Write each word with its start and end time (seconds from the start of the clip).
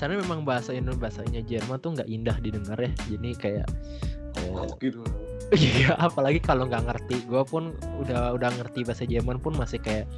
dasarnya 0.00 0.24
memang 0.24 0.48
bahasa 0.48 0.72
Indonesia 0.72 1.12
bahasanya 1.12 1.44
Jerman 1.44 1.76
tuh 1.76 1.92
nggak 1.92 2.08
indah 2.08 2.32
didengar 2.40 2.80
ya. 2.80 2.88
Jadi 3.12 3.30
kayak 3.36 3.68
oh, 4.48 4.64
gitu? 4.80 5.04
Iya 5.52 5.92
apalagi 6.00 6.40
kalau 6.40 6.64
nggak 6.72 6.88
ngerti. 6.88 7.20
Gue 7.28 7.44
pun 7.44 7.76
udah 8.00 8.32
udah 8.32 8.48
ngerti 8.48 8.88
bahasa 8.88 9.04
Jerman 9.04 9.44
pun 9.44 9.52
masih 9.60 9.76
kayak 9.76 10.08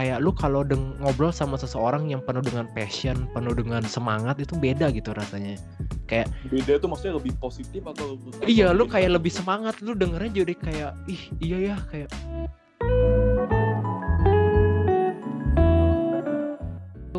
kayak 0.00 0.24
lu 0.24 0.32
kalau 0.32 0.64
ngobrol 1.04 1.36
sama 1.36 1.60
seseorang 1.60 2.08
yang 2.08 2.24
penuh 2.24 2.40
dengan 2.40 2.64
passion 2.72 3.28
penuh 3.36 3.52
dengan 3.52 3.84
semangat 3.84 4.40
itu 4.40 4.56
beda 4.56 4.88
gitu 4.88 5.12
rasanya. 5.12 5.60
Kayak 6.08 6.32
beda 6.48 6.80
tuh 6.80 6.88
maksudnya 6.88 7.20
lebih 7.20 7.36
positif 7.36 7.84
atau 7.84 8.16
iya 8.48 8.72
lu 8.72 8.88
kayak 8.88 9.20
lebih 9.20 9.36
semangat 9.36 9.76
lu 9.84 9.92
dengernya 9.92 10.32
jadi 10.32 10.54
kayak 10.64 10.92
ih 11.12 11.22
iya 11.44 11.58
ya 11.60 11.76
kayak 11.92 12.08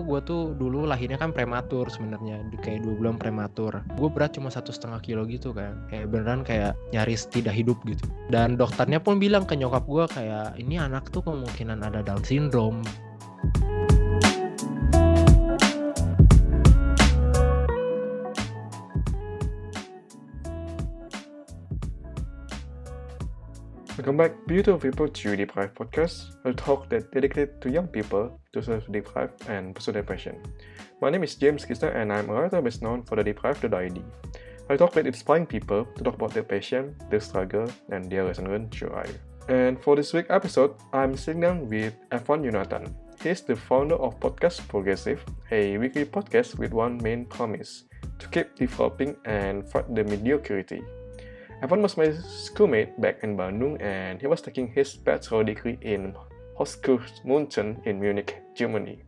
gue 0.09 0.20
tuh 0.26 0.58
dulu 0.58 0.90
lahirnya 0.90 1.22
kan 1.22 1.30
prematur 1.30 1.86
sebenarnya 1.86 2.41
kayak 2.66 2.81
dua 2.81 2.94
bulan 2.98 3.16
prematur. 3.22 3.86
Gue 3.94 4.09
berat 4.09 4.34
cuma 4.34 4.50
satu 4.50 4.73
setengah 4.73 4.98
kilo 5.05 5.30
gitu 5.30 5.54
kan. 5.54 5.86
Kayak 5.94 6.09
beneran 6.09 6.41
kayak 6.41 6.73
nyaris 6.90 7.30
tidak 7.30 7.54
hidup 7.54 7.77
gitu. 7.86 8.09
Dan 8.34 8.58
dokternya 8.58 8.98
pun 8.98 9.22
bilang 9.22 9.45
ke 9.45 9.53
nyokap 9.53 9.86
gue 9.86 10.05
kayak 10.09 10.58
ini 10.58 10.81
anak 10.81 11.14
tuh 11.14 11.22
kemungkinan 11.22 11.86
ada 11.86 12.02
Down 12.02 12.26
syndrome 12.26 12.81
Welcome 24.00 24.16
back, 24.16 24.47
beautiful 24.47 24.80
people, 24.80 25.09
to 25.09 25.36
Deprived 25.36 25.75
Podcast, 25.75 26.38
a 26.45 26.53
talk 26.53 26.88
that 26.88 27.11
dedicated 27.11 27.59
to 27.59 27.69
young 27.69 27.86
people 27.86 28.39
to 28.53 28.64
serve 28.64 28.89
deprived 28.89 29.50
and 29.50 29.75
pursue 29.75 29.92
their 29.92 30.03
passion. 30.03 30.42
My 31.02 31.09
name 31.09 31.23
is 31.23 31.36
James 31.36 31.66
Kisner 31.66 31.94
and 31.94 32.14
I'm 32.14 32.30
a 32.30 32.33
writer 32.33 32.61
best 32.61 32.81
known 32.81 33.03
for 33.03 33.17
the 33.17 33.25
deprived.id. 33.25 34.02
I 34.70 34.77
talk 34.77 34.95
with 34.95 35.05
inspiring 35.05 35.45
people 35.47 35.83
to 35.83 36.02
talk 36.02 36.16
about 36.16 36.33
their 36.33 36.44
passion, 36.44 36.95
their 37.09 37.20
struggle, 37.20 37.70
and 37.92 38.09
their 38.09 38.23
lesson 38.23 38.47
learned 38.47 38.72
through 38.72 38.92
life. 38.92 39.20
And 39.50 39.77
for 39.83 39.97
this 39.97 40.14
week's 40.14 40.30
episode, 40.30 40.75
I'm 40.94 41.17
sitting 41.17 41.42
down 41.42 41.67
with 41.67 41.94
Evan 42.14 42.44
Yonatan. 42.44 42.94
He's 43.22 43.42
the 43.42 43.58
founder 43.58 43.95
of 43.95 44.17
Podcast 44.22 44.66
Progressive, 44.70 45.25
a 45.52 45.77
weekly 45.77 46.05
podcast 46.05 46.58
with 46.58 46.72
one 46.72 47.03
main 47.03 47.25
promise 47.25 47.83
to 48.20 48.30
keep 48.30 48.55
developing 48.55 49.17
and 49.25 49.70
fight 49.70 49.94
the 49.94 50.05
mediocrity 50.05 50.83
Evan 51.61 51.81
was 51.81 51.97
my 51.97 52.13
schoolmate 52.13 52.99
back 53.02 53.21
in 53.21 53.35
Bandung 53.35 53.81
and 53.81 54.21
he 54.21 54.27
was 54.27 54.41
taking 54.41 54.71
his 54.71 54.95
bachelor 54.95 55.43
degree 55.43 55.77
in 55.81 56.15
Hochschulmünchen 56.57 57.85
in 57.85 57.99
Munich, 57.99 58.41
Germany. 58.55 59.03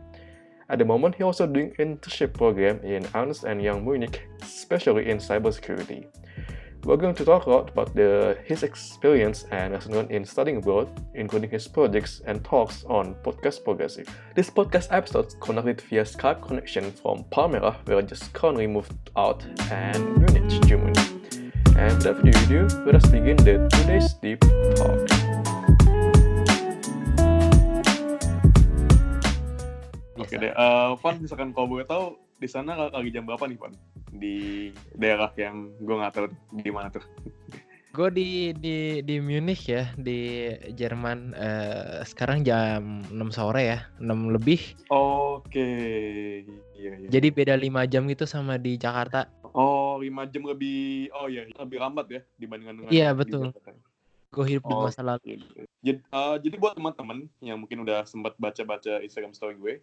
At 0.67 0.79
the 0.79 0.85
moment, 0.85 1.15
he 1.15 1.23
also 1.23 1.47
doing 1.47 1.73
internship 1.79 2.33
program 2.33 2.81
in 2.83 3.07
Ernst 3.15 3.45
and 3.45 3.61
Young 3.61 3.85
Munich, 3.85 4.27
especially 4.41 5.09
in 5.09 5.17
cybersecurity. 5.17 6.07
We're 6.83 6.97
going 6.97 7.15
to 7.15 7.25
talk 7.25 7.45
a 7.45 7.49
lot 7.49 7.69
about 7.69 7.95
the, 7.95 8.37
his 8.43 8.63
experience 8.63 9.45
and 9.51 9.73
lesson 9.73 9.93
known 9.93 10.07
in 10.09 10.25
studying 10.25 10.57
abroad, 10.57 10.89
including 11.13 11.51
his 11.51 11.67
projects 11.67 12.21
and 12.25 12.43
talks 12.43 12.83
on 12.85 13.15
Podcast 13.23 13.63
Progressive. 13.63 14.07
This 14.35 14.49
podcast 14.49 14.87
episode 14.91 15.39
conducted 15.39 15.81
via 15.81 16.03
Skype 16.03 16.45
connection 16.45 16.91
from 16.91 17.23
Palmera, 17.31 17.75
where 17.87 17.99
I 17.99 18.01
just 18.01 18.33
currently 18.33 18.67
moved 18.67 19.11
out, 19.15 19.45
and 19.71 20.17
Munich, 20.17 20.61
Germany. 20.65 21.00
And 21.81 21.97
without 21.97 22.21
further 22.21 22.37
ado, 22.45 22.61
let 22.85 22.93
us 22.93 23.09
begin 23.09 23.41
the 23.41 23.65
today's 23.73 24.13
deep 24.21 24.37
talk. 24.77 25.01
Oke 30.13 30.35
deh, 30.37 30.53
uh, 30.53 30.93
Van, 31.01 31.17
misalkan 31.17 31.49
kalau 31.57 31.65
boleh 31.65 31.89
tahu 31.89 32.21
di 32.37 32.45
sana 32.45 32.93
lagi 32.93 33.09
jam 33.09 33.25
berapa 33.25 33.49
nih, 33.49 33.57
Van? 33.57 33.73
Di 34.13 34.35
daerah 34.93 35.33
yang 35.41 35.73
gue 35.81 35.95
nggak 35.97 36.13
tahu 36.13 36.29
di 36.61 36.69
mana 36.69 36.93
tuh. 36.93 37.01
Gue 37.97 38.07
di 38.07 38.55
di 38.55 39.03
di 39.03 39.19
Munich 39.19 39.67
ya, 39.67 39.89
di 39.99 40.53
Jerman. 40.77 41.35
Uh, 41.35 42.05
sekarang 42.07 42.45
jam 42.45 43.03
6 43.09 43.35
sore 43.35 43.67
ya, 43.67 43.79
6 43.99 44.31
lebih. 44.31 44.63
Oke. 44.87 45.67
Iya, 46.71 46.91
iya. 47.03 47.07
Jadi 47.11 47.27
beda 47.35 47.57
5 47.59 47.91
jam 47.91 48.07
gitu 48.07 48.23
sama 48.23 48.55
di 48.55 48.79
Jakarta. 48.79 49.40
Oh, 49.51 49.99
5 49.99 50.31
jam 50.31 50.43
lebih 50.47 51.11
oh 51.15 51.27
iya, 51.27 51.47
lebih 51.47 51.77
lambat 51.79 52.05
ya 52.09 52.21
dibandingkan 52.39 52.75
dengan 52.81 52.91
Iya, 52.91 53.09
betul. 53.15 53.51
Gue 54.31 54.45
hidup 54.47 54.63
oh, 54.67 54.69
di 54.69 54.75
masa 54.87 55.01
lalu. 55.03 55.43
Jadi, 55.83 55.99
uh, 56.15 56.39
jadi 56.39 56.55
buat 56.55 56.79
teman-teman 56.79 57.27
yang 57.43 57.59
mungkin 57.59 57.83
udah 57.83 58.07
sempat 58.07 58.39
baca-baca 58.39 59.03
Instagram 59.03 59.35
story 59.35 59.55
gue, 59.59 59.73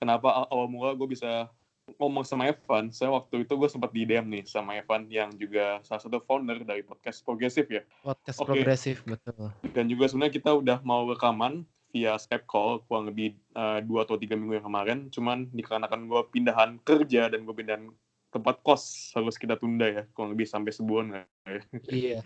kenapa 0.00 0.48
awal 0.48 0.64
mula 0.70 0.96
gue 0.96 1.08
bisa 1.12 1.52
ngomong 1.96 2.24
sama 2.24 2.52
Evan, 2.52 2.92
saya 2.92 3.08
waktu 3.08 3.48
itu 3.48 3.52
gue 3.56 3.68
sempat 3.68 3.88
di 3.96 4.04
DM 4.04 4.28
nih 4.28 4.44
sama 4.44 4.76
Evan 4.76 5.08
yang 5.08 5.32
juga 5.32 5.80
salah 5.80 6.04
satu 6.04 6.20
founder 6.20 6.60
dari 6.60 6.84
podcast 6.84 7.24
Progresif 7.24 7.64
ya. 7.72 7.80
Podcast 8.04 8.44
okay. 8.44 8.48
Progresif, 8.48 8.96
betul. 9.08 9.48
Dan 9.72 9.88
juga 9.88 10.04
sebenarnya 10.12 10.34
kita 10.36 10.50
udah 10.52 10.78
mau 10.84 11.08
rekaman 11.08 11.64
via 11.88 12.20
Skype 12.20 12.44
call 12.44 12.84
kurang 12.84 13.08
lebih 13.08 13.32
uh, 13.56 13.80
dua 13.80 14.04
atau 14.04 14.20
tiga 14.20 14.36
minggu 14.36 14.60
yang 14.60 14.66
kemarin. 14.68 14.98
Cuman 15.08 15.48
dikarenakan 15.56 16.04
gue 16.04 16.20
pindahan 16.28 16.70
kerja 16.84 17.32
dan 17.32 17.48
gue 17.48 17.54
pindahan 17.56 17.88
tempat 18.38 18.62
kos 18.62 19.10
harus 19.18 19.34
kita 19.34 19.58
tunda 19.58 19.84
ya 19.90 20.02
kurang 20.14 20.38
lebih 20.38 20.46
sampai 20.46 20.70
sebulan 20.70 21.06
ya. 21.10 21.24
Iya. 21.90 22.18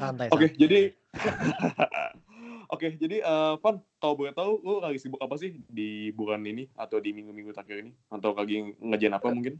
Santai. 0.00 0.32
Oke, 0.32 0.48
okay, 0.48 0.50
jadi 0.56 0.80
Oke, 2.68 2.84
okay, 2.84 3.00
jadi 3.00 3.24
uh, 3.24 3.56
Van, 3.64 3.80
kalau 3.96 4.12
boleh 4.12 4.36
tahu, 4.36 4.60
lu 4.60 4.84
lagi 4.84 5.00
sibuk 5.00 5.16
apa 5.24 5.40
sih 5.40 5.56
di 5.72 6.12
bulan 6.12 6.44
ini 6.44 6.68
atau 6.76 7.00
di 7.00 7.16
minggu-minggu 7.16 7.56
terakhir 7.56 7.80
ini? 7.80 7.96
Atau 8.12 8.36
lagi 8.36 8.76
ngejain 8.76 9.16
apa 9.16 9.32
mungkin? 9.32 9.56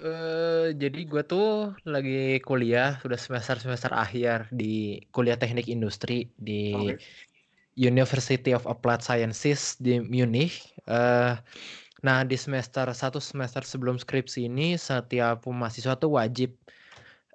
Uh, 0.00 0.72
jadi 0.80 0.96
gue 1.04 1.20
tuh 1.28 1.76
lagi 1.84 2.40
kuliah, 2.40 2.96
sudah 3.04 3.20
semester-semester 3.20 3.92
akhir 3.92 4.48
di 4.48 5.04
kuliah 5.12 5.36
teknik 5.36 5.68
industri 5.68 6.32
di 6.40 6.72
okay. 6.72 6.96
University 7.76 8.56
of 8.56 8.64
Applied 8.64 9.04
Sciences 9.04 9.76
di 9.76 10.00
Munich. 10.00 10.72
Uh, 10.88 11.36
nah, 12.00 12.24
di 12.24 12.36
semester 12.36 12.86
satu 12.92 13.18
semester 13.22 13.64
sebelum 13.64 13.96
skripsi 14.00 14.46
ini, 14.48 14.76
setiap 14.76 15.44
mahasiswa 15.48 15.96
tuh 15.96 16.16
wajib 16.16 16.54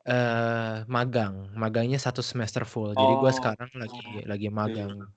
uh, 0.09 0.85
magang. 0.85 1.49
Magangnya 1.57 1.99
satu 1.99 2.21
semester 2.21 2.63
full. 2.63 2.93
Jadi 2.93 3.13
gue 3.19 3.31
oh. 3.31 3.35
sekarang 3.35 3.71
lagi 3.75 4.05
lagi 4.25 4.49
magang. 4.49 5.09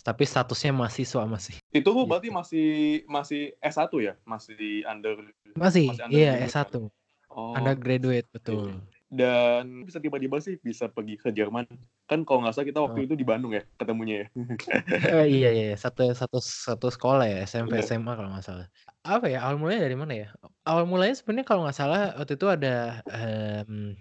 Tapi 0.00 0.24
statusnya 0.24 0.72
mahasiswa 0.72 1.28
masih. 1.28 1.60
Itu 1.76 1.92
lu 1.92 2.08
berarti 2.08 2.32
masih 2.32 2.68
masih 3.04 3.52
S1 3.60 3.92
ya? 4.00 4.14
Masih 4.24 4.56
di 4.56 4.80
under 4.88 5.20
Masih, 5.52 5.92
masih 5.92 6.08
iya 6.08 6.40
S1. 6.48 6.72
Kan? 6.72 6.88
Oh. 7.30 7.52
Undergraduate 7.54 8.26
betul. 8.32 8.72
Iya. 8.72 8.80
Dan 9.10 9.84
bisa 9.84 9.98
tiba-tiba 9.98 10.38
sih 10.40 10.56
bisa 10.62 10.88
pergi 10.88 11.20
ke 11.20 11.28
Jerman. 11.34 11.66
Kan 12.10 12.26
kalau 12.26 12.42
nggak 12.42 12.58
salah 12.58 12.66
kita 12.66 12.80
waktu 12.82 12.98
oh. 12.98 13.06
itu 13.06 13.14
di 13.14 13.22
Bandung 13.22 13.54
ya 13.54 13.62
ketemunya 13.78 14.26
ya. 14.26 14.26
uh, 15.14 15.26
iya 15.38 15.50
iya 15.54 15.78
satu 15.78 16.10
satu 16.10 16.42
satu 16.42 16.90
sekolah 16.90 17.30
ya 17.30 17.46
SMP 17.46 17.78
Bener. 17.78 17.86
SMA 17.86 18.12
kalau 18.18 18.34
nggak 18.34 18.42
salah. 18.42 18.66
Apa 19.06 19.30
ya 19.30 19.46
awal 19.46 19.62
mulanya 19.62 19.86
dari 19.86 19.94
mana 19.94 20.12
ya? 20.18 20.28
Awal 20.66 20.90
mulanya 20.90 21.14
sebenarnya 21.14 21.46
kalau 21.46 21.62
nggak 21.62 21.78
salah 21.78 22.18
waktu 22.18 22.34
itu 22.34 22.46
ada 22.50 23.06
um, 23.06 23.94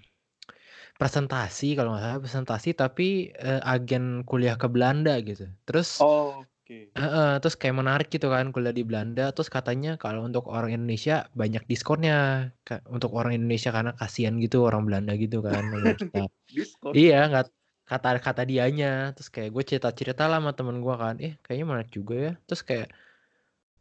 Presentasi 0.99 1.79
kalau 1.79 1.95
nggak 1.95 2.03
salah 2.03 2.19
presentasi 2.19 2.69
tapi, 2.75 3.31
uh, 3.39 3.63
agen 3.63 4.27
kuliah 4.27 4.59
ke 4.59 4.67
Belanda 4.67 5.15
gitu. 5.23 5.47
Terus 5.63 5.95
Oh, 6.03 6.43
oke. 6.43 6.91
uh, 6.99 7.39
terus 7.39 7.55
kayak 7.55 7.79
menarik 7.79 8.11
gitu 8.11 8.27
kan 8.27 8.51
kuliah 8.51 8.75
di 8.75 8.83
Belanda, 8.83 9.31
terus 9.31 9.47
katanya 9.47 9.95
kalau 9.95 10.27
untuk 10.27 10.51
orang 10.51 10.75
Indonesia 10.75 11.31
banyak 11.39 11.63
diskonnya, 11.71 12.51
untuk 12.91 13.15
orang 13.15 13.31
Indonesia 13.31 13.71
karena 13.71 13.95
kasihan 13.95 14.43
gitu 14.43 14.67
orang 14.67 14.83
Belanda 14.83 15.15
gitu 15.15 15.39
kan 15.39 15.63
Diskon? 16.51 16.91
Iya, 16.91 17.31
nggak 17.31 17.47
kata 17.89 18.21
kata 18.21 18.45
dianya, 18.45 19.17
terus 19.17 19.33
kayak 19.33 19.49
gue 19.49 19.63
cerita-cerita 19.65 20.29
lah 20.29 20.37
sama 20.37 20.53
temen 20.53 20.77
gue 20.85 20.95
kan, 20.95 21.17
"Eh, 21.17 21.33
kayaknya 21.41 21.65
menarik 21.65 21.89
juga 21.89 22.15
ya." 22.15 22.33
Terus 22.45 22.61
kayak 22.61 22.87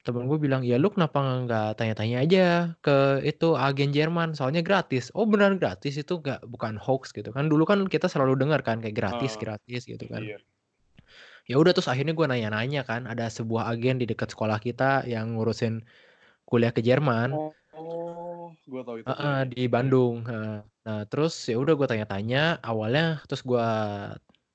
temen 0.03 0.25
gue 0.25 0.39
bilang, 0.41 0.65
"Ya 0.65 0.81
lu 0.81 0.89
kenapa 0.89 1.21
nggak 1.21 1.77
tanya-tanya 1.77 2.17
aja 2.25 2.47
ke 2.81 3.21
itu 3.29 3.53
agen 3.53 3.93
Jerman, 3.93 4.33
soalnya 4.33 4.65
gratis." 4.65 5.13
Oh 5.13 5.29
beneran 5.29 5.61
gratis 5.61 6.01
itu 6.01 6.25
nggak 6.25 6.49
bukan 6.49 6.81
hoax 6.81 7.13
gitu 7.13 7.29
kan. 7.37 7.53
Dulu 7.53 7.69
kan 7.69 7.85
kita 7.85 8.09
selalu 8.09 8.41
dengar 8.41 8.65
kan 8.65 8.81
kayak 8.81 8.97
gratis, 8.97 9.37
uh, 9.37 9.41
gratis 9.45 9.85
gitu 9.85 10.09
kan. 10.09 10.25
Iya. 10.25 10.41
Ya 11.49 11.57
udah 11.57 11.73
terus 11.73 11.89
akhirnya 11.89 12.13
gue 12.13 12.27
nanya-nanya 12.29 12.85
kan, 12.85 13.09
ada 13.09 13.29
sebuah 13.33 13.73
agen 13.73 14.01
di 14.01 14.05
dekat 14.05 14.33
sekolah 14.37 14.61
kita 14.61 15.09
yang 15.09 15.37
ngurusin 15.37 15.85
kuliah 16.45 16.73
ke 16.73 16.85
Jerman. 16.85 17.33
Oh, 17.33 17.57
oh 18.49 18.55
gue 18.65 18.83
tahu 18.83 18.97
itu. 19.05 19.07
Uh, 19.07 19.13
uh, 19.13 19.41
di 19.45 19.65
Bandung. 19.69 20.25
Uh, 20.25 20.65
nah 20.89 21.05
terus 21.07 21.37
ya 21.45 21.61
udah 21.61 21.77
gue 21.77 21.87
tanya-tanya, 21.87 22.65
awalnya 22.65 23.21
terus 23.29 23.45
gue 23.45 23.67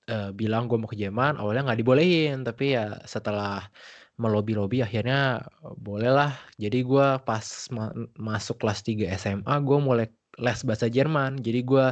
uh, 0.09 0.29
bilang 0.33 0.65
gue 0.65 0.77
mau 0.81 0.89
ke 0.89 0.97
Jerman, 0.97 1.37
awalnya 1.37 1.69
nggak 1.69 1.79
dibolehin, 1.85 2.41
tapi 2.41 2.73
ya 2.73 2.97
setelah 3.05 3.69
melobi-lobi 4.17 4.81
akhirnya 4.81 5.45
bolehlah. 5.77 6.33
Jadi 6.57 6.85
gue 6.85 7.07
pas 7.21 7.45
ma 7.73 7.89
masuk 8.17 8.61
kelas 8.61 8.85
3 8.85 9.09
SMA 9.17 9.55
gue 9.61 9.77
mulai 9.77 10.07
les 10.41 10.59
bahasa 10.65 10.89
Jerman. 10.89 11.41
Jadi 11.41 11.59
gue 11.65 11.85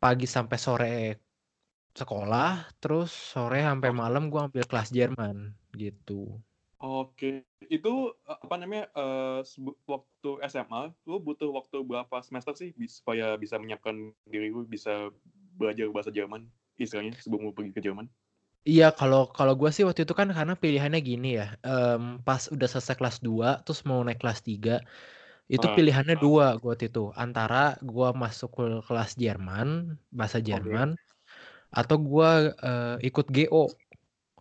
pagi 0.00 0.24
sampai 0.28 0.56
sore 0.60 0.96
sekolah, 1.92 2.80
terus 2.80 3.12
sore 3.12 3.60
sampai 3.60 3.90
malam 3.92 4.32
gue 4.32 4.40
ambil 4.40 4.64
kelas 4.64 4.92
Jerman 4.92 5.52
gitu. 5.76 6.40
Oke, 6.80 7.44
itu 7.68 8.14
eh, 8.24 8.38
apa 8.40 8.54
namanya 8.56 8.88
uh, 8.96 9.44
waktu 9.84 10.30
SMA, 10.48 10.94
lu 11.04 11.20
butuh 11.20 11.52
waktu 11.52 11.84
berapa 11.84 12.16
semester 12.24 12.56
sih 12.56 12.72
supaya 12.88 13.36
bisa 13.36 13.60
menyiapkan 13.60 14.16
diri 14.24 14.48
lu 14.48 14.64
bisa 14.64 15.12
belajar 15.60 15.92
bahasa 15.92 16.08
Jerman, 16.08 16.48
istilahnya 16.80 17.12
sebelum 17.20 17.50
lu 17.50 17.52
pergi 17.52 17.76
ke 17.76 17.84
Jerman? 17.84 18.08
Iya, 18.64 18.92
kalau 18.92 19.28
kalau 19.32 19.56
gue 19.56 19.72
sih 19.72 19.84
waktu 19.88 20.04
itu 20.04 20.12
kan 20.12 20.32
karena 20.32 20.52
pilihannya 20.56 21.00
gini 21.00 21.40
ya, 21.40 21.56
um, 21.64 22.20
pas 22.20 22.48
udah 22.48 22.68
selesai 22.68 22.96
kelas 22.96 23.16
2 23.24 23.64
terus 23.64 23.84
mau 23.88 24.00
naik 24.04 24.20
kelas 24.20 24.44
3 24.44 24.80
itu 25.50 25.66
uh, 25.66 25.74
pilihannya 25.74 26.14
uh. 26.14 26.22
dua 26.22 26.46
gue 26.62 26.70
waktu 26.70 26.86
itu 26.86 27.10
antara 27.18 27.74
gue 27.82 28.08
masuk 28.14 28.54
ke 28.54 28.66
kelas 28.86 29.18
Jerman 29.18 29.98
bahasa 30.14 30.38
Jerman 30.38 30.94
okay. 30.94 31.82
atau 31.82 31.98
gue 31.98 32.30
uh, 32.54 32.96
ikut 33.02 33.26
GO 33.26 33.66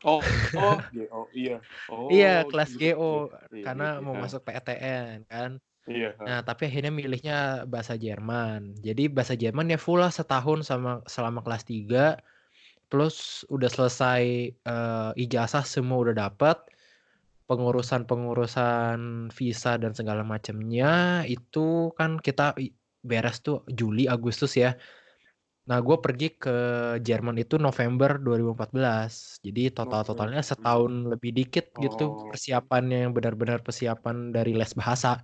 Oh, 0.08 0.24
oh, 0.56 0.78
GO, 0.96 1.28
iya. 1.36 1.58
Oh, 1.92 2.08
iya, 2.08 2.48
kelas 2.48 2.72
gitu. 2.76 2.96
GO 2.96 3.14
iya, 3.52 3.64
karena 3.68 4.00
iya, 4.00 4.04
mau 4.04 4.16
iya. 4.16 4.22
masuk 4.24 4.42
PTN 4.48 5.18
kan. 5.28 5.52
Iya. 5.90 6.14
Nah, 6.22 6.40
tapi 6.46 6.70
akhirnya 6.70 6.94
milihnya 6.94 7.40
bahasa 7.66 7.98
Jerman. 7.98 8.78
Jadi 8.80 9.10
bahasa 9.10 9.34
Jerman 9.34 9.74
ya 9.74 9.80
full 9.82 10.00
lah 10.00 10.14
setahun 10.14 10.70
sama 10.70 11.02
selama 11.10 11.42
kelas 11.42 11.66
3. 11.66 12.22
Plus 12.90 13.46
udah 13.50 13.70
selesai 13.70 14.54
uh, 14.70 15.12
ijazah 15.18 15.66
semua 15.66 16.06
udah 16.06 16.30
dapat. 16.30 16.62
Pengurusan-pengurusan 17.50 19.34
visa 19.34 19.82
dan 19.82 19.98
segala 19.98 20.22
macamnya 20.22 21.26
itu 21.26 21.90
kan 21.98 22.22
kita 22.22 22.54
beres 23.02 23.42
tuh 23.42 23.66
Juli 23.74 24.06
Agustus 24.06 24.54
ya. 24.54 24.78
Nah, 25.70 25.78
gue 25.86 25.98
pergi 26.02 26.34
ke 26.34 26.56
Jerman 26.98 27.38
itu 27.38 27.62
November 27.62 28.18
2014. 28.18 29.46
Jadi 29.46 29.70
total-totalnya 29.70 30.42
setahun 30.42 31.14
lebih 31.14 31.30
dikit 31.30 31.70
gitu 31.78 32.10
oh. 32.10 32.26
persiapannya 32.34 33.06
yang 33.06 33.14
benar-benar 33.14 33.62
persiapan 33.62 34.34
dari 34.34 34.58
les 34.58 34.74
bahasa. 34.74 35.22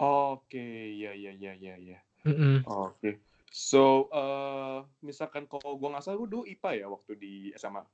Oke, 0.00 0.96
ya 0.96 1.12
ya 1.12 1.36
ya 1.36 1.52
ya 1.52 1.76
ya. 1.76 1.98
Mm 2.24 2.32
-mm. 2.32 2.56
Oke. 2.64 3.20
So, 3.52 4.08
uh, 4.08 4.88
misalkan 5.04 5.44
kalau 5.52 5.76
gue 5.76 5.88
nggak 5.92 6.00
salah, 6.00 6.18
gue 6.24 6.28
dulu 6.32 6.42
IPA 6.48 6.70
ya 6.80 6.86
waktu 6.88 7.12
di 7.20 7.32
SMA? 7.60 7.84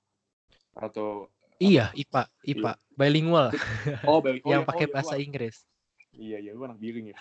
Atau 0.79 1.29
Iya, 1.61 1.93
IPA, 1.93 2.25
IPA, 2.49 2.73
iya. 2.81 2.97
bilingual. 2.97 3.53
Oh, 4.09 4.25
bilingual. 4.25 4.49
yang 4.49 4.63
oh, 4.65 4.69
pakai 4.73 4.89
ya, 4.89 4.93
bahasa 4.97 5.21
Inggris. 5.21 5.69
Iya, 6.11 6.43
iya, 6.43 6.51
lu 6.53 6.67
anak 6.67 6.83
biling 6.83 7.15
ya. 7.15 7.19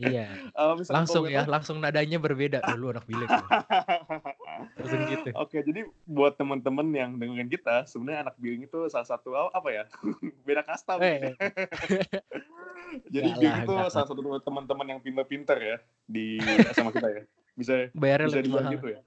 Iya. 0.00 0.26
uh, 0.58 0.74
langsung 0.88 1.28
ya, 1.28 1.44
langsung 1.44 1.76
nadanya 1.84 2.16
berbeda. 2.16 2.64
Oh, 2.64 2.76
lu 2.80 2.86
anak 2.88 3.04
biling. 3.04 3.28
langsung 4.80 5.00
gitu. 5.04 5.28
Oke, 5.36 5.60
jadi 5.60 5.84
buat 6.08 6.40
teman-teman 6.40 6.88
yang 6.96 7.10
dengerin 7.20 7.52
kita, 7.52 7.84
sebenarnya 7.84 8.30
anak 8.30 8.36
biling 8.40 8.64
itu 8.64 8.88
salah 8.88 9.04
satu 9.04 9.36
apa 9.36 9.68
ya? 9.68 9.84
Beda 10.48 10.64
kasta. 10.64 10.96
Eh. 11.04 11.36
jadi 13.14 13.28
biling 13.36 13.68
itu 13.68 13.74
salah 13.92 14.08
satu 14.08 14.20
teman-teman 14.40 14.86
yang 14.96 15.00
pinter-pinter 15.04 15.58
ya 15.60 15.76
di 16.08 16.40
sama 16.72 16.88
kita 16.88 17.08
ya. 17.12 17.22
Bisa 17.52 17.74
Bayarnya 17.92 18.26
bisa 18.32 18.40
dibilang 18.40 18.72
gitu 18.72 18.88
ya. 18.96 19.00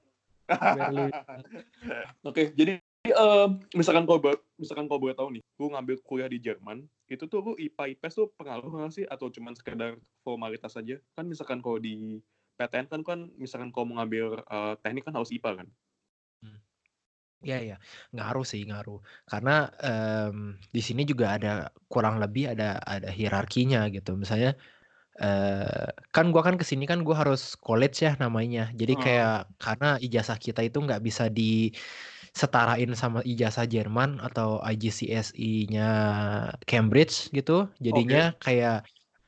Oke, 2.21 2.53
jadi 2.53 2.77
uh, 3.13 3.47
misalkan 3.77 4.07
kau 4.07 4.17
misalkan 4.55 4.87
kau 4.87 4.97
boleh 4.97 5.13
tahu 5.13 5.35
nih, 5.35 5.43
gue 5.43 5.67
ngambil 5.67 5.95
kuliah 6.01 6.29
di 6.31 6.39
Jerman, 6.41 6.87
itu 7.11 7.27
tuh 7.29 7.43
lu 7.43 7.53
IPA 7.59 7.97
IPS 7.97 8.13
tuh 8.17 8.27
pengaruh 8.39 8.71
nggak 8.71 8.93
sih 8.95 9.05
atau 9.05 9.29
cuma 9.29 9.53
sekedar 9.53 9.99
formalitas 10.23 10.73
saja? 10.73 10.97
Kan 11.13 11.29
misalkan 11.29 11.59
kau 11.59 11.77
di 11.77 12.23
PTN 12.55 12.87
kan 12.87 13.01
kan 13.03 13.19
misalkan 13.35 13.69
kau 13.69 13.83
mau 13.83 13.99
ngambil 13.99 14.41
uh, 14.47 14.73
teknik 14.79 15.03
kan 15.03 15.13
harus 15.13 15.29
IPA 15.29 15.61
kan? 15.63 15.67
Hmm. 16.41 16.59
Iya 17.43 17.75
ya, 17.75 17.77
ngaruh 18.15 18.47
sih 18.47 18.63
ngaruh. 18.65 19.03
Karena 19.27 19.69
um, 19.83 20.55
di 20.71 20.81
sini 20.81 21.03
juga 21.05 21.35
ada 21.35 21.69
kurang 21.91 22.17
lebih 22.17 22.55
ada 22.55 22.81
ada 22.81 23.11
hierarkinya 23.11 23.91
gitu. 23.91 24.15
Misalnya 24.17 24.55
uh, 25.19 25.91
kan 26.09 26.31
gua 26.31 26.41
kan 26.41 26.55
ke 26.55 26.65
sini 26.65 26.87
kan 26.89 27.03
gua 27.05 27.21
harus 27.21 27.53
college 27.59 28.01
ya 28.01 28.15
namanya. 28.17 28.71
Jadi 28.73 28.97
kayak 28.97 29.51
karena 29.61 29.99
ijazah 30.01 30.39
kita 30.39 30.63
itu 30.65 30.79
nggak 30.79 31.03
bisa 31.03 31.29
di 31.29 31.69
setarain 32.35 32.91
sama 32.99 33.23
ijazah 33.23 33.63
Jerman 33.63 34.19
atau 34.19 34.59
IGCSE-nya 34.59 35.89
Cambridge 36.67 37.31
gitu. 37.31 37.71
Jadinya 37.79 38.35
okay. 38.35 38.59
kayak 38.59 38.83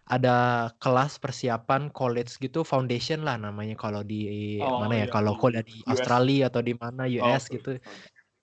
ada 0.07 0.69
kelas 0.83 1.15
persiapan 1.15 1.87
college 1.95 2.35
gitu, 2.43 2.67
foundation 2.67 3.23
lah 3.23 3.39
namanya 3.39 3.79
kalau 3.79 4.03
di 4.03 4.59
oh, 4.59 4.83
mana 4.83 5.03
ya? 5.03 5.07
Iya. 5.07 5.13
Kalau 5.15 5.39
kuliah 5.39 5.63
di 5.63 5.79
US. 5.87 5.87
Australia 5.95 6.51
atau 6.51 6.59
di 6.59 6.75
mana 6.75 7.07
US 7.07 7.47
oh, 7.47 7.55
gitu. 7.55 7.71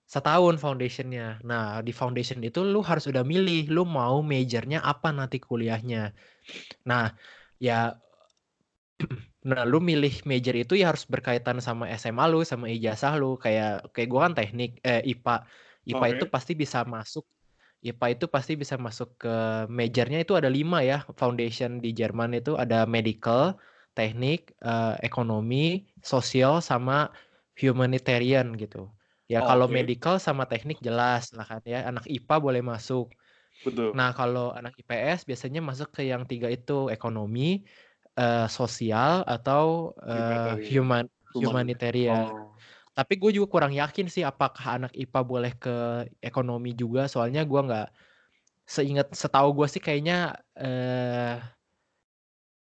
Setahun 0.09 0.57
foundationnya. 0.57 1.45
Nah 1.45 1.85
di 1.85 1.93
foundation 1.93 2.41
itu 2.41 2.65
lu 2.65 2.81
harus 2.81 3.05
udah 3.05 3.21
milih, 3.21 3.69
lu 3.69 3.85
mau 3.85 4.25
majornya 4.25 4.81
apa 4.81 5.13
nanti 5.13 5.37
kuliahnya. 5.37 6.09
Nah 6.89 7.13
ya 7.61 7.93
Nah, 9.45 9.61
lu 9.61 9.77
milih 9.77 10.25
major 10.25 10.57
itu 10.57 10.73
ya 10.73 10.89
harus 10.89 11.05
berkaitan 11.05 11.61
sama 11.61 11.85
SMA 11.93 12.25
lu, 12.25 12.41
sama 12.41 12.65
ijazah 12.65 13.13
lu. 13.13 13.37
Kayak 13.37 13.85
kayak 13.93 14.09
gua 14.09 14.21
kan 14.25 14.33
teknik 14.33 14.81
eh 14.81 15.05
IPA. 15.05 15.45
IPA 15.85 16.01
okay. 16.01 16.13
itu 16.17 16.25
pasti 16.25 16.51
bisa 16.57 16.81
masuk 16.81 17.25
IPA 17.85 18.17
itu 18.17 18.25
pasti 18.25 18.57
bisa 18.57 18.81
masuk 18.81 19.13
ke 19.21 19.35
majornya 19.69 20.25
itu 20.25 20.33
ada 20.33 20.49
lima 20.49 20.81
ya 20.81 21.05
foundation 21.13 21.77
di 21.77 21.93
Jerman 21.93 22.33
itu 22.33 22.57
ada 22.57 22.89
medical, 22.89 23.53
teknik, 23.93 24.57
uh, 24.65 24.97
ekonomi, 25.05 25.85
sosial 26.01 26.65
sama 26.65 27.13
humanitarian 27.53 28.57
gitu. 28.57 28.89
Ya 29.29 29.45
oh, 29.45 29.49
kalau 29.49 29.69
okay. 29.69 29.85
medical 29.85 30.17
sama 30.17 30.49
teknik 30.49 30.81
jelas 30.81 31.29
lah 31.37 31.45
kan 31.45 31.61
ya 31.61 31.85
anak 31.85 32.09
IPA 32.09 32.35
boleh 32.41 32.61
masuk. 32.65 33.13
Betul. 33.61 33.93
Nah 33.93 34.17
kalau 34.17 34.49
anak 34.57 34.73
IPS 34.81 35.29
biasanya 35.29 35.61
masuk 35.61 35.93
ke 35.93 36.09
yang 36.09 36.25
tiga 36.25 36.49
itu 36.49 36.89
ekonomi, 36.89 37.61
uh, 38.15 38.47
sosial 38.47 39.23
atau 39.27 39.95
uh, 40.03 40.55
human 40.63 41.07
humanitarian. 41.35 42.31
Oh. 42.31 42.55
Tapi 42.95 43.19
gue 43.19 43.35
juga 43.35 43.47
kurang 43.51 43.75
yakin 43.75 44.07
sih 44.07 44.23
apakah 44.23 44.79
anak 44.79 44.95
IPA 44.95 45.21
boleh 45.27 45.53
ke 45.59 46.07
ekonomi 46.23 46.71
juga. 46.71 47.11
Soalnya 47.11 47.43
gue 47.43 47.59
nggak 47.59 47.89
seingat 48.65 49.11
setahu 49.13 49.51
gue 49.61 49.67
sih 49.67 49.83
kayaknya 49.83 50.31
uh, 50.55 51.43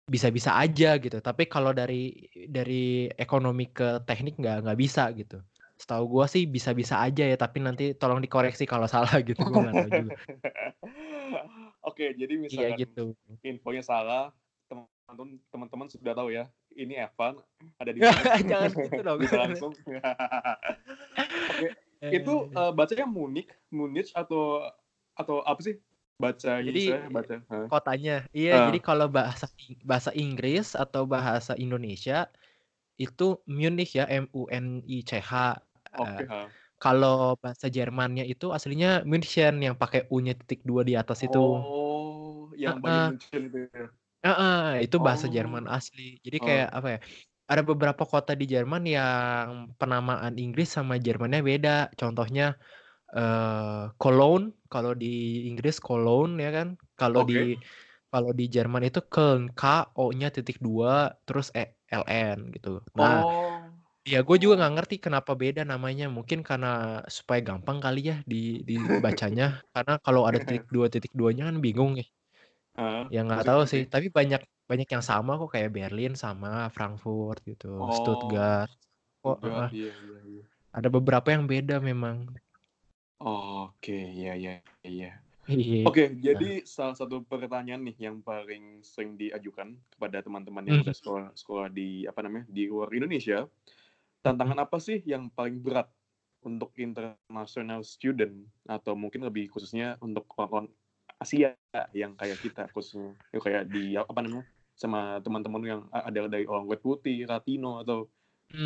bisa-bisa 0.04 0.60
aja 0.60 1.00
gitu. 1.00 1.18
Tapi 1.24 1.48
kalau 1.48 1.72
dari 1.72 2.28
dari 2.52 3.08
ekonomi 3.16 3.72
ke 3.72 4.04
teknik 4.04 4.36
nggak 4.36 4.68
nggak 4.68 4.78
bisa 4.78 5.08
gitu. 5.16 5.40
Setahu 5.80 6.20
gue 6.20 6.26
sih 6.28 6.44
bisa-bisa 6.44 7.00
aja 7.00 7.24
ya. 7.24 7.40
Tapi 7.40 7.64
nanti 7.64 7.96
tolong 7.96 8.20
dikoreksi 8.20 8.68
kalau 8.68 8.84
salah 8.92 9.16
gitu. 9.24 9.40
Gue 9.40 9.56
nggak 9.56 9.72
tahu 9.72 9.88
juga. 9.88 10.14
Oke, 11.88 12.12
jadi 12.12 12.36
misalkan 12.36 12.76
iya, 12.76 12.84
gitu. 12.84 13.16
infonya 13.40 13.80
salah, 13.80 14.36
teman-teman 15.50 15.88
sudah 15.90 16.12
tahu 16.14 16.30
ya 16.30 16.46
ini 16.74 16.98
Evan 16.98 17.38
ada 17.78 17.90
di 17.90 17.98
jangan 18.50 18.70
gitu 18.74 19.02
dong. 19.02 19.18
Bisa 19.18 19.36
langsung. 19.42 19.72
Oke 21.50 21.68
itu 22.08 22.48
uh, 22.56 22.72
bacanya 22.72 23.04
Munich 23.04 23.52
Munich 23.68 24.08
atau 24.16 24.64
atau 25.12 25.44
apa 25.44 25.60
sih 25.60 25.76
baca 26.16 26.64
jadi 26.64 27.08
baca 27.12 27.44
kotanya. 27.68 28.24
Iya 28.32 28.52
uh. 28.56 28.66
jadi 28.72 28.80
kalau 28.80 29.06
bahasa 29.12 29.48
bahasa 29.84 30.10
Inggris 30.16 30.72
atau 30.72 31.04
bahasa 31.04 31.52
Indonesia 31.60 32.28
itu 32.96 33.40
Munich 33.44 33.96
ya 33.96 34.08
M 34.08 34.28
U 34.32 34.48
N 34.48 34.80
I 34.88 35.04
C 35.04 35.20
H. 35.20 35.60
Okay, 35.90 36.24
uh, 36.28 36.46
kalau 36.80 37.36
bahasa 37.40 37.68
Jermannya 37.68 38.24
itu 38.24 38.52
aslinya 38.52 39.04
München 39.04 39.60
yang 39.60 39.76
pakai 39.76 40.08
U-nya 40.08 40.32
titik 40.32 40.64
dua 40.64 40.86
di 40.86 40.96
atas 40.96 41.20
itu. 41.20 41.40
Oh, 41.40 42.48
yang 42.56 42.80
uh, 42.84 43.12
München 43.12 43.52
itu 43.52 43.58
ya. 43.68 43.88
Heeh, 44.20 44.84
itu 44.84 45.00
bahasa 45.00 45.32
Jerman 45.32 45.64
oh. 45.64 45.76
asli. 45.76 46.20
Jadi 46.20 46.38
kayak 46.44 46.68
oh. 46.72 46.78
apa 46.80 46.88
ya, 46.92 46.98
ada 47.48 47.62
beberapa 47.64 48.04
kota 48.04 48.36
di 48.36 48.44
Jerman 48.44 48.84
yang 48.84 49.72
penamaan 49.80 50.36
Inggris 50.36 50.76
sama 50.76 51.00
Jermannya 51.00 51.40
beda. 51.40 51.88
Contohnya 51.96 52.54
uh, 53.16 53.88
Cologne, 53.96 54.52
kalau 54.68 54.92
di 54.92 55.48
Inggris 55.48 55.80
Cologne 55.80 56.36
ya 56.36 56.52
kan. 56.52 56.76
Kalau 57.00 57.24
di 57.24 57.56
kalau 58.10 58.34
di 58.36 58.50
Jerman 58.50 58.84
itu 58.84 59.00
Köln, 59.08 59.48
K 59.56 59.88
O-nya 59.96 60.28
titik 60.28 60.60
dua 60.60 61.16
terus 61.24 61.48
E 61.56 61.78
L 61.88 62.04
N 62.06 62.52
gitu. 62.52 62.84
Nah, 62.94 63.24
Oh. 63.24 63.62
ya 64.04 64.20
gue 64.20 64.36
juga 64.36 64.60
nggak 64.60 64.74
ngerti 64.76 64.96
kenapa 65.00 65.32
beda 65.32 65.64
namanya. 65.64 66.12
Mungkin 66.12 66.44
karena 66.44 67.00
supaya 67.08 67.40
gampang 67.40 67.80
kali 67.80 68.12
ya 68.12 68.16
di 68.28 68.60
dibacanya. 68.68 69.64
Karena 69.72 69.96
kalau 70.04 70.28
ada 70.28 70.38
titik 70.44 70.68
dua 70.68 70.92
titik 70.92 71.14
duanya 71.16 71.48
kan 71.48 71.58
bingung 71.64 71.96
ya. 72.80 73.00
Ya 73.12 73.20
nggak 73.26 73.44
tahu 73.44 73.62
sih, 73.68 73.84
tapi 73.84 74.08
banyak 74.08 74.40
banyak 74.64 74.88
yang 74.88 75.04
sama 75.04 75.36
kok 75.36 75.52
kayak 75.52 75.74
Berlin 75.74 76.14
sama 76.16 76.70
Frankfurt 76.72 77.42
gitu, 77.44 77.76
Oh, 77.76 77.92
Stuttgart. 77.92 78.70
Kok 79.20 79.38
uh, 79.44 79.68
iya 79.70 79.92
iya 79.92 80.18
iya. 80.24 80.44
ada 80.72 80.88
beberapa 80.88 81.28
yang 81.28 81.44
beda 81.44 81.76
memang. 81.82 82.30
Oke, 83.20 83.92
iya 83.92 84.32
iya 84.32 84.64
iya. 84.80 85.20
Iya. 85.50 85.82
Oke, 85.82 86.14
jadi 86.22 86.62
salah 86.62 86.94
satu 86.94 87.26
pertanyaan 87.26 87.82
nih 87.82 87.96
yang 88.06 88.22
paling 88.22 88.86
sering 88.86 89.18
diajukan 89.18 89.74
kepada 89.90 90.22
teman-teman 90.22 90.62
yang 90.62 90.78
hmm. 90.80 90.86
udah 90.86 90.96
sekolah 90.96 91.26
sekolah 91.34 91.66
di 91.74 92.06
apa 92.06 92.22
namanya, 92.22 92.46
di 92.46 92.70
luar 92.70 92.94
Indonesia, 92.94 93.50
tantangan 94.22 94.62
hmm. 94.62 94.66
apa 94.70 94.78
sih 94.78 95.02
yang 95.02 95.26
paling 95.34 95.58
berat 95.58 95.90
untuk 96.46 96.72
international 96.78 97.84
student 97.84 98.46
atau 98.64 98.96
mungkin 98.96 99.26
lebih 99.26 99.50
khususnya 99.52 99.98
untuk 100.00 100.24
Asia 101.20 101.52
yang 101.92 102.16
kayak 102.16 102.38
kita 102.40 102.62
khususnya 102.72 103.12
yang 103.32 103.42
kayak 103.44 103.62
di 103.68 103.92
apa 104.00 104.20
namanya 104.24 104.48
sama 104.72 105.20
teman-teman 105.20 105.62
yang 105.68 105.80
ada 105.92 106.24
dari 106.32 106.48
orang 106.48 106.64
kulit 106.64 106.80
putih, 106.80 107.18
Latino 107.28 107.84
atau 107.84 108.08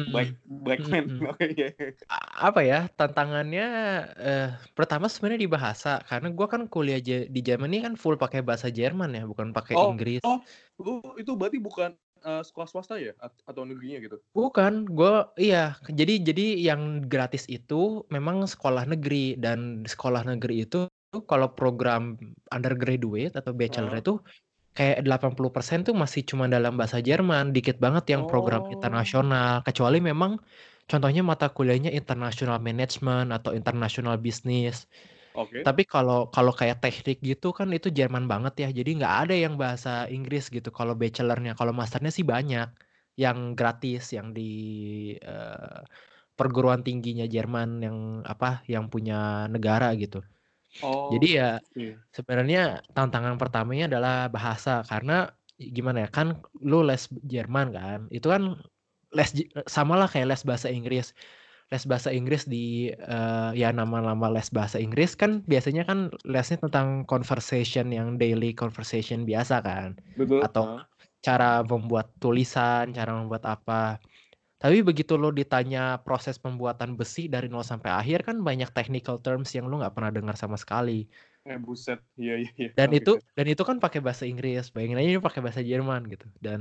black 0.07 0.39
black 0.47 0.83
man 0.87 1.11
Mhm. 1.11 1.27
Oke. 1.35 1.99
A 2.11 2.53
apa 2.53 2.61
ya, 2.63 2.85
tantangannya, 3.01 3.67
eh, 4.21 4.49
pertama 4.77 5.09
sebenarnya 5.09 5.41
di 5.47 5.51
bahasa, 5.51 6.05
karena 6.05 6.29
gua 6.37 6.47
kan 6.53 6.69
kuliah 6.69 7.01
di 7.01 7.41
Germany 7.41 7.81
kan 7.81 7.97
full 7.97 8.21
pakai 8.21 8.45
bahasa 8.45 8.69
Jerman 8.69 9.17
ya, 9.17 9.25
bukan 9.25 9.57
pakai 9.57 9.75
Oh 9.75 9.91
Inggris. 9.97 10.21
oh, 10.23 10.39
lu 10.79 11.01
itu 11.17 11.33
berarti 11.35 11.59
bukan, 11.59 11.97
eee, 12.27 12.43
sekolah 12.49 12.69
swasta 12.71 12.95
ya? 13.01 13.13
At 13.21 13.33
atau 13.49 13.63
negerinya 13.69 13.99
gitu? 14.05 14.19
Bukan, 14.35 14.91
gua 14.91 15.31
iya, 15.39 15.79
jadi 15.87 16.19
jadi 16.19 16.59
yang 16.59 17.07
gratis 17.07 17.47
itu 17.47 18.03
memang 18.11 18.43
sekolah 18.51 18.83
negeri 18.83 19.39
dan 19.39 19.87
sekolah 19.87 20.27
negeri 20.27 20.67
itu 20.67 20.91
kalau 21.31 21.55
program 21.55 22.19
undergraduate 22.51 23.31
atau 23.39 23.55
bachelor 23.55 23.95
Heeh. 23.95 24.03
itu 24.03 24.19
kayak 24.79 25.03
80% 25.05 25.85
tuh 25.85 25.93
masih 25.99 26.23
cuma 26.25 26.47
dalam 26.49 26.79
bahasa 26.81 27.03
Jerman, 27.03 27.53
dikit 27.53 27.83
banget 27.83 28.15
yang 28.15 28.25
program 28.25 28.63
Oh. 28.63 28.73
internasional, 28.73 29.67
kecuali 29.67 29.99
memang 30.01 30.39
contohnya 30.89 31.27
mata 31.27 31.51
kuliahnya 31.51 31.91
international 31.93 32.63
management 32.63 33.35
atau 33.35 33.53
international 33.59 34.17
business. 34.23 34.87
Oke. 35.35 35.67
Tapi 35.67 35.83
kalau 35.89 36.29
kalau 36.35 36.53
kayak 36.53 36.79
teknik 36.85 37.19
gitu 37.25 37.51
kan 37.57 37.73
itu 37.73 37.89
Jerman 37.89 38.29
banget 38.33 38.55
ya, 38.63 38.69
jadi 38.79 38.91
nggak 39.01 39.15
ada 39.29 39.35
yang 39.35 39.55
bahasa 39.57 40.05
Inggris 40.13 40.53
gitu 40.53 40.69
kalau 40.75 40.93
bachelor-nya, 40.99 41.57
kalau 41.59 41.73
master-nya 41.73 42.13
sih 42.13 42.23
banyak 42.27 42.69
yang 43.19 43.57
gratis 43.59 44.13
yang 44.17 44.35
di, 44.37 44.43
eee, 45.19 45.81
perguruan 46.39 46.83
tingginya 46.87 47.25
Jerman 47.31 47.81
yang 47.87 47.99
apa, 48.29 48.63
yang 48.71 48.89
punya 48.93 49.47
negara 49.53 49.95
gitu. 49.99 50.21
Oh, 50.83 51.13
Jadi 51.13 51.39
ya 51.41 51.61
oke. 51.77 52.05
sebenarnya 52.17 52.85
tantangan 52.97 53.37
pertamanya 53.43 53.87
adalah 53.93 54.17
bahasa, 54.33 54.83
karena 54.89 55.33
gimana 55.59 56.07
ya, 56.07 56.11
kan 56.13 56.29
lu 56.65 56.83
les 56.87 57.09
Jerman 57.29 57.69
kan, 57.77 58.01
itu 58.15 58.27
kan 58.31 58.59
les 59.17 59.31
samalah 59.71 60.09
kayak 60.13 60.29
les 60.37 60.43
bahasa 60.49 60.69
Inggris. 60.73 61.13
Les 61.73 61.83
bahasa 61.89 62.13
Inggris 62.13 62.45
di, 62.47 62.93
eee, 62.93 63.51
ya 63.59 63.73
nama-nama 63.75 64.29
les 64.31 64.49
bahasa 64.53 64.77
Inggris 64.79 65.17
kan 65.17 65.43
biasanya 65.49 65.83
kan 65.89 66.13
lesnya 66.29 66.61
tentang 66.61 67.09
conversation 67.09 67.89
yang 67.91 68.21
daily 68.21 68.53
conversation 68.55 69.25
biasa 69.27 69.65
kan, 69.65 69.97
Betul, 70.17 70.45
atau 70.45 70.69
cara 71.25 71.65
membuat 71.65 72.13
tulisan, 72.21 72.93
cara 72.93 73.11
membuat 73.17 73.49
apa. 73.49 73.99
Tapi 74.63 74.81
begitu 74.87 75.17
lu 75.21 75.31
ditanya 75.35 76.01
proses 76.05 76.37
pembuatan 76.41 76.97
besi 76.99 77.29
dari 77.29 77.49
nol 77.53 77.65
sampai 77.67 77.91
akhir 77.93 78.25
kan 78.29 78.41
banyak 78.45 78.71
technical 78.77 79.21
terms 79.21 79.53
yang 79.57 79.69
lu 79.71 79.81
nggak 79.83 79.95
pernah 79.97 80.13
dengar 80.15 80.37
sama 80.41 80.57
sekali. 80.61 81.09
Eh, 81.51 81.59
buset, 81.65 82.01
iya 82.23 82.35
iya 82.43 82.51
iya, 82.61 82.71
Dan 82.79 82.91
oke 82.91 82.99
itu 82.99 83.13
oke. 83.19 83.35
dan 83.39 83.47
itu 83.53 83.63
kan 83.69 83.77
pakai 83.85 84.01
bahasa 84.07 84.25
Inggris, 84.33 84.65
bayangin 84.75 84.99
aja 85.01 85.09
ini 85.15 85.23
pakai 85.29 85.41
bahasa 85.45 85.63
Jerman 85.71 86.03
gitu 86.13 86.27
dan 86.43 86.61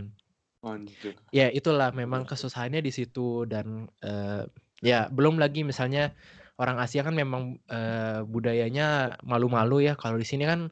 Anjir. 0.64 1.16
ya 1.34 1.50
itulah 1.52 1.90
memang 1.96 2.24
kesusahannya 2.30 2.82
di 2.84 2.92
situ 2.94 3.46
dan, 3.50 3.90
eee, 4.04 4.46
ya 4.84 5.08
belum 5.16 5.36
lagi 5.44 5.64
misalnya 5.68 6.14
orang 6.62 6.78
Asia 6.84 7.02
kan 7.08 7.16
memang, 7.18 7.58
eee, 7.72 8.22
budayanya 8.30 9.18
malu-malu 9.26 9.82
ya, 9.88 9.94
kalau 9.98 10.18
di 10.22 10.28
sini 10.28 10.44
kan 10.52 10.70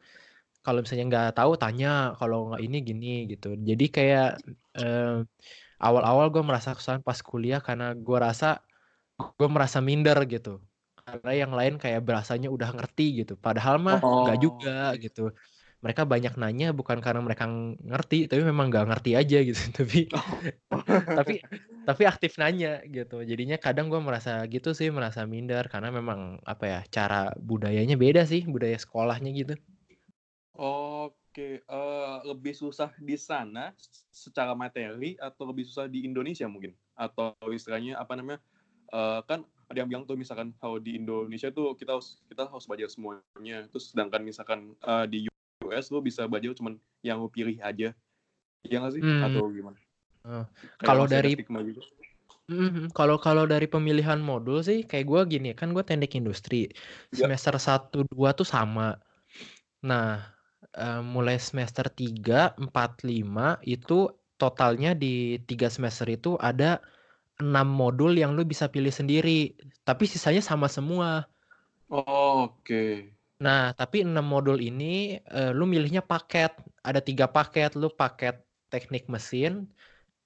kalau 0.66 0.80
misalnya 0.86 1.06
nggak 1.12 1.30
tahu 1.40 1.54
tanya, 1.62 2.14
kalau 2.20 2.54
nggak 2.54 2.62
ini 2.68 2.78
gini 2.86 3.10
gitu. 3.32 3.56
Jadi 3.60 3.86
kayak, 3.96 4.28
eee, 4.78 5.26
awal-awal 5.84 6.28
gue 6.34 6.44
merasa 6.46 6.74
kesusahan 6.78 7.04
pas 7.06 7.20
kuliah 7.24 7.60
karena 7.64 7.94
gua 7.98 8.20
rasa 8.34 8.62
gue 9.40 9.50
merasa 9.52 9.80
minder 9.84 10.18
gitu, 10.30 10.62
karena 11.06 11.32
yang 11.36 11.52
lain 11.60 11.76
kayak 11.82 12.02
berasanya 12.08 12.50
udah 12.54 12.70
ngerti 12.78 13.24
gitu, 13.26 13.34
padahal 13.40 13.78
mah 13.82 14.00
nggak 14.22 14.38
Oh, 14.44 14.44
juga 14.44 14.94
gitu. 15.04 15.34
Mereka 15.82 16.06
banyak 16.06 16.34
nanya 16.38 16.68
bukan 16.78 17.02
karena 17.02 17.22
mereka 17.26 17.50
ngerti, 17.82 18.30
tapi 18.30 18.46
memang 18.46 18.70
nggak 18.70 18.86
ngerti 18.90 19.12
aja 19.18 19.38
gitu, 19.42 19.58
tapi 19.78 20.00
Oh. 20.14 20.44
tapi 21.18 21.34
tapi 21.88 22.04
aktif 22.06 22.38
nanya 22.42 22.82
gitu. 22.90 23.22
Jadinya 23.26 23.58
kadang 23.58 23.90
gue 23.92 23.98
merasa 24.02 24.46
gitu 24.54 24.72
sih, 24.78 24.90
merasa 24.94 25.26
minder 25.26 25.66
karena 25.74 25.90
memang 25.94 26.40
apa 26.46 26.66
ya, 26.70 26.80
cara 26.94 27.34
budayanya 27.42 27.96
beda 27.98 28.24
sih, 28.30 28.46
budaya 28.46 28.78
sekolahnya 28.78 29.32
gitu. 29.34 29.54
Oke, 30.56 31.64
eee, 31.64 32.16
lebih 32.28 32.52
susah 32.52 32.92
di 33.00 33.16
sana 33.16 33.72
secara 34.12 34.52
materi 34.52 35.16
atau 35.16 35.48
lebih 35.48 35.64
susah 35.64 35.88
di 35.88 36.04
Indonesia 36.04 36.44
mungkin? 36.52 36.76
Atau 36.92 37.40
istilahnya 37.56 37.96
apa 37.96 38.20
namanya, 38.20 38.44
eee, 38.92 39.20
kan 39.28 39.48
ada 39.72 39.78
yang 39.80 39.88
bilang 39.92 40.04
tuh 40.04 40.20
misalkan 40.20 40.52
kalau 40.60 40.76
di 40.84 41.00
Indonesia 41.00 41.48
tuh 41.56 41.72
kita 41.80 41.96
harus 41.96 42.20
kita 42.28 42.52
harus 42.52 42.68
belajar 42.68 42.92
semuanya, 42.92 43.64
terus 43.72 43.96
sedangkan 43.96 44.22
misalkan, 44.28 44.76
eee, 44.84 45.06
di 45.08 45.20
US 45.72 45.88
lu 45.94 46.00
bisa 46.04 46.28
belajar 46.30 46.52
cuman 46.60 46.78
yang 47.08 47.18
lu 47.24 47.30
pilih 47.32 47.58
aja. 47.64 47.96
Iya 48.68 48.78
nggak 48.84 48.94
sih? 48.98 49.04
Mmm. 49.04 49.22
Atau 49.22 49.52
gimana? 49.56 49.80
Kayak 50.80 50.82
kalau 50.88 51.06
dari 51.08 51.32
gitu? 51.70 51.82
mhm, 52.52 52.92
kalau 52.98 53.18
kalau 53.26 53.44
dari 53.54 53.68
pemilihan 53.70 54.20
modul 54.22 54.60
sih 54.68 54.80
kayak 54.90 55.06
gue 55.10 55.22
gini, 55.38 55.50
kan 55.60 55.72
gue 55.76 55.84
teknik 55.86 56.14
industri, 56.20 56.70
Ya. 57.12 57.28
semester 57.30 57.56
1, 57.68 58.04
2 58.12 58.30
tuh 58.40 58.48
sama. 58.48 58.98
Nah, 59.90 60.08
eee, 60.78 61.02
mulai 61.06 61.38
semester 61.42 61.88
3, 61.92 62.54
4, 62.64 62.92
5 63.10 63.58
itu 63.66 64.10
totalnya 64.42 64.92
di 64.98 65.40
3 65.50 65.68
semester 65.76 66.08
itu 66.12 66.32
ada 66.42 66.82
6 67.44 67.68
modul 67.82 68.14
yang 68.22 68.32
lu 68.38 68.44
bisa 68.48 68.68
pilih 68.74 68.94
sendiri, 68.94 69.56
tapi 69.88 70.06
sisanya 70.10 70.44
sama 70.46 70.68
semua. 70.72 71.30
Oke. 71.90 72.82
Nah, 73.42 73.74
tapi 73.80 74.06
6 74.06 74.26
modul 74.34 74.58
ini, 74.62 75.18
eee, 75.18 75.52
lu 75.58 75.66
milihnya 75.66 76.04
paket, 76.06 76.54
ada 76.86 77.02
3 77.02 77.26
paket, 77.26 77.74
lu 77.82 77.90
paket 77.90 78.36
teknik 78.72 79.10
mesin, 79.14 79.66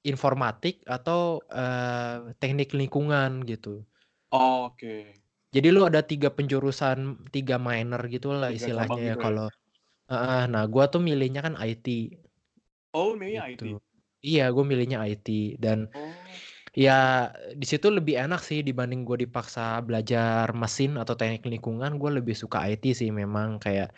informatik, 0.08 0.76
atau, 0.88 1.44
eee, 1.52 2.36
teknik 2.42 2.72
lingkungan 2.80 3.32
gitu. 3.52 3.86
Oke. 4.32 5.16
Jadi 5.54 5.68
lu 5.76 5.86
ada 5.86 6.02
3 6.02 6.30
penjurusan, 6.34 7.30
3 7.30 7.58
minor 7.62 8.02
gitulah 8.10 8.50
3 8.50 8.70
cabang 8.70 9.02
istilahnya 9.02 9.14
ya 9.14 9.16
gitu 9.16 9.22
ya? 9.26 9.36
kalau 9.36 9.48
heeh, 10.12 10.44
nah 10.54 10.64
gua 10.74 10.86
tuh 10.94 11.02
milihnya 11.04 11.42
kan 11.46 11.56
IT. 11.60 11.88
Oh, 12.94 13.12
lu 13.12 13.18
milihnya 13.20 13.44
IT? 13.52 13.66
Gitu. 13.66 13.82
Iya, 14.26 14.50
gue 14.54 14.64
milihnya 14.66 14.98
IT 15.10 15.28
dan 15.62 15.90
Oh. 15.94 16.16
Ya 16.76 17.32
di 17.56 17.66
situ 17.72 17.88
lebih 17.88 18.20
enak 18.20 18.44
sih 18.44 18.60
dibanding 18.68 19.08
gue 19.08 19.24
dipaksa 19.24 19.80
belajar 19.88 20.52
mesin 20.52 21.00
atau 21.02 21.16
teknik 21.16 21.48
lingkungan, 21.48 21.96
gue 21.96 22.12
lebih 22.20 22.36
suka 22.36 22.68
IT 22.68 22.84
sih 22.92 23.10
memang 23.16 23.58
kayak 23.64 23.96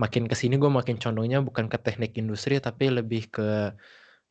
makin 0.00 0.24
ke 0.28 0.36
sini 0.36 0.60
gue 0.60 0.68
makin 0.68 0.96
condongnya 1.00 1.40
bukan 1.44 1.68
ke 1.72 1.78
teknik 1.80 2.12
industri 2.20 2.60
tapi 2.60 2.92
lebih 2.92 3.28
ke 3.32 3.48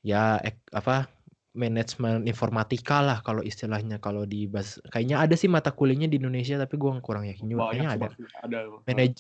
ya 0.06 0.38
ek 0.42 0.58
apa, 0.74 1.10
manajemen 1.56 2.28
informatika 2.28 3.00
lah 3.02 3.18
kalau 3.26 3.42
istilahnya 3.42 3.98
kalau 3.98 4.28
di 4.28 4.46
bas 4.46 4.78
kayaknya 4.92 5.24
ada 5.24 5.34
sih 5.40 5.48
mata 5.48 5.72
kuliahnya 5.72 6.12
di 6.12 6.20
Indonesia 6.22 6.60
tapi 6.60 6.76
gue 6.76 6.92
kurang 7.02 7.26
yakin 7.26 7.46
juga, 7.48 7.72
kayaknya 7.72 7.90
ada. 7.96 8.08
ada. 8.44 8.58
Manaj 8.86 9.14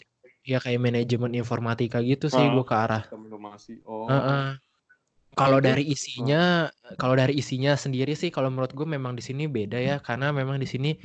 ya 0.45 0.61
kayak 0.61 0.77
manajemen 0.77 1.31
informatika 1.33 1.97
gitu 2.05 2.29
sih 2.29 2.45
gue 2.45 2.65
ke 2.67 2.75
arah 2.75 3.01
informasi, 3.09 3.81
oh. 3.87 4.05
Heeh. 4.05 4.61
Kalau 5.35 5.59
dari 5.59 5.83
isinya 5.91 6.71
kalau 6.95 7.15
dari 7.19 7.35
isinya 7.35 7.75
sendiri 7.75 8.15
sih 8.15 8.31
kalau 8.31 8.47
menurut 8.47 8.71
gue 8.71 8.87
memang 8.87 9.19
di 9.19 9.23
sini 9.27 9.51
beda 9.51 9.75
ya, 9.83 9.95
karena 9.99 10.31
memang 10.31 10.57
di 10.63 10.67
sini 10.67 10.95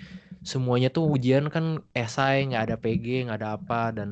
semuanya 0.46 0.86
tuh 0.94 1.04
ujian 1.10 1.50
kan 1.50 1.82
esai, 1.98 2.46
nggak 2.46 2.62
ada 2.70 2.76
PG, 2.78 3.06
nggak 3.26 3.38
ada 3.42 3.50
apa, 3.58 3.90
dan 3.90 4.08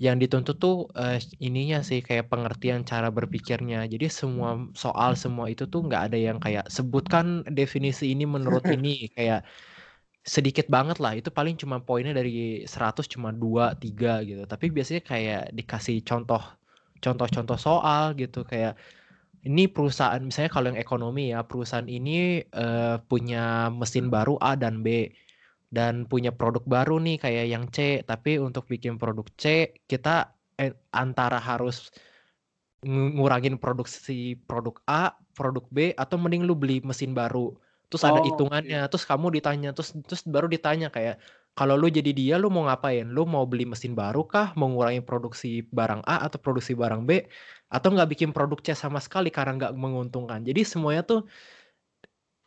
yang 0.00 0.16
dituntut 0.22 0.56
tuh, 0.62 0.88
eee, 0.98 1.20
ininya 1.44 1.80
sih 1.86 2.00
kayak 2.04 2.28
pengertian 2.32 2.82
cara 2.88 3.08
berpikirnya. 3.14 3.86
Jadi 3.88 4.06
semua 4.12 4.58
soal, 4.76 5.14
semua 5.18 5.46
itu 5.52 5.64
tuh 5.70 5.82
nggak 5.88 6.02
ada 6.12 6.18
yang 6.20 6.38
kayak 6.42 6.66
sebutkan 6.72 7.44
definisi 7.50 8.12
ini 8.14 8.24
menurut 8.28 8.66
ini, 8.70 9.06
kayak 9.16 9.44
sedikit 10.22 10.66
banget 10.70 11.02
lah, 11.02 11.18
itu 11.18 11.30
paling 11.34 11.58
cuma 11.58 11.82
poinnya 11.82 12.14
dari 12.14 12.62
100 12.70 13.10
cuma 13.10 13.34
2, 13.34 13.74
3 13.74 14.22
gitu. 14.22 14.46
Tapi 14.46 14.70
biasanya 14.70 15.02
kayak 15.02 15.42
dikasih 15.56 15.98
contoh 16.06 16.42
contoh-contoh 17.02 17.58
soal 17.58 18.14
gitu, 18.14 18.46
kayak 18.46 18.78
ini 19.42 19.66
perusahaan 19.70 20.22
misalnya 20.22 20.50
kalau 20.54 20.66
yang 20.74 20.80
ekonomi 20.80 21.34
ya, 21.34 21.42
perusahaan 21.46 21.86
ini, 21.90 22.42
eee, 22.46 22.96
punya 23.10 23.68
mesin 23.74 24.06
baru 24.12 24.38
A 24.38 24.54
dan 24.58 24.82
B, 24.86 25.10
dan 25.72 26.06
punya 26.10 26.30
produk 26.34 26.62
baru 26.66 26.96
nih 27.02 27.16
kayak 27.22 27.46
yang 27.52 27.64
C, 27.74 28.02
tapi 28.06 28.38
untuk 28.42 28.66
bikin 28.70 28.96
produk 29.02 29.26
C 29.40 29.74
kita, 29.90 30.34
eee, 30.60 30.74
antara 30.94 31.38
harus 31.42 31.90
ngu 32.82 33.14
ngurangin 33.18 33.56
produksi 33.62 34.34
produk 34.48 34.76
A, 34.90 35.14
produk 35.38 35.64
B, 35.70 35.94
atau 35.94 36.16
mending 36.18 36.42
lu 36.48 36.54
beli 36.58 36.82
mesin 36.82 37.14
baru. 37.14 37.54
Terus 37.90 38.02
ada 38.08 38.18
Oh, 38.18 38.22
hitungannya, 38.22 38.88
terus 38.90 39.04
kamu 39.06 39.26
ditanya, 39.38 39.70
terus 39.76 39.94
terus 40.08 40.22
baru 40.26 40.48
ditanya 40.50 40.88
kayak, 40.90 41.22
kalau 41.52 41.76
lu 41.76 41.92
jadi 41.92 42.10
dia 42.16 42.34
lu 42.40 42.48
mau 42.48 42.64
ngapain? 42.64 43.04
Lu 43.04 43.28
mau 43.28 43.44
beli 43.44 43.68
mesin 43.68 43.92
baru 43.92 44.24
kah? 44.24 44.56
Mau 44.56 44.72
ngurangin 44.72 45.04
produksi 45.04 45.60
barang 45.68 46.00
A 46.08 46.24
atau 46.24 46.40
produksi 46.40 46.72
barang 46.72 47.04
B? 47.04 47.28
Atau 47.68 47.92
nggak 47.92 48.08
bikin 48.16 48.30
produk 48.32 48.60
C 48.64 48.72
sama 48.72 49.00
sekali 49.04 49.28
karena 49.28 49.60
nggak 49.60 49.74
menguntungkan? 49.76 50.40
Jadi 50.48 50.64
semuanya 50.64 51.04
tuh 51.04 51.28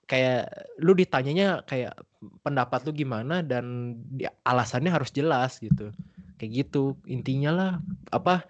kayak 0.06 0.50
lu 0.82 0.94
ditanyanya 0.94 1.66
kayak 1.66 1.98
pendapat 2.46 2.86
lu 2.86 2.94
gimana 2.94 3.42
dan 3.42 3.98
alasannya 4.46 4.94
harus 4.94 5.10
jelas 5.10 5.58
gitu 5.58 5.90
kayak 6.38 6.66
gitu 6.66 6.94
intinya 7.10 7.52
lah 7.52 7.72
apa 8.14 8.46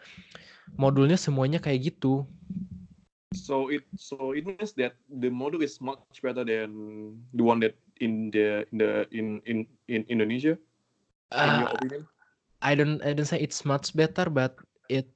modulnya 0.75 1.15
semuanya 1.15 1.63
kayak 1.63 1.95
gitu 1.95 2.27
so 3.31 3.71
it 3.71 3.87
so 3.95 4.35
it 4.35 4.43
means 4.43 4.75
that 4.75 4.99
the 5.07 5.31
model 5.31 5.63
is 5.63 5.79
much 5.79 6.19
better 6.19 6.43
than 6.43 6.75
the 7.31 7.43
one 7.43 7.63
that 7.63 7.79
in 7.99 8.31
the 8.31 8.65
in 8.71 8.77
the 8.79 8.91
in 9.11 9.39
in 9.45 9.57
in 9.87 10.01
Indonesia? 10.07 10.55
In 11.35 11.51
your 11.63 11.69
Ah, 11.71 12.03
I 12.63 12.73
don't 12.73 12.99
I 13.03 13.11
don't 13.13 13.27
say 13.27 13.39
it's 13.39 13.63
much 13.67 13.93
better 13.93 14.27
but 14.27 14.57
it 14.87 15.09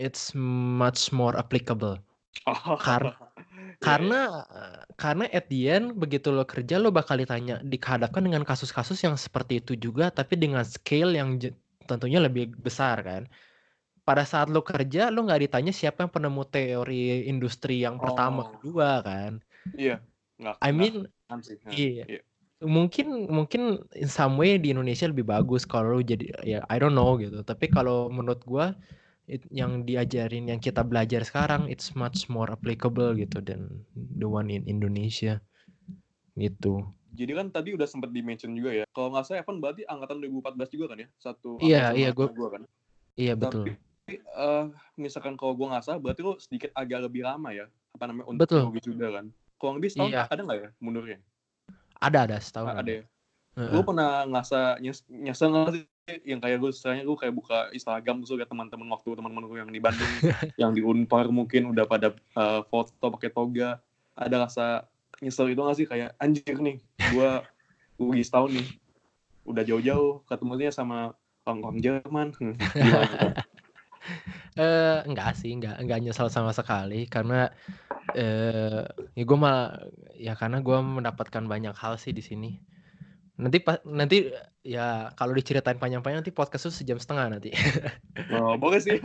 it's 0.00 0.32
much 0.78 1.10
more 1.10 1.34
applicable. 1.36 1.98
Kar- 2.86 3.16
Yeah, 3.56 3.76
karena 3.84 4.20
karena 4.96 5.24
at 5.32 5.52
the 5.52 5.68
end 5.68 5.96
begitu 6.00 6.32
lo 6.32 6.48
kerja 6.48 6.80
lo 6.80 6.88
bakal 6.88 7.20
ditanya 7.20 7.60
dihadapkan 7.60 8.24
dengan 8.24 8.40
kasus-kasus 8.44 9.04
yang 9.04 9.20
seperti 9.20 9.60
itu 9.60 9.76
juga 9.76 10.08
tapi 10.08 10.36
dengan 10.40 10.64
scale 10.64 11.12
yang 11.16 11.36
tentunya 11.84 12.20
lebih 12.20 12.56
besar 12.56 13.04
kan? 13.04 13.28
Pada 14.04 14.24
saat 14.24 14.48
lo 14.48 14.64
kerja 14.64 15.12
lo 15.12 15.28
nggak 15.28 15.48
ditanya 15.50 15.72
siapa 15.76 16.04
yang 16.04 16.12
penemu 16.12 16.42
teori 16.48 17.28
industri 17.28 17.84
yang 17.84 18.00
pertama 18.00 18.44
Oh. 18.44 18.48
kedua 18.56 19.04
kan? 19.04 19.44
Iya, 19.76 20.00
nggak. 20.36 20.56
I 20.60 20.70
nggak 20.70 20.76
mean. 20.76 20.96
Nah, 21.26 21.74
iya. 21.74 22.04
iya. 22.06 22.20
mungkin 22.64 23.28
mungkin 23.28 23.84
in 23.92 24.08
some 24.08 24.40
way 24.40 24.56
di 24.56 24.72
Indonesia 24.72 25.04
lebih 25.04 25.28
bagus 25.28 25.68
kalau 25.68 25.98
lo 25.98 26.00
jadi 26.00 26.32
ya 26.40 26.64
I 26.72 26.80
don't 26.80 26.96
know 26.96 27.20
gitu 27.20 27.44
tapi 27.44 27.68
kalau 27.68 28.08
menurut 28.08 28.40
gua 28.48 28.72
it- 29.28 29.44
yang 29.52 29.84
diajarin 29.84 30.48
yang 30.48 30.56
kita 30.56 30.80
belajar 30.80 31.20
sekarang 31.20 31.68
it's 31.68 31.92
much 31.92 32.32
more 32.32 32.48
applicable 32.48 33.12
gitu 33.12 33.44
dan 33.44 33.84
the 33.92 34.24
one 34.24 34.48
in 34.48 34.64
Indonesia 34.64 35.44
gitu 36.32 36.80
Jadi 37.16 37.32
kan 37.32 37.48
tadi 37.48 37.72
udah 37.72 37.88
sempat 37.88 38.12
di-mention 38.12 38.52
juga 38.52 38.76
ya. 38.76 38.84
Kalau 38.92 39.08
nggak 39.08 39.24
salah 39.24 39.40
Evan 39.40 39.56
berarti 39.56 39.88
angkatan 39.88 40.20
2014 40.20 40.68
juga 40.68 40.84
kan 40.92 40.98
ya? 41.00 41.08
Satu 41.16 41.56
Iya, 41.64 41.96
iya, 41.96 42.08
gua- 42.12 42.28
gua 42.28 42.48
kan. 42.52 42.62
iya 43.16 43.32
betul 43.32 43.72
Tapi 43.72 44.20
eh, 44.20 44.64
misalkan 45.00 45.32
kalau 45.40 45.56
gua 45.56 45.72
nggak 45.72 45.84
salah 45.88 45.96
berarti 45.96 46.20
lo 46.20 46.36
sedikit 46.36 46.76
agak 46.76 47.08
lebih 47.08 47.24
lama 47.24 47.56
ya. 47.56 47.72
Apa 47.96 48.04
namanya 48.04 48.28
untuk 48.28 48.44
Betul. 48.44 48.68
wisuda 48.68 49.08
kan. 49.16 49.26
Kurang 49.56 49.80
lebih 49.80 49.90
setahun 49.92 50.12
Iya. 50.12 50.22
ada 50.28 50.40
nggak 50.42 50.58
ya 50.58 50.68
mundurnya? 50.78 51.18
ada 51.96 52.18
ada 52.28 52.36
setahun 52.36 52.76
ada 52.76 52.92
ya. 52.92 53.04
Heeh. 53.56 53.72
Lu 53.72 53.80
pernah 53.80 54.28
ngerasa 54.28 54.76
nyes 54.84 55.00
nyesel 55.08 55.48
sih 55.72 55.82
yang 56.22 56.38
kayak 56.38 56.60
gue 56.62 56.70
misalnya 56.70 57.02
gue 57.02 57.16
kayak 57.18 57.34
buka 57.34 57.58
Instagram 57.74 58.22
terus 58.22 58.36
liat 58.36 58.46
teman-teman 58.46 58.86
waktu 58.94 59.16
teman-teman 59.16 59.42
gue 59.48 59.58
yang 59.58 59.72
di 59.72 59.80
Bandung 59.82 60.06
yang 60.62 60.70
di 60.70 60.84
Unpar 60.84 61.26
mungkin 61.32 61.72
udah 61.74 61.82
pada 61.88 62.14
eh, 62.14 62.60
foto 62.70 63.10
pakai 63.10 63.32
toga 63.32 63.82
ada 64.14 64.46
rasa 64.46 64.86
nyesel 65.18 65.50
itu 65.50 65.58
nggak 65.58 65.76
sih 65.82 65.86
kayak 65.88 66.14
anjir 66.20 66.54
nih 66.62 66.78
gue 67.10 67.30
rugi 67.98 68.22
setahun 68.28 68.54
nih 68.54 68.68
udah 69.48 69.62
jauh-jauh 69.66 70.22
ketemunya 70.28 70.70
sama 70.70 71.16
orang-orang 71.42 71.78
Jerman 71.80 72.28
Hmm? 72.36 72.54
Eh, 74.56 74.98
enggak 75.04 75.34
sih, 75.36 75.50
enggak 75.50 75.76
enggak 75.82 75.98
nyesal 75.98 76.30
sama 76.30 76.54
sekali 76.54 77.04
karena 77.10 77.50
eh 78.14 78.84
ya 79.16 79.22
gue 79.26 79.38
malah 79.38 79.82
ya 80.14 80.38
karena 80.38 80.62
gue 80.62 80.78
mendapatkan 80.78 81.44
banyak 81.48 81.74
hal 81.74 81.98
sih 81.98 82.14
di 82.14 82.22
sini. 82.22 82.50
Nanti 83.36 83.60
pa- 83.60 83.84
nanti 83.84 84.32
ya 84.64 85.12
kalau 85.18 85.36
diceritain 85.36 85.76
panjang-panjang 85.76 86.24
nanti 86.24 86.32
podcast 86.32 86.70
itu 86.70 86.84
sejam 86.84 86.98
setengah 87.00 87.36
nanti. 87.36 87.50
oh, 88.36 88.56
boleh 88.56 88.80
sih 88.80 88.96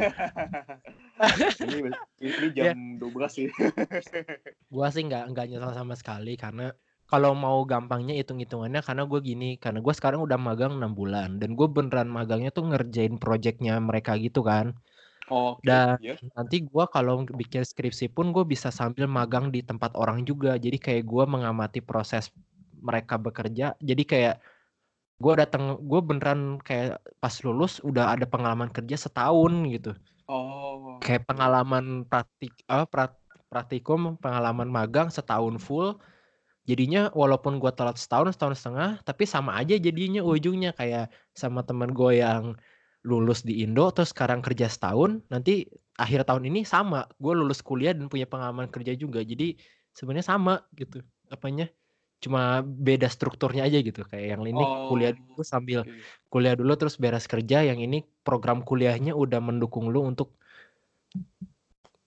ini, 1.66 1.90
ini 2.22 2.48
jam 2.56 2.98
12 2.98 3.30
sih 3.30 3.48
gua 4.74 4.88
sih 4.90 5.04
nggak 5.06 5.36
nggak 5.36 5.46
nyesal 5.52 5.72
sama 5.76 5.94
sekali 5.94 6.34
karena 6.40 6.74
kalau 7.12 7.36
mau 7.36 7.60
gampangnya 7.68 8.16
hitung-hitungannya 8.16 8.80
karena 8.80 9.04
gue 9.04 9.20
gini 9.20 9.50
karena 9.60 9.84
gue 9.84 9.94
sekarang 9.94 10.24
udah 10.24 10.40
magang 10.40 10.80
enam 10.80 10.96
bulan 10.96 11.44
dan 11.44 11.60
gue 11.60 11.68
beneran 11.68 12.08
magangnya 12.08 12.56
tuh 12.56 12.72
ngerjain 12.72 13.20
projectnya 13.20 13.76
mereka 13.84 14.16
gitu 14.16 14.40
kan 14.48 14.80
oh 15.30 15.60
Dan- 15.62 16.02
ya 16.02 16.18
nanti 16.34 16.66
gua 16.66 16.90
kalau 16.90 17.28
bikin 17.28 17.62
skripsi 17.62 18.10
pun 18.10 18.34
gue 18.34 18.42
bisa 18.48 18.74
sambil 18.74 19.06
magang 19.06 19.54
di 19.54 19.62
tempat 19.62 19.94
orang 19.94 20.26
juga. 20.26 20.58
Jadi 20.58 20.82
kayak 20.82 21.04
gua 21.06 21.30
mengamati 21.30 21.84
proses 21.84 22.34
mereka 22.82 23.22
bekerja. 23.22 23.78
Jadi 23.78 24.04
kayak 24.08 24.42
gue 25.22 25.34
datang 25.38 25.78
gue 25.78 26.02
beneran 26.02 26.58
kayak 26.66 26.98
pas 27.22 27.38
lulus 27.46 27.78
udah 27.86 28.18
ada 28.18 28.26
pengalaman 28.26 28.74
kerja 28.74 28.98
setahun 28.98 29.54
gitu. 29.70 29.94
Oh. 30.26 30.98
Kayak 30.98 31.30
pengalaman 31.30 32.10
praktik 32.10 32.58
prak- 32.66 33.22
praktikum 33.54 34.18
pengalaman 34.18 34.66
magang 34.66 35.14
setahun 35.14 35.62
full. 35.62 36.02
Jadinya 36.66 37.14
walaupun 37.14 37.62
gua 37.62 37.70
telat 37.74 38.02
setahun 38.02 38.34
setahun 38.34 38.58
setengah 38.58 38.90
tapi 39.06 39.30
sama 39.30 39.62
aja 39.62 39.78
jadinya 39.78 40.26
ujungnya. 40.26 40.74
Kayak 40.74 41.14
sama 41.38 41.62
teman 41.62 41.94
gue 41.94 42.18
yang 42.18 42.58
lulus 43.02 43.42
di 43.42 43.66
Indo 43.66 43.90
terus 43.90 44.14
sekarang 44.14 44.46
kerja 44.46 44.70
setahun 44.70 45.26
nanti 45.34 45.66
akhir 45.98 46.26
tahun 46.30 46.50
ini 46.54 46.66
sama. 46.66 47.10
Gue 47.18 47.34
lulus 47.34 47.62
kuliah 47.66 47.94
dan 47.94 48.10
punya 48.10 48.30
pengalaman 48.30 48.70
kerja 48.70 48.94
juga 48.94 49.22
jadi 49.26 49.58
sebenarnya 49.94 50.26
sama 50.26 50.62
gitu 50.78 51.02
apanya. 51.30 51.70
Cuma 52.22 52.62
beda 52.62 53.10
strukturnya 53.10 53.66
aja 53.66 53.82
gitu 53.82 54.06
kayak 54.06 54.38
yang 54.38 54.44
ini 54.46 54.62
kuliah 54.86 55.12
Oh, 55.18 55.18
dulu 55.18 55.42
sambil 55.42 55.82
kuliah 56.30 56.54
dulu 56.54 56.74
terus 56.78 57.02
beres 57.02 57.26
kerja 57.26 57.66
yang 57.66 57.82
ini 57.82 58.06
program 58.22 58.62
kuliahnya 58.62 59.18
udah 59.18 59.42
mendukung 59.42 59.90
lu 59.90 60.06
untuk 60.06 60.38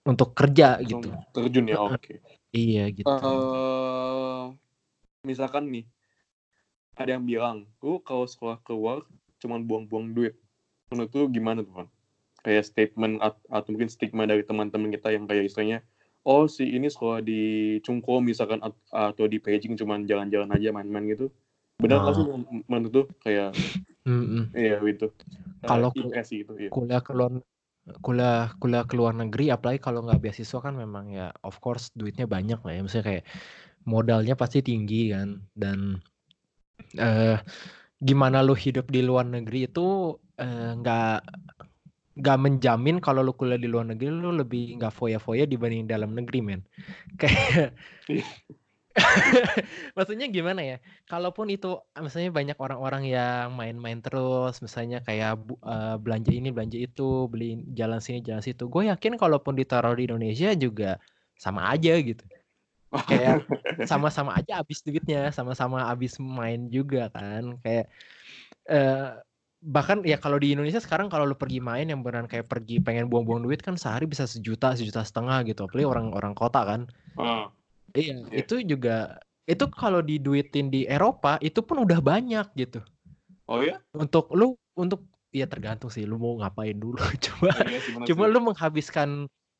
untuk 0.07 0.31
kerja 0.31 0.79
Langsung 0.79 1.03
gitu. 1.03 1.09
terjun 1.35 1.65
ya 1.67 1.77
oke. 1.83 2.13
Iya 2.55 2.83
gitu. 2.95 3.11
Eh 3.11 4.43
misalkan 5.25 5.67
nih 5.73 5.83
ada 6.95 7.17
yang 7.19 7.25
bilang 7.27 7.67
lu 7.83 7.99
kalau 7.99 8.23
sekolah 8.29 8.61
keluar 8.63 9.03
cuman 9.41 9.67
buang-buang 9.67 10.15
duit 10.15 10.37
menurut 10.93 11.11
lu 11.17 11.25
gimana 11.33 11.65
tuh 11.65 11.73
kan 11.83 11.87
kayak 12.45 12.63
statement 12.65 13.17
at- 13.25 13.41
atau 13.49 13.73
mungkin 13.73 13.89
stigma 13.89 14.29
dari 14.29 14.45
teman-teman 14.45 14.93
kita 14.93 15.09
yang 15.09 15.25
kayak 15.25 15.49
istilahnya 15.49 15.81
oh 16.25 16.45
si 16.45 16.65
ini 16.65 16.89
sekolah 16.89 17.21
di 17.25 17.41
Cungko 17.81 18.21
misalkan 18.21 18.61
at- 18.61 18.85
atau 18.93 19.25
di 19.25 19.41
Beijing 19.41 19.77
cuman 19.77 20.05
jalan-jalan 20.05 20.49
aja 20.53 20.69
main-main 20.73 21.05
gitu. 21.09 21.29
Benar 21.81 22.01
nggak 22.01 22.13
Ah. 22.13 22.17
sih 22.17 22.25
men- 22.25 22.65
menurut 22.65 22.93
tuh 22.93 23.05
kayak 23.21 23.53
iya 24.53 24.77
gitu. 24.81 25.09
Kalau 25.65 25.89
gitu 25.93 26.09
iya. 26.57 26.69
kuliah 26.69 27.01
keluar 27.01 27.29
kuliah 28.01 28.49
kuliah 28.57 28.85
ke 28.89 28.93
luar 28.97 29.13
negeri 29.13 29.53
apalagi 29.53 29.77
kalau 29.77 30.01
nggak 30.01 30.17
beasiswa 30.17 30.57
kan 30.61 30.73
memang 30.73 31.13
ya 31.13 31.29
of 31.45 31.61
course 31.61 31.93
duitnya 31.93 32.25
banyak 32.25 32.57
lah 32.61 32.73
ya. 32.73 32.81
Maksudnya 32.81 33.05
kayak 33.05 33.23
modalnya 33.85 34.33
pasti 34.33 34.65
tinggi 34.65 35.13
kan 35.13 35.45
dan 35.53 36.01
eh 36.97 37.37
gimana 38.07 38.37
lu 38.47 38.53
hidup 38.63 38.85
di 38.95 38.99
luar 39.07 39.25
negeri 39.35 39.57
itu 39.69 39.81
eh, 40.43 40.71
nggak 40.79 41.05
nggak 42.19 42.37
menjamin 42.43 42.97
kalau 43.05 43.19
lu 43.27 43.31
kuliah 43.39 43.59
di 43.63 43.67
luar 43.73 43.85
negeri 43.91 44.07
lu 44.23 44.29
lebih 44.41 44.61
nggak 44.79 44.93
foya-foya 44.99 45.43
dibanding 45.51 45.83
dalam 45.93 46.11
negeri 46.17 46.39
men. 46.47 46.61
Kayak 47.21 47.75
Iya. 48.11 48.25
maksudnya 49.97 50.25
gimana 50.37 50.61
ya? 50.63 50.75
Kalaupun 51.11 51.47
itu 51.55 51.67
misalnya 52.05 52.31
banyak 52.39 52.57
orang-orang 52.65 53.03
yang 53.15 53.47
main-main 53.59 53.99
terus 54.05 54.53
misalnya 54.65 54.97
kayak 55.07 55.31
bu- 55.47 55.59
eh, 55.71 55.95
belanja 56.03 56.31
ini 56.39 56.49
belanja 56.55 56.77
itu 56.87 57.03
beli 57.31 57.45
jalan 57.79 57.99
sini 58.05 58.19
jalan 58.27 58.43
situ 58.47 58.63
gue 58.73 58.83
yakin 58.91 59.13
kalaupun 59.21 59.53
ditaruh 59.59 59.93
di 59.99 60.03
Indonesia 60.07 60.47
juga 60.55 60.85
sama 61.43 61.61
aja 61.73 61.91
gitu 62.09 62.23
kayak 63.03 63.43
sama-sama 63.91 64.39
aja 64.39 64.63
habis 64.63 64.79
duitnya 64.81 65.29
sama-sama 65.35 65.83
habis 65.85 66.15
main 66.17 66.71
juga 66.71 67.11
kan 67.11 67.59
kayak 67.61 67.91
eh 68.65 69.19
bahkan 69.65 70.05
ya 70.05 70.21
kalau 70.21 70.37
di 70.37 70.53
Indonesia 70.53 70.77
sekarang 70.77 71.09
kalau 71.09 71.25
lu 71.25 71.33
pergi 71.33 71.57
main 71.57 71.89
yang 71.89 72.05
beneran 72.05 72.29
kayak 72.29 72.45
pergi 72.45 72.77
pengen 72.77 73.09
buang-buang 73.09 73.41
duit 73.41 73.65
kan 73.65 73.73
sehari 73.73 74.05
bisa 74.05 74.29
sejuta 74.29 74.77
sejuta 74.77 75.01
setengah 75.01 75.41
gitu 75.49 75.65
apalagi 75.65 75.87
orang-orang 75.89 76.33
kota 76.37 76.61
kan 76.61 76.81
Ah, 77.17 77.49
Iya, 77.95 78.27
Iya. 78.27 78.43
itu 78.43 78.55
juga 78.61 79.17
itu 79.47 79.65
kalau 79.71 80.03
diduitin 80.03 80.67
di 80.69 80.83
Eropa 80.85 81.39
itu 81.39 81.63
pun 81.63 81.81
udah 81.85 82.01
banyak 82.03 82.45
gitu. 82.59 82.81
oh 83.47 83.61
ya 83.61 83.79
Untuk 83.95 84.27
lu 84.35 84.53
untuk 84.75 85.05
ya 85.31 85.47
tergantung 85.47 85.87
sih 85.89 86.03
lu 86.03 86.19
mau 86.19 86.35
ngapain 86.41 86.75
dulu. 86.75 86.97
Coba 87.25 87.55
Iya 87.65 87.79
sih, 87.79 87.91
bener 87.95 88.07
cuma 88.11 88.23
sih. 88.27 88.31
lu 88.35 88.39
menghabiskan 88.41 89.09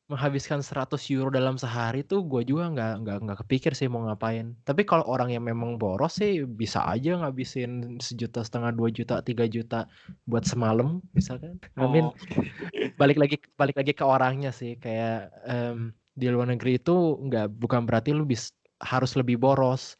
menghabiskan 0.06 0.62
100 0.62 0.94
euro 1.10 1.34
dalam 1.34 1.58
sehari 1.58 2.06
tuh 2.06 2.22
gue 2.22 2.46
juga 2.46 2.70
nggak 2.70 2.94
nggak 3.02 3.18
nggak 3.26 3.38
kepikir 3.42 3.74
sih 3.74 3.90
mau 3.90 4.06
ngapain. 4.06 4.54
Tapi 4.62 4.86
kalau 4.86 5.02
orang 5.10 5.34
yang 5.34 5.42
memang 5.42 5.82
boros 5.82 6.22
sih 6.22 6.46
bisa 6.46 6.86
aja 6.86 7.18
ngabisin 7.18 7.98
sejuta 7.98 8.46
setengah 8.46 8.70
dua 8.70 8.88
juta 8.94 9.18
tiga 9.26 9.50
juta 9.50 9.90
buat 10.30 10.46
semalam 10.46 11.02
misalkan. 11.10 11.58
Oh, 11.74 12.14
balik 13.00 13.18
lagi 13.18 13.36
balik 13.58 13.74
lagi 13.74 13.92
ke 13.92 14.04
orangnya 14.06 14.54
sih 14.54 14.78
kayak 14.78 15.34
em, 15.42 15.90
di 16.14 16.30
luar 16.30 16.54
negeri 16.54 16.78
itu 16.78 17.18
nggak 17.26 17.58
bukan 17.58 17.82
berarti 17.84 18.14
lu 18.14 18.22
bis 18.22 18.54
harus 18.78 19.18
lebih 19.18 19.42
boros 19.42 19.98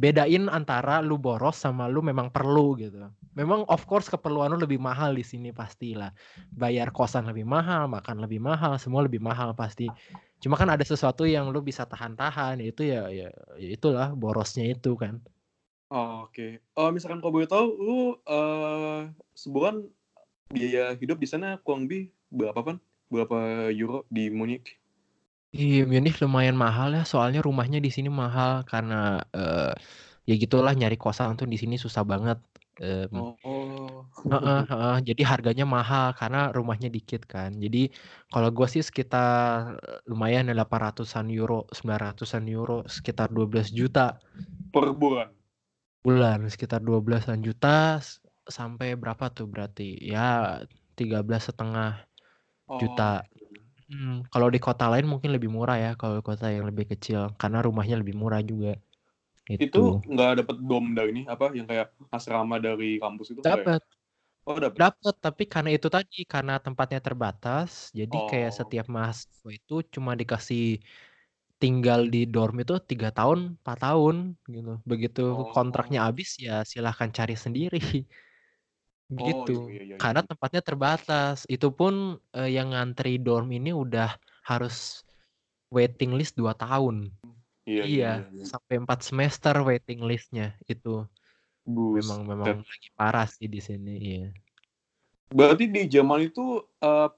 bedain 0.00 0.48
antara 0.48 1.04
lu 1.04 1.20
boros 1.20 1.60
sama 1.60 1.84
lu 1.92 2.00
memang 2.00 2.32
perlu 2.32 2.74
gitu. 2.80 2.96
Memang 3.36 3.68
of 3.68 3.84
course 3.84 4.08
keperluan 4.08 4.50
lu 4.56 4.58
lebih 4.64 4.80
mahal 4.80 5.12
di 5.12 5.22
sini 5.22 5.52
pastilah. 5.52 6.10
Bayar 6.56 6.88
kosan 6.90 7.28
lebih 7.28 7.44
mahal, 7.44 7.86
makan 7.86 8.24
lebih 8.24 8.40
mahal, 8.40 8.80
semua 8.80 9.04
lebih 9.04 9.20
mahal 9.20 9.52
pasti. 9.52 9.92
Cuma 10.40 10.56
kan 10.56 10.72
ada 10.72 10.82
sesuatu 10.82 11.28
yang 11.28 11.52
lu 11.52 11.60
bisa 11.60 11.84
tahan-tahan, 11.84 12.64
itu 12.64 12.88
ya, 12.88 13.12
ya 13.12 13.28
ya 13.60 13.68
itulah 13.76 14.16
borosnya 14.16 14.64
itu 14.72 14.96
kan. 14.96 15.20
Oh, 15.92 16.24
Oke. 16.24 16.64
Oh, 16.78 16.88
misalkan 16.88 17.20
kau 17.20 17.34
boleh 17.34 17.50
tahu, 17.50 17.66
lu 17.76 17.98
eh 18.24 19.12
sebulan 19.36 19.84
biaya 20.48 20.96
hidup 20.96 21.20
di 21.20 21.28
sana 21.28 21.60
kurang 21.60 21.84
lebih 21.84 22.08
berapa 22.32 22.60
kan? 22.64 22.76
Berapa 23.12 23.68
euro 23.74 24.08
di 24.08 24.32
Munich? 24.32 24.79
Iya, 25.56 25.82
Munich 25.90 26.14
lumayan 26.22 26.54
mahal 26.54 26.94
ya, 26.94 27.02
soalnya 27.02 27.42
rumahnya 27.42 27.82
di 27.82 27.90
sini 27.90 28.06
mahal 28.06 28.62
karena 28.70 29.18
eh 29.34 29.74
ya 30.28 30.34
gitulah 30.42 30.70
nyari 30.78 30.94
kosan 30.94 31.34
tuh 31.34 31.46
di 31.50 31.58
sini 31.58 31.74
susah 31.74 32.06
banget. 32.06 32.38
Em, 32.78 33.10
Oh. 33.42 34.06
heeh, 34.30 34.60
heeh, 34.70 34.96
jadi 35.08 35.22
harganya 35.32 35.66
mahal 35.76 36.06
karena 36.20 36.38
rumahnya 36.56 36.88
dikit 36.96 37.22
kan. 37.26 37.50
Jadi 37.64 37.90
kalau 38.32 38.48
gua 38.56 38.68
sih 38.74 38.82
sekitar 38.88 39.80
lumayan 40.10 40.46
ya 40.50 40.54
800-an 40.60 41.26
euro, 41.34 41.66
900-an 41.78 42.44
euro, 42.46 42.86
sekitar 42.96 43.28
12 43.34 43.68
juta 43.74 44.22
Per 44.74 44.86
bulan. 45.02 45.30
bulan, 46.06 46.48
sekitar 46.48 46.80
12-an 46.80 47.40
juta 47.44 48.00
s- 48.00 48.20
sampai 48.48 48.96
berapa 48.96 49.28
tuh 49.36 49.46
berarti? 49.50 49.98
Ya 50.00 50.62
13 50.96 51.50
setengah 51.52 52.06
Oh. 52.68 52.78
juta. 52.80 53.24
Hmm, 53.90 54.22
kalau 54.32 54.48
di 54.54 54.58
kota 54.66 54.86
lain 54.92 55.06
mungkin 55.12 55.30
lebih 55.34 55.50
murah 55.56 55.76
ya, 55.84 55.90
kalau 56.00 56.22
kota 56.28 56.46
yang 56.54 56.62
lebih 56.70 56.86
kecil 56.94 57.20
karena 57.40 57.58
rumahnya 57.66 57.96
lebih 58.02 58.14
murah 58.22 58.40
juga. 58.50 58.78
Itu 59.64 59.78
Itu. 59.78 60.06
nggak 60.12 60.30
dapet 60.40 60.56
dom 60.68 60.84
dari 60.96 61.08
ini 61.14 61.22
apa 61.32 61.44
yang 61.58 61.66
kayak 61.70 61.86
asrama 62.16 62.56
dari 62.66 62.96
kampus 63.02 63.28
itu? 63.36 63.42
nggak 63.48 63.60
ya? 63.66 63.68
Dapat, 63.68 63.80
Oh, 64.48 64.58
dapet. 64.64 64.82
dapat, 64.82 65.14
tapi 65.24 65.44
karena 65.52 65.70
itu 65.76 65.88
tadi 65.96 66.16
karena 66.32 66.52
tempatnya 66.64 67.00
terbatas, 67.06 67.70
jadi 67.98 68.16
kayak 68.30 68.52
Oh. 68.52 68.60
setiap 68.60 68.86
mahasiswa 68.96 69.50
itu 69.58 69.74
cuma 69.94 70.12
dikasih 70.20 70.62
tinggal 71.62 72.00
di 72.14 72.18
dorm 72.34 72.56
itu 72.64 72.74
tiga 72.90 73.08
tahun, 73.16 73.38
4 73.62 73.78
tahun 73.84 74.16
gitu. 74.54 74.70
Begitu 74.90 75.20
kontraknya 75.54 75.98
Oh. 75.98 76.10
habis 76.10 76.28
ya 76.46 76.52
silahkan 76.72 77.10
cari 77.18 77.34
sendiri. 77.44 77.78
Oh, 79.10 79.26
Gitu. 79.26 79.52
iya, 79.66 79.74
iya, 79.74 79.82
iya, 79.82 79.96
Karena 79.98 80.22
iya. 80.22 80.28
tempatnya 80.30 80.62
terbatas. 80.62 81.36
Itu 81.50 81.74
pun 81.74 82.18
eh, 82.36 82.50
yang 82.54 82.70
ngantri 82.70 83.18
dorm 83.18 83.50
ini 83.50 83.74
udah 83.74 84.14
harus 84.46 85.02
waiting 85.74 86.14
list 86.14 86.38
2 86.38 86.54
tahun. 86.54 87.10
Iya, 87.66 87.82
iya, 87.82 87.82
Iya, 87.86 88.12
iya, 88.22 88.26
iya. 88.34 88.44
sampai 88.46 88.74
4 88.82 89.00
semester 89.02 89.54
waiting 89.66 90.02
listnya 90.06 90.54
itu. 90.66 91.06
Memang 91.66 92.26
memang 92.26 92.46
Buset. 92.62 92.66
lagi 92.66 92.88
parah 92.98 93.26
sih 93.30 93.46
di 93.46 93.60
sini, 93.62 93.94
iya. 93.98 94.26
Berarti 95.30 95.70
di 95.70 95.86
Jerman 95.86 96.26
itu 96.26 96.66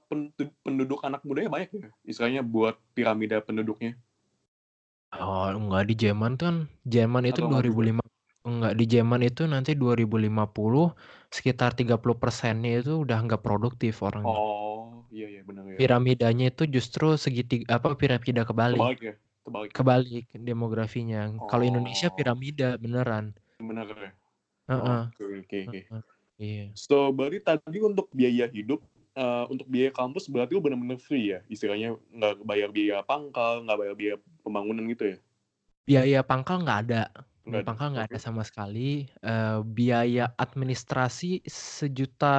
pen- 0.05 0.33
penduduk 0.61 1.01
anak 1.01 1.25
mudanya 1.25 1.49
banyak 1.49 1.69
ya? 1.73 1.89
Istilahnya 2.05 2.45
buat 2.45 2.77
piramida 2.93 3.41
penduduknya. 3.41 3.97
Oh, 5.13 5.45
enggak 5.49 5.89
di 5.89 5.93
Jerman 5.97 6.33
kan 6.37 6.55
Jerman 6.85 7.29
itu 7.29 7.41
Atau 7.41 7.49
enggak 7.49 7.63
juga? 7.69 7.73
2005 7.73 8.03
enggak 8.43 8.73
di 8.77 8.85
Jerman 8.89 9.21
itu 9.25 9.41
nanti 9.49 9.71
2050 9.77 10.93
sekitar 11.33 11.73
30 11.73 11.97
persennya 12.13 12.85
itu 12.85 13.01
udah 13.01 13.17
nggak 13.25 13.41
produktif 13.41 14.05
orangnya. 14.05 14.37
Oh, 14.37 15.01
iya 15.09 15.25
iya 15.33 15.41
benar 15.41 15.65
ya. 15.65 15.81
Piramidanya 15.81 16.53
itu 16.53 16.69
justru 16.69 17.17
segitiga 17.17 17.81
apa 17.81 17.97
piramida 17.97 18.45
kebalik. 18.45 18.77
Kebalik 18.77 19.01
ya? 19.01 19.15
Kebalik. 19.41 19.71
Kebalik 19.73 20.25
demografinya. 20.37 21.33
Kalau 21.49 21.65
Indonesia 21.65 22.13
Oh. 22.13 22.13
piramida 22.13 22.77
beneran. 22.77 23.33
Benar 23.57 23.89
ya. 23.97 24.11
Heeh. 24.69 25.01
Oke 25.09 25.59
oke. 25.65 25.79
Iya. 26.37 26.65
So 26.77 27.09
berarti 27.09 27.41
tadi 27.41 27.81
untuk 27.81 28.13
biaya 28.13 28.45
hidup, 28.53 28.85
eh, 29.17 29.45
untuk 29.49 29.65
biaya 29.65 29.89
kampus 29.89 30.29
berarti 30.29 30.53
lu 30.53 30.61
benar-benar 30.61 31.01
free 31.01 31.33
ya? 31.33 31.41
Istilahnya 31.49 31.97
nggak 32.13 32.45
bayar 32.45 32.69
biaya 32.69 33.01
pangkal, 33.01 33.65
nggak 33.65 33.77
bayar 33.81 33.95
biaya 33.97 34.15
pembangunan 34.45 34.85
gitu 34.85 35.03
ya? 35.13 35.17
Biaya 35.83 36.19
pangkal 36.21 36.61
nggak 36.61 36.79
ada. 36.87 37.09
Nggak 37.43 37.51
Biaya 37.51 37.59
ada. 37.59 37.67
pangkal 37.67 37.87
nggak 37.91 38.07
ada 38.07 38.19
sama 38.23 38.43
sekali. 38.47 38.89
Eh, 39.19 39.57
biaya 39.67 40.31
administrasi 40.39 41.43
sejuta 41.43 42.37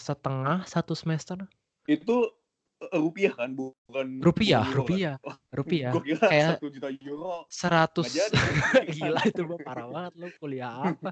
setengah 0.00 0.64
satu 0.64 0.96
semester. 0.96 1.44
Itu 1.84 2.32
eh, 2.80 2.96
rupiah 2.96 3.32
kan, 3.36 3.52
bukan 3.52 4.06
Rupiah, 4.24 4.64
euro 4.64 4.72
kan? 4.72 4.88
rupiah, 4.88 5.14
Oh, 5.20 5.36
rupiah. 5.52 5.92
gue 5.92 6.02
kira 6.08 6.26
Kayak 6.32 6.48
satu 6.56 6.66
juta 6.72 6.88
euro. 7.04 7.44
100 7.52 8.08
Nggak 8.08 8.14
jadi. 8.16 8.36
gila 8.96 9.20
itu 9.28 9.42
mah 9.44 9.60
parah 9.60 9.86
banget 9.92 10.12
lu 10.16 10.28
kuliah 10.40 10.72
apa? 10.72 11.08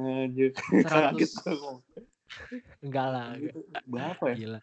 Anjir. 0.00 0.50
100 0.56 0.88
Kaget 0.88 1.30
gue. 1.44 1.74
enggak 2.80 3.06
lah, 3.12 3.26
Berapa 3.84 4.24
ya? 4.32 4.36
gila. 4.40 4.60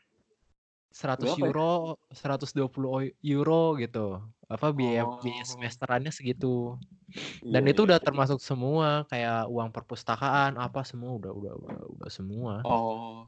100 0.89 1.29
Berapa 1.29 1.45
ya? 1.45 1.45
euro, 1.45 1.73
120 2.10 2.89
o- 2.89 3.13
euro 3.21 3.62
gitu. 3.77 4.17
Apa 4.47 4.71
biaya 4.71 5.03
biaya 5.19 5.43
Oh. 5.43 5.49
semesterannya 5.49 6.10
segitu. 6.10 6.79
Iya 7.43 7.51
Dan 7.60 7.63
itu 7.67 7.83
iya. 7.83 7.88
udah 7.91 7.99
termasuk 7.99 8.39
semua 8.39 9.03
kayak 9.07 9.47
uang 9.47 9.71
perpustakaan 9.71 10.55
apa 10.55 10.83
semua 10.83 11.15
udah 11.15 11.31
udah 11.31 11.53
udah, 11.55 11.77
udah 11.99 12.10
semua. 12.10 12.53
Oh, 12.63 13.27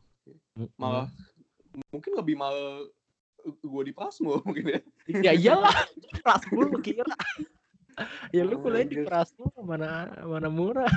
malah 0.76 1.12
mungkin 1.92 2.12
lebih 2.16 2.36
mahal 2.36 2.88
gue 3.44 3.84
di 3.84 3.92
Prasmo 3.92 4.40
mungkin 4.48 4.66
ya. 4.68 4.80
Ya 5.08 5.32
iyalah, 5.32 5.76
Prasmul 6.24 6.72
lu 6.72 6.80
kira. 6.80 7.08
ya 8.32 8.44
lu 8.44 8.60
kuliah 8.60 8.84
di. 8.84 9.04
Prasmul 9.04 9.52
mana 9.60 10.08
mana 10.24 10.48
murah. 10.48 10.92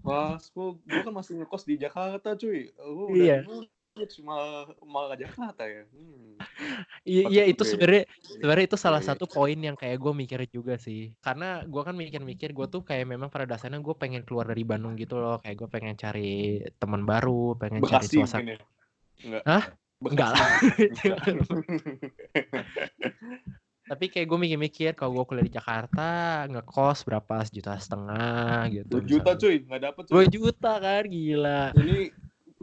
Prasmo, 0.00 0.80
gue 0.84 1.00
kan 1.00 1.12
masih 1.12 1.40
ngekos 1.40 1.64
di 1.64 1.76
Jakarta 1.76 2.32
cuy. 2.32 2.72
Lu 2.76 3.08
udah 3.08 3.16
Iya. 3.16 3.38
Cuma 4.04 4.36
malah 4.84 5.16
Jakarta 5.16 5.64
ya. 5.64 5.88
Hmm. 5.88 6.36
Iya, 7.08 7.32
iya 7.32 7.42
itu 7.48 7.64
sebenarnya 7.64 8.04
sebenarnya 8.20 8.64
itu 8.68 8.76
salah 8.76 9.00
Iya. 9.00 9.16
satu 9.16 9.24
poin 9.24 9.56
yang 9.56 9.72
kayak 9.72 9.96
gue 9.96 10.12
mikir 10.12 10.44
juga 10.52 10.76
sih. 10.76 11.16
Karena 11.24 11.64
gue 11.64 11.80
kan 11.80 11.96
mikir-mikir 11.96 12.52
gue 12.52 12.66
tuh 12.68 12.84
kayak 12.84 13.08
memang 13.08 13.32
pada 13.32 13.48
dasarnya 13.48 13.80
gue 13.80 13.96
pengen 13.96 14.20
keluar 14.28 14.44
dari 14.44 14.68
Bandung 14.68 15.00
gitu 15.00 15.16
loh. 15.16 15.40
Kayak 15.40 15.64
gue 15.64 15.68
pengen 15.72 15.96
cari 15.96 16.60
teman 16.76 17.08
baru, 17.08 17.56
pengen 17.56 17.80
cari 17.80 18.04
Bekasi 18.04 18.20
suasana. 18.20 18.36
mungkin 18.36 18.52
ya. 18.52 18.58
Enggak. 19.24 19.42
Hah? 19.48 19.64
Enggak 19.96 20.28
lah. 20.36 20.48
Bekasi. 20.76 21.56
Tapi 23.86 24.10
kayak 24.10 24.26
gue 24.26 24.38
mikir-mikir 24.42 24.90
kalau 24.98 25.14
gue 25.14 25.24
kuliah 25.30 25.46
di 25.46 25.54
Jakarta 25.54 26.06
ngekos 26.50 27.06
berapa 27.06 27.46
sejuta 27.46 27.78
setengah 27.78 28.66
gitu. 28.74 28.98
2 28.98 29.06
juta 29.06 29.30
misalnya. 29.30 29.40
cuy, 29.40 29.56
nggak 29.62 29.82
dapet 29.86 30.02
cuy. 30.02 30.12
Dua 30.12 30.24
juta 30.26 30.72
kan 30.82 31.02
gila. 31.06 31.62
Ini 31.70 31.98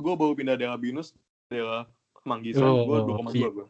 gue 0.04 0.14
baru 0.20 0.34
pindah 0.36 0.60
daerah 0.60 0.76
Binus, 0.76 1.16
daerah 1.48 1.88
Manggisan, 2.28 2.64
gue 2.88 2.98
Oh, 3.00 3.20
2,2 3.20 3.52
gue. 3.52 3.66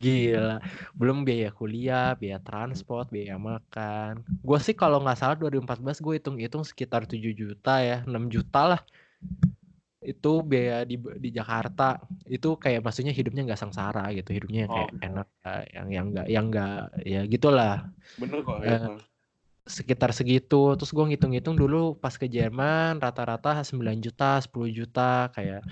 Gila, 0.00 0.64
belum 0.96 1.28
biaya 1.28 1.52
kuliah, 1.52 2.16
biaya 2.16 2.40
transport, 2.40 3.12
biaya 3.12 3.36
makan. 3.36 4.24
Gue 4.40 4.56
sih 4.56 4.72
kalau 4.72 5.04
nggak 5.04 5.18
salah 5.20 5.36
2014 5.36 6.00
gue 6.00 6.16
hitung-hitung 6.16 6.64
sekitar 6.64 7.04
7 7.04 7.20
juta 7.36 7.84
ya, 7.84 8.00
6 8.08 8.32
juta 8.32 8.76
lah. 8.76 8.80
Itu 10.00 10.40
biaya 10.40 10.88
di 10.88 10.96
di 10.96 11.28
Jakarta. 11.28 12.00
Itu 12.24 12.56
kayak 12.56 12.80
maksudnya 12.80 13.12
hidupnya 13.12 13.44
nggak 13.44 13.60
sengsara 13.60 14.08
gitu, 14.16 14.32
hidupnya 14.32 14.64
kayak 14.72 14.88
Oh. 14.96 15.04
enak, 15.04 15.28
eh, 15.44 15.64
yang 15.76 15.88
yang 15.92 16.06
nggak 16.16 16.26
yang 16.32 16.44
nggak 16.48 16.80
ya 17.04 17.20
gitulah. 17.28 17.92
Bener 18.16 18.40
kok 18.40 18.56
ya. 18.64 18.96
Sekitar 19.66 20.10
segitu. 20.16 20.74
Terus 20.76 20.90
gue 20.92 21.04
ngitung-ngitung 21.14 21.56
dulu 21.56 21.96
pas 21.98 22.14
ke 22.14 22.26
Jerman 22.26 22.98
rata-rata 23.00 23.60
9 23.64 24.00
juta, 24.00 24.40
10 24.40 24.70
juta 24.72 25.28
kayak 25.32 25.62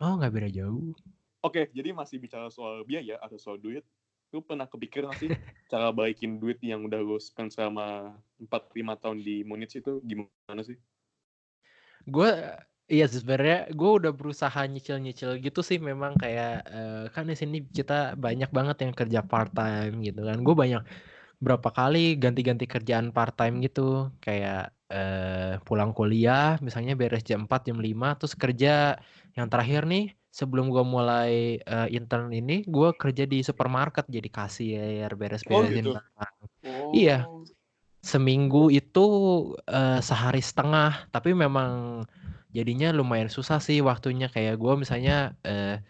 oh 0.00 0.16
nggak 0.16 0.32
beda 0.32 0.48
jauh. 0.50 0.96
Oke, 1.40 1.72
jadi 1.72 1.96
masih 1.96 2.20
bicara 2.20 2.52
soal 2.52 2.84
biaya 2.84 3.16
atau 3.16 3.40
soal 3.40 3.56
duit. 3.56 3.80
Lu 4.30 4.44
pernah 4.44 4.68
kepikir 4.68 5.08
gak 5.08 5.18
sih 5.18 5.30
cara 5.72 5.90
baikin 5.90 6.38
duit 6.38 6.60
yang 6.62 6.84
udah 6.86 7.00
lu 7.00 7.16
spend 7.18 7.50
selama 7.50 8.14
4-5 8.38 8.94
tahun 9.00 9.18
di 9.24 9.42
Munich 9.42 9.72
itu 9.74 9.98
gimana 10.04 10.62
sih? 10.62 10.76
Gue 12.06 12.30
iya 12.92 13.08
sih, 13.08 13.24
sebenarnya 13.24 13.72
gue 13.72 13.90
udah 14.04 14.12
berusaha 14.12 14.60
nyicil-nyicil 14.68 15.40
gitu 15.40 15.60
sih 15.64 15.80
memang 15.80 16.14
kayak 16.20 16.62
eh, 16.68 17.04
kan 17.10 17.24
di 17.24 17.34
sini 17.34 17.64
kita 17.66 18.14
banyak 18.20 18.50
banget 18.52 18.76
yang 18.84 18.92
kerja 18.92 19.20
part 19.24 19.50
time 19.56 19.98
gitu 20.04 20.22
kan. 20.28 20.38
Gue 20.44 20.54
banyak 20.54 20.82
berapa 21.40 21.68
kali 21.72 22.20
ganti-ganti 22.20 22.68
kerjaan 22.68 23.16
part 23.16 23.32
time 23.34 23.64
gitu 23.64 24.12
kayak 24.20 24.76
eh, 24.92 25.56
pulang 25.64 25.96
kuliah 25.96 26.60
misalnya 26.60 26.92
beres 26.94 27.24
jam 27.24 27.48
4 27.48 27.72
jam 27.72 27.80
5 27.80 28.14
terus 28.20 28.36
kerja 28.36 29.00
yang 29.32 29.48
terakhir 29.48 29.88
nih 29.88 30.12
sebelum 30.30 30.70
gue 30.70 30.84
mulai 30.86 31.58
eh, 31.58 31.88
intern 31.90 32.30
ini 32.30 32.62
gue 32.64 32.94
kerja 32.94 33.26
di 33.26 33.42
supermarket 33.42 34.06
jadi 34.06 34.28
kasir 34.30 35.08
Oh 35.10 35.18
beres-beresin 35.18 35.90
gitu. 35.90 35.90
barang. 35.98 36.34
Iya. 36.94 37.18
Oh. 37.26 37.42
Seminggu 38.00 38.72
itu 38.72 39.06
eh, 39.68 40.00
sehari 40.00 40.40
setengah, 40.40 41.10
tapi 41.12 41.36
memang 41.36 42.02
jadinya 42.54 42.90
lumayan 42.94 43.28
susah 43.28 43.60
sih 43.60 43.78
waktunya 43.84 44.30
kayak 44.32 44.56
gue 44.56 44.72
misalnya 44.78 45.36
eh, 45.44 45.82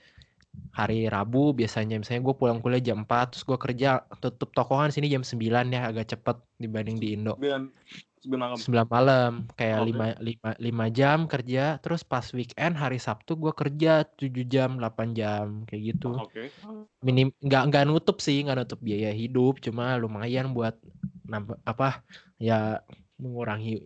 hari 0.71 1.11
Rabu 1.11 1.53
biasanya 1.53 1.99
misalnya 1.99 2.23
gue 2.31 2.35
pulang 2.37 2.63
kuliah 2.63 2.83
jam 2.83 3.03
4 3.03 3.35
terus 3.35 3.45
gue 3.45 3.59
kerja 3.59 4.07
tutup 4.23 4.55
toko 4.55 4.79
kan 4.79 4.95
sini 4.95 5.11
jam 5.11 5.27
9 5.27 5.41
ya 5.71 5.91
agak 5.91 6.15
cepet 6.15 6.37
dibanding 6.57 6.97
di 7.03 7.09
Indo. 7.19 7.35
9 7.37 7.73
9 8.21 8.37
malam. 8.37 8.57
9 8.61 8.85
malam 8.93 9.33
kayak 9.57 9.79
Oke. 9.81 9.97
5 9.97 10.61
5 10.61 10.93
5 10.93 10.99
jam 10.99 11.19
kerja 11.25 11.65
terus 11.81 12.05
pas 12.05 12.27
weekend 12.37 12.77
hari 12.77 13.01
Sabtu 13.01 13.35
gue 13.35 13.53
kerja 13.57 14.05
7 14.05 14.31
jam 14.47 14.77
8 14.77 15.17
jam 15.17 15.65
kayak 15.67 15.83
gitu. 15.97 16.15
Oke. 16.15 16.53
Minim 17.01 17.33
nggak 17.41 17.63
nggak 17.73 17.85
nutup 17.89 18.21
sih 18.21 18.45
nggak 18.45 18.65
nutup 18.65 18.81
biaya 18.85 19.11
hidup 19.11 19.59
cuma 19.65 19.97
lumayan 19.97 20.53
buat 20.53 20.77
nambah 21.25 21.59
apa 21.65 22.05
ya 22.37 22.85
mengurangi 23.17 23.85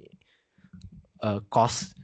eh, 1.23 1.41
kos 1.51 1.95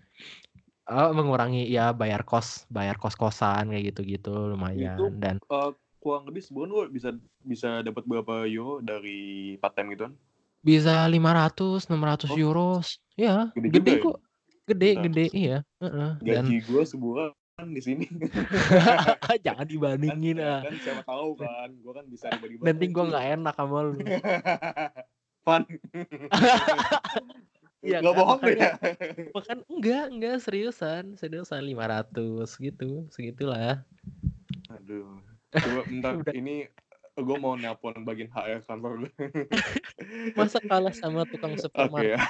eh, 0.91 1.11
mengurangi 1.13 1.63
ya 1.67 1.95
bayar 1.95 2.23
kos 2.23 2.67
bayar 2.67 2.99
kos 2.99 3.15
kosan 3.15 3.71
kayak 3.71 3.95
gitu 3.95 4.01
gitu 4.05 4.35
lumayan 4.51 4.99
Itu- 4.99 5.15
dan 5.17 5.39
Eh, 5.41 5.71
kurang 5.99 6.27
lebih 6.27 6.43
sebulan 6.43 6.69
lu 6.69 6.81
bisa 6.89 7.13
bisa 7.41 7.81
dapat 7.81 8.03
berapa 8.05 8.45
euro 8.45 8.81
dari 8.81 9.55
part 9.57 9.73
time 9.73 9.95
gitu 9.95 10.09
kan? 10.09 10.15
bisa 10.61 11.09
500 11.09 11.89
600 11.89 12.29
Oh. 12.29 12.37
euros 12.37 13.01
ya 13.15 13.49
Gede 13.55 13.69
gede, 13.71 13.93
ya? 13.93 14.03
kok 14.03 14.17
gede 14.67 14.89
Nah. 14.91 15.03
gede 15.07 15.25
iya 15.33 15.59
heeh. 15.79 16.11
dan 16.21 16.45
Gaji 16.45 16.57
gue 16.61 16.83
sebulan 16.85 17.31
di 17.71 17.81
sini. 17.81 18.05
jangan 19.45 19.65
dibandingin 19.65 20.41
ah 20.41 20.61
kan 20.61 20.73
siapa 20.77 21.03
tahu 21.05 21.37
kan, 21.37 21.69
gue 21.71 21.93
kan 21.93 22.05
bisa 22.09 22.27
dibagi 22.31 22.57
nanti 22.59 22.85
gua 22.89 23.05
nggak 23.07 23.27
enak 23.37 23.55
sama 23.55 23.79
lu 23.85 23.93
Fun. 25.45 25.63
Iya 27.81 28.05
Nggak 28.05 28.13
kan, 28.13 28.21
bohong 28.21 28.41
ya. 28.53 28.73
Makan 29.37 29.59
enggak, 29.73 30.05
enggak 30.13 30.37
seriusan, 30.45 31.05
seriusan 31.17 31.65
500 31.65 32.61
gitu, 32.61 33.09
segitulah. 33.09 33.81
Aduh. 34.69 35.17
Coba 35.51 35.81
bentar 35.89 36.15
ini 36.37 36.69
gue 37.21 37.37
mau 37.37 37.57
nelpon 37.57 37.97
bagian 38.05 38.29
HR 38.33 38.65
kantor 38.69 39.09
gue. 39.09 39.13
Masa 40.39 40.61
kalah 40.61 40.93
sama 40.93 41.25
tukang 41.25 41.57
Oke 41.57 41.65
supermarket? 41.65 42.17
ya. 42.17 42.21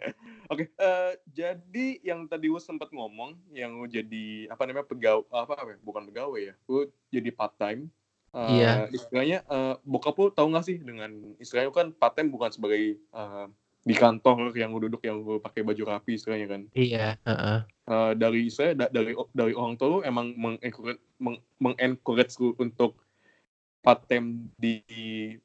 Oke, 0.52 0.64
eh, 0.66 1.12
jadi 1.30 1.86
yang 2.02 2.26
tadi 2.26 2.50
gue 2.50 2.62
sempat 2.62 2.90
ngomong, 2.90 3.38
yang 3.54 3.78
lu 3.78 3.86
jadi 3.86 4.50
apa 4.50 4.66
namanya 4.66 4.86
pegawai 4.86 5.26
apa, 5.30 5.54
apa 5.54 5.70
ya? 5.74 5.78
bukan 5.82 6.02
pegawai 6.10 6.40
ya, 6.42 6.54
lu 6.66 6.86
jadi 7.10 7.30
part 7.30 7.54
time. 7.58 7.90
Eh, 8.30 8.46
Iya. 8.58 8.70
Istilahnya 8.94 9.38
eh, 9.46 9.74
bokap 9.82 10.14
lu 10.18 10.30
tahu 10.30 10.54
nggak 10.54 10.66
sih 10.66 10.78
dengan 10.78 11.10
istilahnya 11.38 11.70
kan 11.74 11.90
part 11.94 12.14
time 12.18 12.30
bukan 12.30 12.50
sebagai 12.50 12.98
eh, 12.98 13.46
di 13.80 13.94
kantor 13.96 14.52
yang 14.52 14.76
duduk 14.76 15.00
yang 15.00 15.24
pakai 15.40 15.64
baju 15.64 15.82
rapi 15.96 16.20
istilahnya 16.20 16.46
kan. 16.48 16.62
Iya, 16.76 17.16
heeh. 17.24 17.58
Eh, 17.90 18.12
dari 18.14 18.46
saya 18.52 18.76
da- 18.76 18.92
dari 18.92 19.16
dari 19.32 19.52
orang 19.56 19.74
tua 19.74 19.88
lu 19.88 19.98
emang 20.04 20.36
mengencourage 20.36 21.00
meng, 21.18 21.40
mengencourage 21.58 22.36
lu 22.38 22.52
untuk 22.60 23.00
part 23.80 24.04
time 24.06 24.52
di 24.60 24.84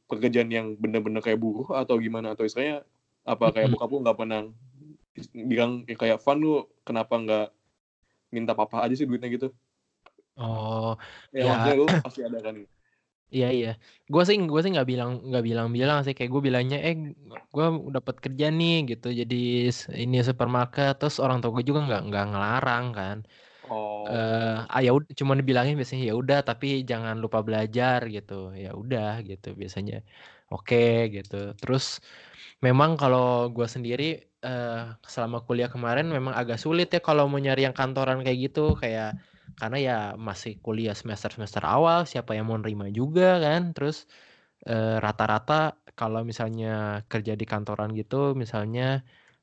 pekerjaan 0.05 0.51
yang 0.51 0.67
benar-benar 0.75 1.23
kayak 1.23 1.39
buruh 1.39 1.71
atau 1.71 1.95
gimana 1.97 2.35
atau 2.35 2.43
istilahnya 2.43 2.83
apa 3.23 3.55
kayak 3.55 3.71
bokap 3.71 3.89
lu 3.89 4.03
nggak 4.03 4.17
pernah 4.19 4.41
bilang 5.33 5.87
ya 5.87 5.95
kayak 5.95 6.19
fun 6.19 6.43
lu 6.43 6.67
kenapa 6.83 7.15
nggak 7.15 7.47
minta 8.35 8.51
papa 8.51 8.83
aja 8.83 8.93
sih 8.93 9.07
duitnya 9.07 9.31
gitu 9.31 9.49
Oh, 10.35 10.99
ya, 11.31 11.47
Ya. 11.47 11.55
maksudnya 11.55 11.75
lu 11.79 11.85
pasti 12.05 12.21
ada 12.27 12.39
kan 12.43 12.55
iya 13.33 13.45
iya. 13.57 13.67
Gua 14.11 14.21
sih 14.27 14.35
gua 14.51 14.59
sih 14.63 14.71
nggak 14.73 14.87
bilang 14.91 15.09
nggak 15.27 15.43
bilang-bilang 15.49 15.97
sih. 16.05 16.13
Kayak 16.17 16.31
gue 16.33 16.41
bilangnya 16.47 16.77
eh 16.87 16.93
gua 17.55 17.65
dapat 17.97 18.15
kerja 18.23 18.45
nih 18.57 18.73
gitu. 18.89 19.07
Jadi 19.19 19.35
ini 20.03 20.15
supermarket 20.29 20.91
terus 20.99 21.15
orang 21.23 21.37
tua 21.41 21.49
gue 21.55 21.63
juga 21.69 21.79
nggak 21.87 21.99
nggak 22.07 22.23
ngelarang 22.29 22.85
kan. 22.97 23.17
oh. 23.63 24.05
Eh 24.07 24.55
ah 24.75 24.81
ya 24.85 24.89
ud- 24.97 25.09
cuma 25.19 25.33
dibilangin 25.39 25.75
biasanya 25.79 26.03
ya 26.11 26.15
udah 26.21 26.37
tapi 26.49 26.67
jangan 26.91 27.15
lupa 27.23 27.39
belajar 27.47 27.99
gitu. 28.15 28.33
Ya 28.63 28.69
udah 28.81 29.07
gitu 29.29 29.47
biasanya. 29.61 29.95
Oke 30.53 30.77
gitu. 31.15 31.35
Terus 31.61 31.85
memang 32.65 32.91
kalau 33.01 33.21
gua 33.55 33.67
sendiri 33.75 34.03
eh 34.45 34.69
selama 35.13 35.37
kuliah 35.47 35.69
kemarin 35.73 36.05
memang 36.17 36.33
agak 36.41 36.57
sulit 36.63 36.87
ya 36.95 36.99
kalau 37.07 37.23
mau 37.31 37.39
nyari 37.45 37.61
yang 37.67 37.75
kantoran 37.79 38.17
kayak 38.25 38.39
gitu. 38.45 38.59
Kayak 38.81 39.07
karena 39.59 39.77
ya 39.87 39.93
masih 40.27 40.51
kuliah 40.65 40.95
semester 40.99 41.29
semester 41.35 41.63
awal 41.73 41.99
siapa 42.11 42.31
yang 42.37 42.45
mau 42.49 42.57
nerima 42.61 42.85
juga 42.99 43.23
kan 43.45 43.61
terus 43.75 43.95
eh, 44.69 44.97
rata-rata 45.05 45.53
kalau 45.99 46.19
misalnya 46.29 46.67
kerja 47.11 47.33
di 47.39 47.45
kantoran 47.51 47.89
gitu 47.99 48.15
misalnya 48.43 48.83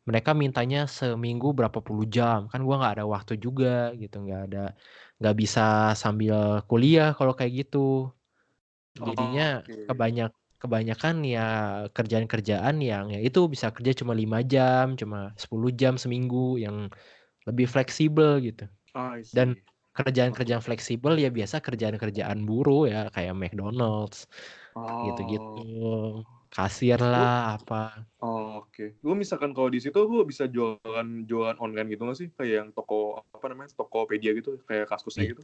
mereka 0.09 0.31
mintanya 0.43 0.79
seminggu 0.97 1.47
berapa 1.59 1.79
puluh 1.87 2.05
jam 2.17 2.39
kan 2.53 2.61
gua 2.67 2.75
nggak 2.81 2.95
ada 2.99 3.07
waktu 3.15 3.33
juga 3.45 3.69
gitu 4.03 4.15
nggak 4.25 4.41
ada 4.47 4.59
nggak 5.21 5.35
bisa 5.43 5.61
sambil 6.03 6.37
kuliah 6.71 7.07
kalau 7.19 7.33
kayak 7.39 7.53
gitu 7.61 7.79
jadinya 9.07 9.43
oke. 9.65 9.73
kebanyak 9.89 10.31
kebanyakan 10.63 11.15
ya 11.27 11.41
kerjaan-kerjaan 11.97 12.77
yang 12.79 13.05
ya 13.15 13.19
itu 13.19 13.39
bisa 13.51 13.67
kerja 13.75 13.93
cuma 14.01 14.13
lima 14.15 14.39
jam 14.47 14.95
cuma 15.01 15.35
10 15.35 15.71
jam 15.75 15.95
seminggu 15.99 16.61
yang 16.65 16.87
lebih 17.49 17.67
fleksibel 17.71 18.39
gitu 18.47 18.65
see. 19.23 19.35
dan 19.37 19.49
kerjaan-kerjaan 19.93 20.65
fleksibel 20.65 21.21
ya 21.21 21.29
biasa 21.29 21.61
kerjaan-kerjaan 21.61 22.49
buruh 22.49 22.89
ya 22.89 23.13
kayak 23.13 23.37
McDonald's 23.37 24.25
oh. 24.73 25.09
gitu-gitu 25.09 25.71
kasir 26.53 27.01
lah 27.01 27.57
apa 27.57 28.05
Oh, 28.23 28.63
oke. 28.63 29.03
Lu 29.03 29.19
misalkan 29.19 29.51
kalau 29.51 29.67
di 29.67 29.83
situ 29.83 29.99
lu 30.07 30.23
bisa 30.23 30.47
jualan 30.47 31.27
jualan 31.27 31.59
online 31.59 31.91
gitu 31.91 32.07
nggak 32.07 32.19
sih? 32.23 32.29
Kayak 32.39 32.55
yang 32.55 32.69
toko 32.71 33.19
apa 33.35 33.51
namanya? 33.51 33.75
Tokopedia 33.75 34.31
gitu, 34.39 34.63
kayak 34.63 34.87
kaskusnya 34.87 35.35
gitu. 35.35 35.43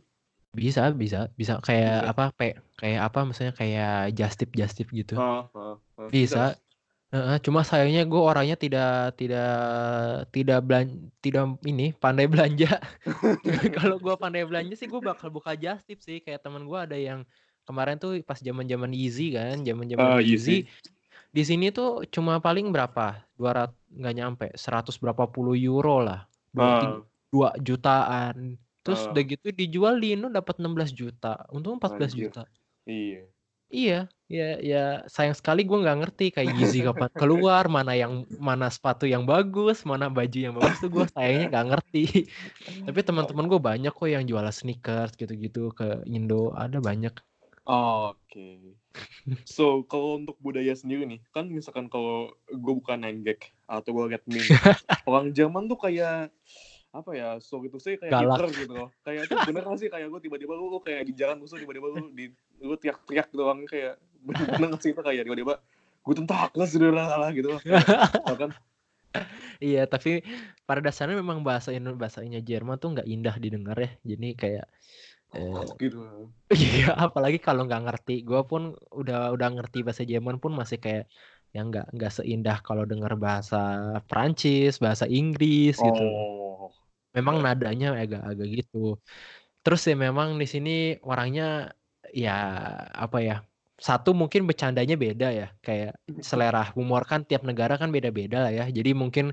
bisa 0.56 0.88
bisa 0.96 1.28
bisa 1.36 1.60
kayak 1.60 2.08
Bisa. 2.08 2.10
apa 2.16 2.24
pe, 2.32 2.56
kayak 2.80 3.00
apa 3.04 3.20
misalnya 3.28 3.52
kayak 3.52 4.16
just 4.16 4.40
tip 4.40 4.50
just 4.56 4.80
tip 4.80 4.88
gitu 4.88 5.12
ah, 5.20 5.44
ah. 5.52 5.76
bisa 6.08 6.56
Heeh, 7.08 7.40
cuma 7.40 7.64
sayangnya 7.64 8.04
gue 8.04 8.20
orangnya 8.20 8.52
tidak 8.52 9.16
tidak 9.16 9.48
tidak 10.28 10.58
belan 10.60 10.86
tidak 11.24 11.56
ini 11.64 11.96
pandai 11.96 12.28
belanja 12.28 12.68
kalau 13.80 13.96
gue 13.96 14.12
pandai 14.20 14.44
belanja 14.44 14.76
sih 14.76 14.84
gue 14.84 15.00
bakal 15.00 15.32
buka 15.32 15.56
just 15.56 15.88
tip 15.88 16.04
sih 16.04 16.20
kayak 16.20 16.44
teman 16.44 16.68
gue 16.68 16.76
ada 16.76 17.00
yang 17.00 17.24
kemarin 17.64 17.96
tuh 17.96 18.20
pas 18.20 18.36
zaman 18.36 18.68
zaman 18.68 18.92
easy 18.92 19.32
kan 19.32 19.64
zaman 19.64 19.88
zaman 19.88 20.04
Ah, 20.04 20.20
easy 20.20 20.68
Yeezy. 20.68 20.68
di 21.32 21.42
sini 21.44 21.72
tuh 21.72 22.04
cuma 22.08 22.40
paling 22.40 22.68
berapa 22.68 23.24
200 23.36 23.72
nggak 23.88 24.14
nyampe 24.14 24.46
100 24.52 25.00
berapa 25.00 25.24
puluh 25.28 25.56
euro 25.56 26.04
lah 26.04 26.28
dua, 26.52 27.00
dua 27.28 27.48
jutaan 27.56 28.56
terus 28.84 29.04
Ah. 29.04 29.12
udah 29.12 29.24
gitu 29.24 29.48
dijual 29.48 29.96
di 29.96 30.12
Indo 30.12 30.28
dapat 30.28 30.60
16 30.60 30.92
juta 30.92 31.44
untung 31.48 31.80
14 31.80 32.12
Anjir. 32.12 32.28
juta 32.28 32.42
iya. 32.84 33.24
Iya, 33.68 34.08
ya 34.32 34.48
ya 34.64 34.84
sayang 35.12 35.36
sekali 35.36 35.60
gue 35.68 35.76
nggak 35.76 35.98
ngerti 36.00 36.26
kayak 36.32 36.56
Yeezy 36.56 36.80
kapan 36.88 37.12
keluar, 37.20 37.68
mana 37.68 37.92
yang 37.92 38.24
mana 38.40 38.72
sepatu 38.72 39.04
yang 39.04 39.28
bagus, 39.28 39.84
mana 39.84 40.08
baju 40.08 40.38
yang 40.40 40.56
bagus 40.56 40.80
tuh 40.80 40.88
gue 40.88 41.04
sayangnya 41.12 41.46
nggak 41.52 41.66
ngerti. 41.76 42.04
Tapi 42.88 43.00
teman-teman 43.04 43.44
gue 43.44 43.60
banyak 43.60 43.92
kok 43.92 44.08
yang 44.08 44.24
jualan 44.24 44.52
sneakers 44.52 45.12
gitu-gitu 45.20 45.68
ke 45.76 46.00
Indo, 46.08 46.56
ada 46.56 46.80
banyak. 46.80 47.12
Oh, 47.68 48.16
Oke. 48.16 48.76
So, 49.44 49.84
kalau 49.84 50.20
untuk 50.20 50.40
budaya 50.40 50.72
sendiri 50.72 51.04
nih, 51.04 51.20
kan 51.36 51.48
misalkan 51.52 51.92
kalau 51.92 52.32
gue 52.48 52.72
buka 52.72 52.96
gag 52.96 53.40
atau 53.68 53.90
gue 53.92 54.04
liat 54.16 54.24
meme, 54.24 54.48
orang 55.04 55.32
Jerman 55.36 55.68
tuh 55.68 55.76
kayak 55.76 56.32
apa 56.88 57.10
ya, 57.12 57.36
so 57.38 57.60
gitu 57.60 57.76
sih 57.76 58.00
kayak 58.00 58.16
Galak. 58.16 58.40
Hitler 58.40 58.48
gitu 58.56 58.72
loh. 58.72 58.88
Kayak 59.04 59.28
itu 59.28 59.36
bener 59.44 59.62
gak 59.68 59.78
sih 59.78 59.88
kayak 59.92 60.08
gue 60.08 60.20
tiba-tiba 60.24 60.56
lu, 60.56 60.72
lu 60.72 60.80
kayak 60.80 61.04
di 61.04 61.12
jalan 61.12 61.36
musuh 61.36 61.60
tiba-tiba 61.60 61.86
lu 61.92 62.08
di 62.16 62.32
lu 62.62 62.74
teriak-teriak 62.78 63.26
gitu 63.30 63.42
orang 63.46 63.64
kayak 63.66 63.96
bener 64.22 64.74
sih 64.82 64.90
itu 64.90 65.00
kayak 65.00 65.24
tiba-tiba 65.24 65.62
gue 66.08 66.14
tentak 66.16 66.50
lah 66.56 66.68
saudara 66.68 67.28
gitu 67.36 67.48
loh. 67.52 67.60
Tau 68.24 68.36
kan? 68.36 68.50
Iya, 69.58 69.84
tapi 69.90 70.22
pada 70.64 70.80
dasarnya 70.80 71.18
memang 71.18 71.42
bahasa 71.42 71.74
bahasanya 71.74 72.40
Jerman 72.40 72.80
tuh 72.80 72.96
nggak 72.96 73.08
indah 73.08 73.36
didengar 73.36 73.76
ya. 73.76 73.90
Jadi 74.06 74.28
kayak 74.38 74.66
eh, 75.36 75.64
gitu. 75.76 76.32
Iya, 76.48 76.96
apalagi 76.96 77.36
kalau 77.42 77.68
nggak 77.68 77.84
ngerti. 77.84 78.24
Gue 78.24 78.40
pun 78.48 78.72
udah 78.94 79.34
udah 79.36 79.48
ngerti 79.58 79.84
bahasa 79.84 80.02
Jerman 80.08 80.40
pun 80.40 80.56
masih 80.56 80.80
kayak 80.80 81.10
yang 81.56 81.72
nggak 81.72 81.92
nggak 81.92 82.12
seindah 82.12 82.60
kalau 82.64 82.84
dengar 82.88 83.12
bahasa 83.16 83.96
Prancis, 84.08 84.80
bahasa 84.80 85.04
Inggris 85.04 85.76
gitu. 85.76 86.04
Oh. 86.04 86.72
Memang 87.16 87.40
nadanya 87.44 87.96
agak-agak 87.96 88.48
gitu. 88.64 89.00
Terus 89.60 89.84
ya 89.84 89.96
memang 89.98 90.40
di 90.40 90.46
sini 90.48 90.76
orangnya 91.04 91.72
ya 92.14 92.36
apa 92.94 93.18
ya? 93.22 93.36
Satu 93.78 94.10
mungkin 94.10 94.44
bercandanya 94.48 94.98
beda 94.98 95.28
ya. 95.30 95.48
Kayak 95.62 95.98
selera 96.20 96.66
humor 96.74 97.06
kan 97.06 97.22
tiap 97.22 97.46
negara 97.46 97.78
kan 97.78 97.94
beda-beda 97.94 98.48
lah 98.48 98.52
ya. 98.52 98.64
Jadi 98.68 98.90
mungkin 98.92 99.30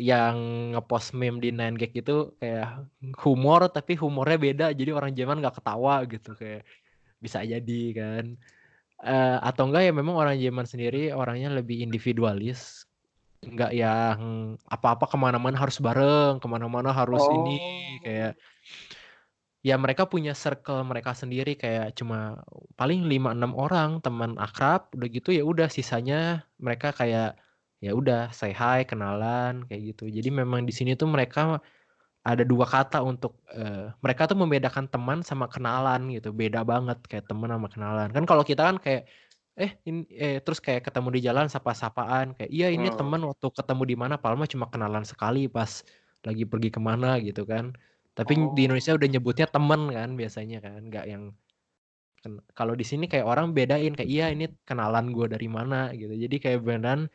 yang 0.00 0.36
ngepost 0.72 1.12
meme 1.12 1.36
di 1.40 1.52
9gag 1.52 1.92
itu 1.92 2.32
kayak 2.40 2.88
humor 3.20 3.68
tapi 3.68 3.92
humornya 3.92 4.40
beda 4.40 4.66
jadi 4.72 4.96
orang 4.96 5.12
Jerman 5.12 5.44
nggak 5.44 5.60
ketawa 5.60 6.00
gitu 6.08 6.32
kayak 6.32 6.64
bisa 7.20 7.44
jadi 7.44 7.82
kan 7.92 8.40
Eh, 9.02 9.38
atau 9.42 9.66
enggak 9.66 9.82
ya 9.82 9.90
memang 9.90 10.14
orang 10.14 10.38
Jerman 10.38 10.62
sendiri 10.62 11.10
orangnya 11.10 11.50
lebih 11.50 11.82
individualis 11.82 12.86
nggak 13.42 13.74
yang 13.74 14.54
apa-apa 14.70 15.10
ke 15.10 15.18
mana-mana 15.18 15.58
harus 15.58 15.82
bareng 15.82 16.38
ke 16.38 16.46
mana-mana 16.46 16.94
harus 16.94 17.26
ini 17.34 17.58
Oh. 17.58 17.98
kayak 18.06 18.32
ya 19.62 19.78
mereka 19.78 20.10
punya 20.10 20.34
circle 20.34 20.82
mereka 20.82 21.14
sendiri 21.14 21.54
kayak 21.54 21.94
cuma 21.94 22.42
paling 22.74 23.06
5-6 23.06 23.54
orang 23.54 23.90
teman 24.02 24.34
akrab 24.38 24.90
udah 24.98 25.08
gitu 25.08 25.30
ya 25.30 25.42
udah 25.46 25.70
sisanya 25.70 26.42
mereka 26.58 26.90
kayak 26.90 27.38
ya 27.82 27.90
udah 27.94 28.30
say 28.34 28.54
hi 28.54 28.82
kenalan 28.86 29.66
kayak 29.66 29.94
gitu. 29.94 30.06
Jadi 30.10 30.28
memang 30.30 30.66
di 30.66 30.74
sini 30.74 30.94
tuh 30.94 31.10
mereka 31.10 31.58
ada 32.22 32.42
dua 32.46 32.66
kata 32.66 33.02
untuk 33.02 33.42
uh, 33.50 33.90
mereka 33.98 34.30
tuh 34.30 34.38
membedakan 34.38 34.86
teman 34.86 35.26
sama 35.26 35.50
kenalan 35.50 36.06
gitu 36.14 36.30
beda 36.30 36.62
banget 36.62 36.98
kayak 37.10 37.26
teman 37.30 37.50
sama 37.50 37.68
kenalan. 37.70 38.08
Kan 38.14 38.24
kalau 38.30 38.46
kita 38.46 38.62
kan 38.70 38.76
kayak 38.78 39.10
eh 39.58 39.76
ini 39.84 40.08
eh 40.08 40.38
terus 40.40 40.58
kayak 40.64 40.86
ketemu 40.88 41.08
di 41.18 41.20
jalan 41.28 41.46
sapa-sapaan 41.50 42.32
kayak 42.38 42.50
iya 42.50 42.72
ini 42.72 42.88
teman 42.94 43.20
waktu 43.28 43.46
ketemu 43.52 43.82
di 43.84 43.96
mana 44.00 44.14
Palma 44.16 44.48
cuma 44.48 44.66
kenalan 44.72 45.04
sekali 45.04 45.44
pas 45.44 45.84
lagi 46.24 46.44
pergi 46.48 46.70
ke 46.72 46.80
mana 46.80 47.20
gitu 47.20 47.44
kan 47.44 47.76
tapi 48.12 48.32
oh. 48.36 48.52
di 48.52 48.68
Indonesia 48.68 48.92
udah 48.92 49.08
nyebutnya 49.08 49.46
temen 49.48 49.88
kan 49.88 50.10
biasanya 50.16 50.58
kan 50.60 50.80
nggak 50.88 51.06
yang 51.08 51.32
kalau 52.54 52.78
di 52.78 52.86
sini 52.86 53.10
kayak 53.10 53.26
orang 53.26 53.50
bedain 53.50 53.98
kayak 53.98 54.10
iya 54.10 54.30
ini 54.30 54.46
kenalan 54.62 55.10
gue 55.10 55.26
dari 55.26 55.48
mana 55.50 55.90
gitu 55.90 56.14
jadi 56.14 56.36
kayak 56.38 56.60
beneran 56.62 57.10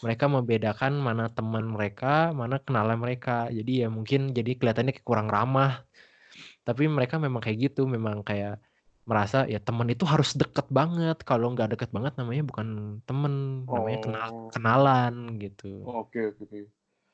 mereka 0.00 0.24
membedakan 0.32 0.96
mana 0.96 1.28
teman 1.28 1.68
mereka, 1.68 2.32
mana 2.32 2.56
kenalan 2.60 2.96
mereka. 2.96 3.52
Jadi 3.52 3.84
ya 3.84 3.88
mungkin 3.92 4.32
jadi 4.32 4.56
kelihatannya 4.56 4.96
kayak 4.96 5.06
kurang 5.06 5.28
ramah. 5.28 5.84
Tapi 6.64 6.88
mereka 6.88 7.20
memang 7.20 7.40
kayak 7.44 7.72
gitu, 7.72 7.84
memang 7.84 8.24
kayak 8.24 8.60
merasa 9.04 9.44
ya 9.48 9.60
teman 9.60 9.92
itu 9.92 10.08
harus 10.08 10.32
deket 10.32 10.68
banget. 10.72 11.20
Kalau 11.28 11.52
nggak 11.52 11.76
deket 11.76 11.90
banget 11.92 12.16
namanya 12.16 12.42
bukan 12.48 12.68
temen, 13.04 13.64
namanya 13.68 13.98
kenal 14.00 14.28
oh. 14.32 14.48
kenalan 14.48 15.14
gitu. 15.36 15.84
Oke 15.84 16.32
oke 16.32 16.48
oke. 16.48 16.60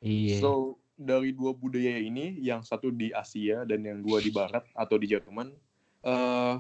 Iya. 0.07 0.39
So 0.39 0.79
dari 0.97 1.31
dua 1.37 1.53
budaya 1.53 2.01
ini, 2.01 2.41
yang 2.41 2.65
satu 2.65 2.89
di 2.91 3.13
Asia 3.13 3.63
dan 3.69 3.85
yang 3.85 4.01
dua 4.01 4.19
di 4.19 4.33
Barat 4.33 4.65
atau 4.73 4.97
di 4.97 5.13
Jerman, 5.13 5.53
uh, 6.03 6.59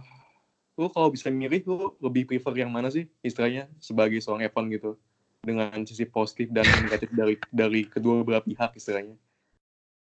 lu 0.77 0.93
kalau 0.93 1.09
bisa 1.09 1.33
milih 1.33 1.65
lu 1.65 1.97
lebih 2.05 2.29
prefer 2.29 2.63
yang 2.65 2.71
mana 2.71 2.93
sih 2.93 3.09
istilahnya 3.25 3.67
sebagai 3.81 4.21
seorang 4.21 4.45
Evan 4.45 4.69
gitu? 4.69 5.01
dengan 5.47 5.79
sisi 5.87 6.03
positif 6.11 6.51
dan 6.51 6.67
negatif 6.83 7.07
dari 7.15 7.39
dari 7.55 7.87
kedua 7.87 8.27
belah 8.27 8.43
pihak 8.43 8.75
istilahnya. 8.75 9.15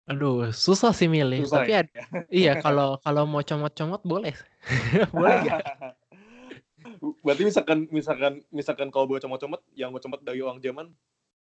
Aduh, 0.06 0.54
susah 0.54 0.94
sih 0.94 1.10
milih. 1.10 1.46
Susah, 1.46 1.66
Tapi 1.66 1.72
ya? 1.74 1.82
ada, 1.82 2.00
iya 2.30 2.52
kalau 2.62 2.98
kalau 3.02 3.26
mau 3.26 3.42
comot-comot 3.42 4.02
boleh. 4.06 4.34
boleh 5.14 5.36
gak? 5.46 5.62
Berarti 7.26 7.42
misalkan 7.46 7.78
misalkan 7.90 8.32
misalkan 8.54 8.88
kalau 8.94 9.10
gue 9.10 9.18
comot-comot, 9.18 9.62
yang 9.74 9.90
gue 9.90 10.02
comot 10.02 10.22
dari 10.22 10.38
orang 10.42 10.62
Jerman 10.62 10.94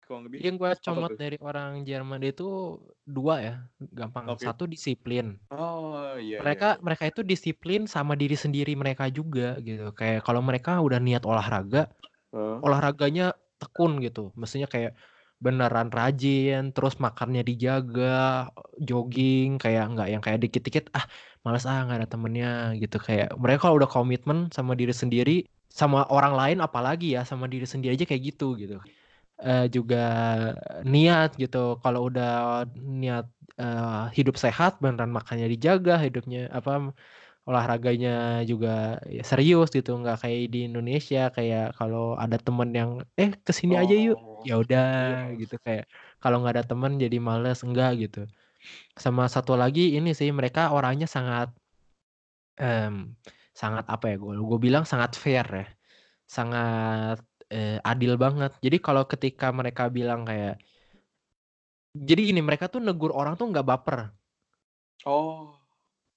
kurang 0.07 0.23
lebih. 0.31 0.39
Yang 0.39 0.55
gue 0.63 0.71
comot 0.87 1.11
dari 1.19 1.37
orang 1.43 1.83
Jerman 1.83 2.23
itu 2.23 2.79
dua 3.03 3.35
ya, 3.43 3.55
gampang. 3.91 4.31
Okay. 4.33 4.47
Satu 4.47 4.63
disiplin. 4.63 5.35
Oh 5.51 6.15
iya. 6.15 6.39
Mereka 6.39 6.79
iya. 6.79 6.81
mereka 6.81 7.03
itu 7.11 7.21
disiplin 7.27 7.83
sama 7.85 8.15
diri 8.15 8.39
sendiri 8.39 8.71
mereka 8.79 9.11
juga 9.11 9.59
gitu. 9.59 9.91
Kayak 9.91 10.23
kalau 10.23 10.39
mereka 10.39 10.79
udah 10.79 10.97
niat 11.03 11.27
olahraga, 11.27 11.91
uh. 12.31 12.63
olahraganya 12.63 13.35
tekun 13.59 13.99
gitu. 13.99 14.31
Mestinya 14.39 14.71
kayak 14.71 14.95
beneran 15.37 15.93
rajin, 15.93 16.73
terus 16.73 16.97
makannya 16.97 17.45
dijaga, 17.45 18.49
jogging, 18.81 19.61
kayak 19.61 19.93
nggak 19.93 20.07
yang 20.09 20.21
kayak 20.23 20.41
dikit-dikit, 20.41 20.89
ah 20.97 21.05
males 21.45 21.69
ah 21.69 21.85
nggak 21.85 21.97
ada 22.01 22.09
temennya 22.09 22.73
gitu. 22.81 22.97
Kayak 22.97 23.37
mereka 23.37 23.69
kalau 23.69 23.77
udah 23.77 23.91
komitmen 23.91 24.49
sama 24.49 24.73
diri 24.73 24.95
sendiri, 24.95 25.45
sama 25.69 26.09
orang 26.09 26.33
lain 26.33 26.57
apalagi 26.63 27.13
ya, 27.13 27.21
sama 27.21 27.45
diri 27.45 27.69
sendiri 27.69 27.93
aja 27.93 28.09
kayak 28.09 28.33
gitu 28.33 28.57
gitu. 28.57 28.81
Uh, 29.38 29.69
juga 29.69 30.02
niat 30.82 31.38
gitu, 31.38 31.78
kalau 31.86 32.10
udah 32.10 32.65
niat 32.73 33.30
uh, 33.62 34.10
hidup 34.10 34.34
sehat, 34.34 34.82
beneran 34.82 35.13
makannya 35.13 35.45
dijaga, 35.54 36.02
hidupnya 36.02 36.50
apa 36.50 36.89
olahraganya 37.45 38.41
juga 38.50 38.97
ya 39.06 39.21
serius 39.21 39.69
gitu. 39.69 39.93
Nggak 39.93 40.26
kayak 40.26 40.50
di 40.50 40.60
Indonesia 40.65 41.30
kayak 41.30 41.78
kalau 41.78 42.17
ada 42.17 42.41
temen 42.41 42.73
yang 42.73 42.91
eh 43.13 43.30
ke 43.38 43.54
sini 43.54 43.78
aja 43.78 43.93
yuk. 43.93 44.17
Oh, 44.17 44.41
ya 44.41 44.58
udah 44.58 44.86
iya. 45.32 45.38
gitu. 45.38 45.56
Kayak 45.62 45.86
kalau 46.17 46.41
nggak 46.41 46.54
ada 46.58 46.65
temen 46.65 46.97
jadi 46.97 47.17
males 47.21 47.62
enggak 47.62 47.91
gitu. 48.02 48.26
Sama 48.97 49.30
satu 49.30 49.54
lagi 49.54 49.93
ini 50.02 50.17
sih 50.17 50.34
mereka 50.34 50.73
orangnya 50.73 51.06
sangat 51.06 51.54
um, 52.58 53.13
sangat 53.54 53.86
apa 53.86 54.06
ya 54.12 54.15
gue 54.17 54.34
gue 54.34 54.60
bilang 54.65 54.84
sangat 54.89 55.13
fair 55.13 55.45
ya. 55.45 55.67
Sangat 56.26 57.23
eh, 57.51 57.79
adil 57.81 58.19
banget 58.19 58.51
jadi 58.60 58.77
kalau 58.79 59.03
ketika 59.07 59.51
mereka 59.51 59.88
bilang 59.88 60.23
kayak 60.27 60.60
jadi 61.97 62.36
ini 62.36 62.41
mereka 62.43 62.69
tuh 62.69 62.83
negur 62.83 63.12
orang 63.15 63.33
tuh 63.36 63.49
nggak 63.49 63.67
baper 63.67 64.12
oh 65.07 65.57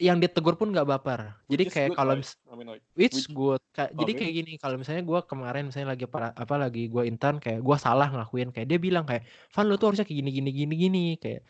yang 0.01 0.16
ditegur 0.16 0.57
pun 0.57 0.73
nggak 0.73 0.88
baper. 0.88 1.37
Jadi 1.45 1.64
kayak 1.69 1.90
kalau 1.93 2.16
right? 2.16 2.33
I 2.49 2.55
mean 2.57 2.69
like, 2.73 2.85
which, 2.97 3.29
good. 3.29 3.61
Ka 3.77 3.93
jadi 3.93 4.16
kayak 4.16 4.33
gini 4.33 4.53
kalau 4.57 4.81
misalnya 4.81 5.05
gue 5.05 5.21
kemarin 5.29 5.69
misalnya 5.69 5.93
lagi 5.93 6.09
para, 6.09 6.33
apa 6.33 6.55
lagi 6.57 6.88
gue 6.88 7.05
intern 7.05 7.37
kayak 7.37 7.61
gue 7.61 7.77
salah 7.77 8.09
ngelakuin 8.09 8.49
kayak 8.49 8.66
dia 8.66 8.81
bilang 8.81 9.05
kayak 9.05 9.29
Van 9.53 9.69
lu 9.69 9.77
tuh 9.77 9.93
harusnya 9.93 10.09
kayak 10.09 10.19
gini 10.25 10.31
gini 10.33 10.51
gini 10.57 10.75
gini 10.75 11.05
kayak 11.21 11.45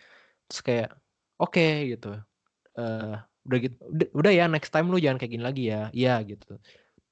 terus 0.51 0.61
kayak 0.67 0.89
oke 1.39 1.55
okay, 1.55 1.95
gitu. 1.95 2.19
Uh, 2.75 3.23
udah 3.47 3.59
gitu 3.63 3.77
udah, 3.87 4.09
udah 4.19 4.33
ya 4.35 4.45
next 4.51 4.75
time 4.75 4.91
lu 4.91 4.99
jangan 4.99 5.23
kayak 5.23 5.33
gini 5.39 5.45
lagi 5.47 5.63
ya. 5.71 5.83
Iya 5.95 6.15
gitu. 6.27 6.59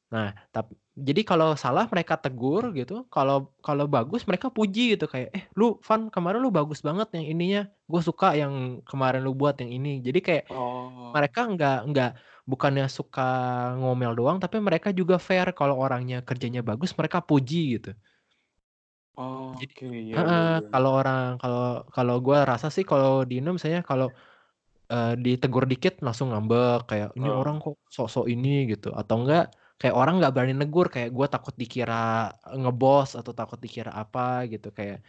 Nah, 0.08 0.32
tapi 0.48 0.72
jadi 0.98 1.22
kalau 1.22 1.54
salah 1.54 1.86
mereka 1.86 2.18
tegur 2.18 2.74
gitu, 2.74 3.06
kalau 3.12 3.54
kalau 3.62 3.86
bagus 3.86 4.26
mereka 4.26 4.50
puji 4.50 4.98
gitu 4.98 5.06
kayak 5.06 5.30
eh 5.30 5.44
lu 5.54 5.78
Van 5.86 6.10
kemarin 6.10 6.42
lu 6.42 6.50
bagus 6.50 6.82
banget 6.82 7.12
yang 7.14 7.26
ininya, 7.28 7.62
gue 7.86 8.00
suka 8.02 8.34
yang 8.34 8.82
kemarin 8.82 9.22
lu 9.22 9.36
buat 9.36 9.54
yang 9.62 9.70
ini. 9.70 10.02
Jadi 10.02 10.18
kayak 10.18 10.44
oh. 10.50 11.14
mereka 11.14 11.46
nggak 11.46 11.78
nggak 11.92 12.12
bukannya 12.48 12.88
suka 12.90 13.30
ngomel 13.78 14.16
doang, 14.16 14.38
tapi 14.40 14.58
mereka 14.58 14.90
juga 14.90 15.20
fair 15.20 15.52
kalau 15.52 15.76
orangnya 15.78 16.24
kerjanya 16.24 16.64
bagus 16.64 16.96
mereka 16.96 17.20
puji 17.22 17.78
gitu. 17.78 17.92
Oh, 19.18 19.50
Jadi, 19.58 19.74
okay, 19.74 20.14
ya, 20.14 20.14
uh, 20.14 20.22
ya, 20.22 20.38
ya. 20.62 20.70
kalau 20.70 20.90
orang 20.94 21.42
kalau 21.42 21.66
kalau 21.90 22.16
gue 22.22 22.38
rasa 22.38 22.70
sih 22.70 22.86
kalau 22.86 23.26
di 23.26 23.42
Indo 23.42 23.50
misalnya 23.50 23.82
kalau 23.82 24.14
uh, 24.94 25.14
ditegur 25.18 25.66
dikit 25.66 25.98
langsung 26.06 26.30
ngambek 26.30 26.86
kayak 26.86 27.10
ini 27.18 27.26
oh. 27.26 27.42
orang 27.42 27.58
kok 27.58 27.82
sok-sok 27.90 28.30
ini 28.30 28.70
gitu 28.70 28.94
atau 28.94 29.26
enggak 29.26 29.50
kayak 29.78 29.94
orang 29.94 30.18
nggak 30.18 30.34
berani 30.34 30.54
negur 30.58 30.90
kayak 30.90 31.14
gue 31.14 31.26
takut 31.30 31.54
dikira 31.54 32.34
ngebos 32.50 33.14
atau 33.14 33.30
takut 33.30 33.62
dikira 33.62 33.94
apa 33.94 34.42
gitu 34.50 34.74
kayak 34.74 35.00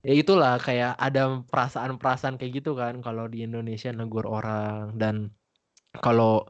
ya 0.00 0.14
itulah 0.16 0.56
kayak 0.56 0.96
ada 0.96 1.44
perasaan-perasaan 1.44 2.40
kayak 2.40 2.64
gitu 2.64 2.72
kan 2.72 3.04
kalau 3.04 3.28
di 3.28 3.44
Indonesia 3.44 3.92
negur 3.92 4.24
orang. 4.24 4.96
Dan 4.96 5.28
kalau 6.00 6.48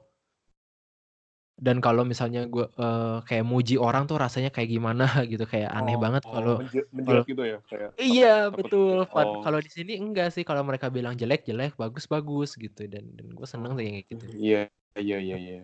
dan 1.60 1.76
kalau 1.84 2.08
misalnya 2.08 2.48
gue 2.48 2.64
uh, 2.80 3.20
kayak 3.28 3.44
muji 3.44 3.76
orang 3.76 4.08
tuh 4.08 4.16
rasanya 4.16 4.48
kayak 4.48 4.70
gimana 4.72 5.04
gitu 5.32 5.44
kayak 5.44 5.68
aneh 5.68 5.92
oh, 5.92 6.00
banget 6.00 6.24
kalau 6.24 6.56
oh, 6.56 7.20
gitu 7.28 7.42
ya 7.44 7.60
kayak 7.68 7.90
iya 8.00 8.48
betul. 8.48 9.04
oh. 9.04 9.44
kalau 9.44 9.60
di 9.60 9.68
sini 9.68 10.00
enggak 10.00 10.32
sih 10.32 10.40
kalau 10.40 10.64
mereka 10.64 10.88
bilang 10.88 11.12
jelek 11.20 11.44
jelek 11.44 11.76
bagus 11.76 12.08
bagus 12.08 12.56
gitu 12.56 12.88
dan 12.88 13.04
dan 13.12 13.36
gue 13.36 13.44
seneng 13.44 13.76
sih 13.76 13.92
kayak 13.92 14.06
gitu. 14.08 14.24
Iya 14.40 14.62
iya 14.96 15.18
iya 15.20 15.36
iya 15.36 15.60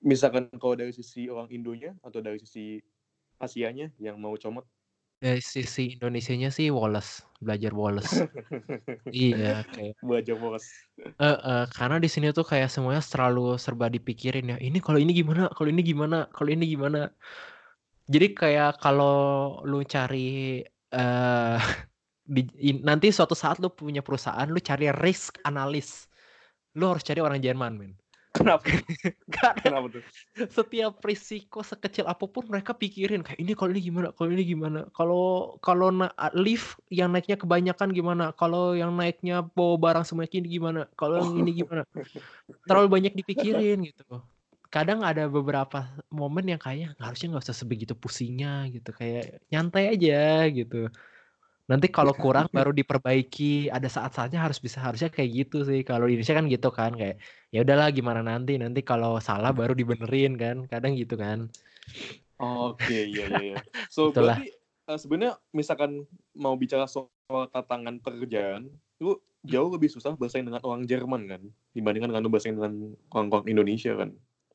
misalkan 0.00 0.48
kalau 0.56 0.76
dari 0.76 0.92
sisi 0.92 1.28
orang 1.28 1.48
Indonya 1.52 1.92
atau 2.00 2.24
dari 2.24 2.40
sisi 2.40 2.80
Asianya 3.40 3.88
yang 3.96 4.20
mau 4.20 4.36
comot? 4.36 4.68
Dari 5.20 5.40
sisi 5.44 5.96
Indonesianya 5.96 6.48
sih 6.48 6.72
Wallace, 6.72 7.20
belajar 7.44 7.76
Wallace. 7.76 8.24
iya, 9.12 9.68
kayak 9.68 10.00
belajar 10.00 10.36
Wallace. 10.40 10.68
Uh, 11.20 11.36
uh, 11.44 11.62
karena 11.76 12.00
di 12.00 12.08
sini 12.08 12.32
tuh 12.32 12.44
kayak 12.44 12.72
semuanya 12.72 13.04
selalu 13.04 13.60
serba 13.60 13.92
dipikirin 13.92 14.56
ya. 14.56 14.56
Ini 14.56 14.80
kalau 14.80 14.96
ini 14.96 15.12
gimana? 15.12 15.52
Kalau 15.52 15.68
ini 15.68 15.84
gimana? 15.84 16.24
Kalau 16.32 16.48
ini 16.48 16.64
gimana? 16.64 17.12
Jadi 18.08 18.32
kayak 18.32 18.80
kalau 18.80 19.60
lu 19.68 19.84
cari 19.84 20.64
uh, 20.96 21.60
di, 22.34 22.80
nanti 22.80 23.12
suatu 23.12 23.36
saat 23.36 23.60
lu 23.60 23.68
punya 23.68 24.00
perusahaan, 24.00 24.48
lu 24.48 24.56
cari 24.56 24.88
risk 25.04 25.36
analis. 25.44 26.08
Lu 26.80 26.88
harus 26.88 27.04
cari 27.04 27.20
orang 27.20 27.44
Jerman, 27.44 27.76
men. 27.76 27.92
Kenapa? 28.30 28.62
Karena 29.34 29.58
Kenapa 29.58 29.86
tuh? 29.90 30.02
Setiap 30.46 31.02
risiko 31.02 31.66
sekecil 31.66 32.06
apa 32.06 32.30
pun 32.30 32.46
mereka 32.46 32.70
pikirin 32.78 33.26
kayak 33.26 33.42
ini 33.42 33.52
kalau 33.58 33.70
ini 33.74 33.82
gimana, 33.82 34.08
kalau 34.14 34.30
ini 34.30 34.44
gimana, 34.46 34.80
kalau 34.94 35.58
kalau 35.58 35.90
na 35.90 36.14
lift 36.38 36.78
yang 36.94 37.10
naiknya 37.10 37.34
kebanyakan 37.34 37.90
gimana, 37.90 38.30
kalau 38.38 38.78
yang 38.78 38.94
naiknya 38.94 39.42
bawa 39.42 39.76
barang 39.82 40.06
semakin 40.06 40.46
gimana, 40.46 40.86
kalau 40.94 41.18
yang 41.26 41.42
ini 41.42 41.66
gimana. 41.66 41.82
Terlalu 42.70 42.88
banyak 42.88 43.12
dipikirin 43.18 43.82
gitu. 43.90 44.22
Kadang 44.70 45.02
ada 45.02 45.26
beberapa 45.26 45.90
momen 46.14 46.54
yang 46.54 46.62
kayak 46.62 46.94
harusnya 47.02 47.34
nggak 47.34 47.50
usah 47.50 47.58
sebegitu 47.58 47.98
pusingnya 47.98 48.70
gitu, 48.70 48.94
kayak 48.94 49.42
nyantai 49.50 49.90
aja 49.98 50.46
gitu 50.54 50.86
nanti 51.70 51.86
kalau 51.86 52.10
kurang 52.10 52.50
baru 52.50 52.74
diperbaiki. 52.74 53.70
Ada 53.70 53.86
saat-saatnya 53.86 54.42
harus 54.42 54.58
bisa 54.58 54.82
harusnya 54.82 55.06
kayak 55.06 55.30
gitu 55.46 55.62
sih. 55.62 55.86
Kalau 55.86 56.10
di 56.10 56.18
Indonesia 56.18 56.34
kan 56.34 56.46
gitu 56.50 56.68
kan 56.74 56.92
kayak 56.98 57.22
ya 57.54 57.62
udahlah 57.62 57.94
gimana 57.94 58.26
nanti? 58.26 58.58
Nanti 58.58 58.82
kalau 58.82 59.22
salah 59.22 59.54
baru 59.54 59.78
dibenerin 59.78 60.34
kan. 60.34 60.66
Kadang 60.66 60.98
gitu 60.98 61.14
kan. 61.14 61.46
Oke 62.40 62.88
okay, 62.88 63.02
iya 63.06 63.24
iya 63.30 63.40
iya. 63.52 63.56
So 63.94 64.10
Itulah. 64.10 64.40
berarti 64.40 64.48
uh, 64.90 64.98
sebenarnya 64.98 65.32
misalkan 65.54 66.08
mau 66.34 66.58
bicara 66.58 66.90
soal 66.90 67.46
tantangan 67.54 68.02
pekerjaan 68.02 68.66
lu 68.98 69.20
jauh 69.46 69.72
lebih 69.72 69.88
susah 69.88 70.12
bersaing 70.16 70.44
dengan 70.44 70.60
orang 70.64 70.84
Jerman 70.84 71.24
kan 71.28 71.42
dibandingkan 71.72 72.12
dengan 72.12 72.22
lu 72.26 72.32
bersaing 72.32 72.56
dengan 72.58 72.96
orang-orang 73.14 73.46
Indonesia 73.48 73.92
kan. 73.94 74.10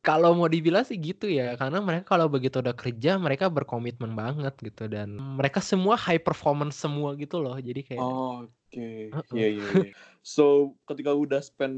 Kalau 0.05 0.29
mau 0.37 0.45
dibilang 0.53 0.85
sih 0.89 0.97
gitu 1.07 1.25
ya, 1.37 1.43
karena 1.61 1.77
mereka 1.87 2.05
kalau 2.13 2.27
begitu 2.29 2.55
udah 2.63 2.75
kerja 2.81 3.09
mereka 3.25 3.45
berkomitmen 3.49 4.11
banget 4.21 4.53
gitu 4.67 4.83
dan 4.95 5.09
mereka 5.37 5.59
semua 5.71 5.95
high 6.05 6.21
performance 6.21 6.75
semua 6.83 7.09
gitu 7.21 7.35
loh. 7.43 7.55
Jadi 7.67 7.81
kayak 7.87 8.03
Oh, 8.05 8.45
Oke, 8.45 8.81
Heeh. 9.15 9.23
iya 9.35 9.47
iya 9.55 9.65
iya. 9.71 9.87
So, 10.19 10.75
ketika 10.89 11.11
udah 11.15 11.39
spend 11.39 11.75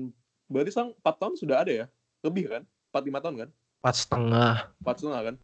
berarti 0.51 0.71
sang 0.73 0.89
4 0.99 1.15
tahun 1.21 1.35
sudah 1.41 1.55
ada 1.61 1.71
ya? 1.71 1.85
Lebih 2.25 2.43
kan? 2.51 2.63
4 2.89 3.01
5 3.07 3.19
tahun 3.23 3.35
kan? 3.45 3.49
empat 3.81 3.95
setengah. 3.97 4.53
4 4.81 4.95
setengah 4.99 5.21
kan? 5.27 5.35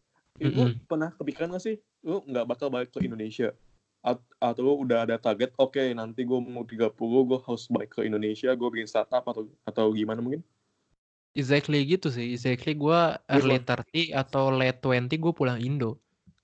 Itu 0.42 0.62
Mm-mm. 0.66 0.70
pernah 0.90 1.10
kepikiran 1.20 1.54
gak 1.56 1.64
sih 1.64 1.76
lu 2.04 2.20
nggak 2.28 2.46
bakal 2.52 2.68
balik 2.74 2.90
ke 2.92 3.00
Indonesia? 3.08 3.54
At- 4.04 4.20
atau 4.44 4.62
lu 4.68 4.74
udah 4.84 5.08
ada 5.08 5.16
target, 5.16 5.56
oke 5.56 5.80
nanti 5.96 6.28
gue 6.28 6.40
mau 6.44 6.68
30, 6.68 7.20
gue 7.30 7.40
harus 7.48 7.64
balik 7.72 7.90
ke 7.96 8.02
Indonesia, 8.10 8.50
gue 8.52 8.68
bikin 8.74 8.90
startup 8.92 9.24
atau 9.32 9.48
atau 9.64 9.86
gimana 9.96 10.20
mungkin? 10.20 10.44
Exactly 11.40 11.78
gitu 11.92 12.08
sih. 12.16 12.26
Exactly 12.36 12.72
gue 12.84 13.00
early 13.34 13.58
30 13.68 14.14
atau 14.14 14.44
late 14.54 14.78
20 14.84 15.16
gue 15.24 15.34
pulang 15.40 15.58
Indo. 15.58 15.86
Oh 15.86 15.98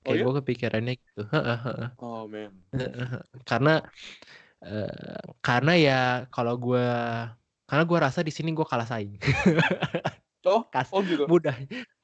Kayak 0.03 0.17
ya? 0.17 0.23
gue 0.25 0.33
kepikirannya 0.41 0.93
gitu. 0.97 1.21
Oh 2.01 2.25
man. 2.31 2.51
karena 3.49 3.71
eh, 4.65 5.19
karena 5.45 5.71
ya 5.85 5.93
kalau 6.33 6.53
gue 6.65 6.83
karena 7.69 7.83
gue 7.89 7.97
rasa 8.05 8.19
di 8.27 8.31
sini 8.33 8.49
gue 8.57 8.65
kalah 8.71 8.87
saing. 8.91 9.13
Oh, 10.47 10.63
Kas- 10.73 10.89
oh 10.95 11.03
gitu. 11.03 11.27
mudah 11.27 11.51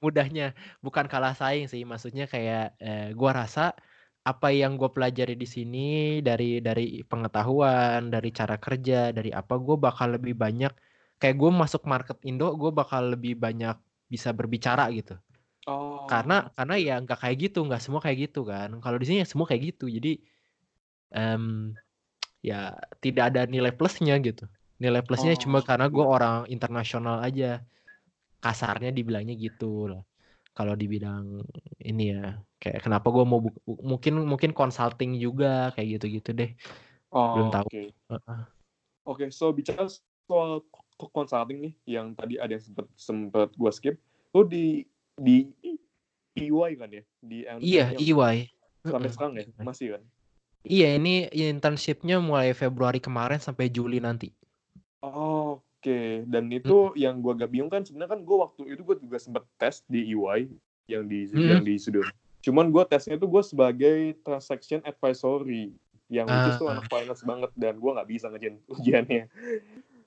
mudahnya 0.04 0.44
bukan 0.86 1.06
kalah 1.08 1.34
saing 1.40 1.66
sih 1.72 1.82
maksudnya 1.92 2.28
kayak 2.34 2.76
eh, 2.84 3.16
gua 3.20 3.32
rasa 3.42 3.62
apa 4.30 4.48
yang 4.52 4.76
gue 4.80 4.90
pelajari 4.96 5.34
di 5.40 5.48
sini 5.56 5.78
dari 6.28 6.60
dari 6.68 6.82
pengetahuan 7.10 8.12
dari 8.14 8.30
cara 8.40 8.56
kerja 8.66 9.16
dari 9.18 9.30
apa 9.40 9.54
gue 9.66 9.76
bakal 9.86 10.08
lebih 10.20 10.34
banyak 10.44 10.72
kayak 11.22 11.36
gue 11.40 11.52
masuk 11.52 11.84
market 11.88 12.18
Indo 12.28 12.52
gue 12.56 12.72
bakal 12.76 13.16
lebih 13.16 13.40
banyak 13.40 13.76
bisa 14.12 14.32
berbicara 14.36 14.88
gitu 14.94 15.16
Oh. 15.66 16.06
karena 16.06 16.54
karena 16.54 16.76
ya 16.78 16.96
nggak 17.02 17.18
kayak 17.26 17.38
gitu 17.50 17.66
nggak 17.66 17.82
semua 17.82 17.98
kayak 17.98 18.30
gitu 18.30 18.46
kan 18.46 18.70
kalau 18.78 19.02
di 19.02 19.10
sini 19.10 19.26
ya 19.26 19.28
semua 19.28 19.50
kayak 19.50 19.74
gitu 19.74 19.90
jadi 19.90 20.22
em, 21.10 21.74
ya 22.46 22.78
tidak 23.02 23.34
ada 23.34 23.50
nilai 23.50 23.74
plusnya 23.74 24.14
gitu 24.22 24.46
nilai 24.78 25.02
plusnya 25.02 25.34
cuma 25.42 25.60
Oh. 25.62 25.66
karena 25.66 25.90
gue 25.90 26.06
orang 26.06 26.46
internasional 26.54 27.26
aja 27.26 27.66
kasarnya 28.46 28.94
dibilangnya 28.94 29.34
gitu 29.34 29.90
lah 29.90 30.06
kalau 30.54 30.78
di 30.78 30.86
bidang 30.86 31.42
ini 31.82 32.14
ya 32.14 32.38
kayak 32.62 32.86
kenapa 32.86 33.10
gue 33.10 33.26
mau 33.26 33.42
mungkin 33.66 34.22
mungkin 34.22 34.54
consulting 34.54 35.18
juga 35.18 35.74
kayak 35.74 35.98
gitu-gitu 35.98 36.30
deh 36.38 36.52
Oh, 37.10 37.32
belum 37.34 37.48
tahu. 37.50 37.66
Oke. 37.72 37.84
Heeh. 38.12 38.42
Oke, 39.08 39.26
so 39.32 39.50
bicara 39.56 39.88
soal 40.28 40.62
k- 40.96 41.12
consulting 41.12 41.60
nih, 41.62 41.74
yang 41.88 42.16
tadi 42.16 42.40
ada 42.40 42.52
yang 42.56 42.64
sempet 42.64 42.86
sempet 42.96 43.50
gua 43.56 43.72
skip, 43.72 43.96
lu 44.32 44.42
di 44.48 44.84
di 45.16 45.48
EY 46.36 46.72
kan 46.76 46.90
ya? 46.92 47.04
Di 47.24 47.38
iya 47.64 47.86
EY 47.96 48.36
sampai 48.86 49.10
sekarang 49.10 49.34
ya, 49.40 49.46
masih 49.64 49.88
kan? 49.98 50.04
iya 50.62 50.94
ini 50.98 51.26
internshipnya 51.32 52.22
mulai 52.22 52.54
Februari 52.54 53.02
kemarin 53.02 53.42
sampai 53.42 53.70
Juli 53.70 53.98
nanti 53.98 54.30
Oh, 55.02 55.62
Oke, 55.86 56.26
dan 56.26 56.50
itu 56.50 56.98
yang 56.98 57.22
gua 57.22 57.38
agak 57.38 57.54
bingung 57.54 57.70
kan 57.70 57.86
sebenarnya 57.86 58.18
kan 58.18 58.22
gua 58.26 58.50
waktu 58.50 58.74
itu 58.74 58.82
gua 58.82 58.98
juga 58.98 59.22
sempet 59.22 59.46
tes 59.62 59.86
di 59.86 60.18
EY 60.18 60.50
yang 60.90 61.06
di 61.06 61.30
Hmm. 61.30 61.46
yang 61.46 61.62
di 61.62 61.78
studio. 61.78 62.02
Cuman 62.42 62.74
gua 62.74 62.90
tesnya 62.90 63.14
itu 63.14 63.30
gua 63.30 63.46
sebagai 63.46 64.18
transaction 64.26 64.82
advisory 64.82 65.78
yang 66.10 66.26
which 66.26 66.50
is 66.50 66.58
tuh 66.58 66.74
Ah. 66.74 66.82
anak 66.82 66.90
finance 66.90 67.22
banget 67.22 67.54
dan 67.54 67.78
gua 67.78 68.02
nggak 68.02 68.10
bisa 68.10 68.34
ngerjain 68.34 68.58
ujiannya. 68.66 69.30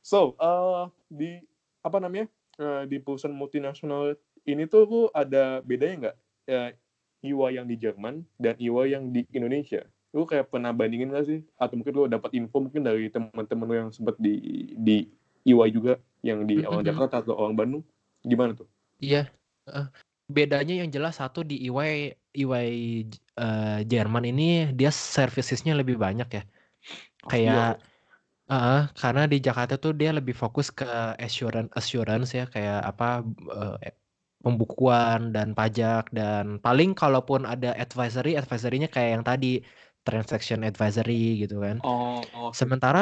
So, 0.02 0.34
uh, 0.38 0.88
di 1.08 1.40
apa 1.82 1.98
namanya 1.98 2.26
uh, 2.58 2.84
di 2.84 2.98
perusahaan 2.98 3.34
multinasional 3.34 4.16
ini 4.44 4.64
tuh 4.64 4.82
lu 4.88 5.02
ada 5.12 5.60
bedanya 5.60 5.94
nggak 6.08 6.16
uh, 6.48 6.70
EY 7.18 7.50
yang 7.58 7.66
di 7.66 7.76
Jerman 7.76 8.22
dan 8.38 8.54
EY 8.56 8.86
yang 8.94 9.04
di 9.10 9.26
Indonesia? 9.34 9.82
Lu 10.14 10.24
kayak 10.24 10.48
pernah 10.48 10.72
bandingin 10.72 11.12
nggak 11.12 11.26
sih? 11.26 11.40
Atau 11.60 11.76
mungkin 11.76 11.92
lu 11.92 12.04
dapat 12.08 12.32
info 12.32 12.62
mungkin 12.62 12.82
dari 12.86 13.10
teman-teman 13.12 13.66
lu 13.68 13.74
yang 13.76 13.90
sempat 13.92 14.16
di 14.16 14.38
di 14.78 15.04
EY 15.44 15.68
juga 15.70 15.98
yang 16.22 16.46
di 16.46 16.62
orang 16.64 16.82
Mhm. 16.82 16.88
Jakarta 16.94 17.22
atau 17.22 17.34
orang 17.36 17.54
Bandung? 17.54 17.82
Gimana 18.22 18.54
tuh? 18.56 18.66
Iya, 18.98 19.30
heeh. 19.68 19.86
bedanya 20.28 20.84
yang 20.84 20.92
jelas 20.92 21.16
satu 21.16 21.40
di 21.40 21.56
EY 21.64 22.12
EY 22.36 22.68
eh, 23.40 23.80
Jerman 23.88 24.28
ini 24.28 24.68
dia 24.76 24.92
servicesnya 24.92 25.72
lebih 25.72 25.96
banyak 25.96 26.28
ya. 26.28 26.42
Oh, 27.24 27.32
Kayak 27.32 27.80
heeh, 28.50 28.78
karena 29.00 29.22
di 29.32 29.36
Jakarta 29.46 29.74
tuh 29.84 29.92
dia 30.00 30.10
lebih 30.18 30.34
fokus 30.42 30.66
ke 30.78 30.84
assurance 31.24 31.70
assurance 31.78 32.28
ya 32.38 32.44
kayak 32.54 32.78
apa 32.90 33.04
eh, 33.84 33.92
pembukuan 34.44 35.20
dan 35.34 35.48
pajak 35.58 36.02
dan 36.18 36.44
paling 36.64 36.90
kalaupun 37.00 37.42
ada 37.52 37.68
advisory 37.82 38.30
advisorynya 38.40 38.88
kayak 38.94 39.10
yang 39.16 39.24
tadi 39.30 39.46
transaction 40.06 40.60
advisory 40.70 41.12
gitu 41.42 41.54
kan. 41.66 41.76
Oh, 41.80 42.30
oh, 42.32 42.58
Sementara 42.60 43.00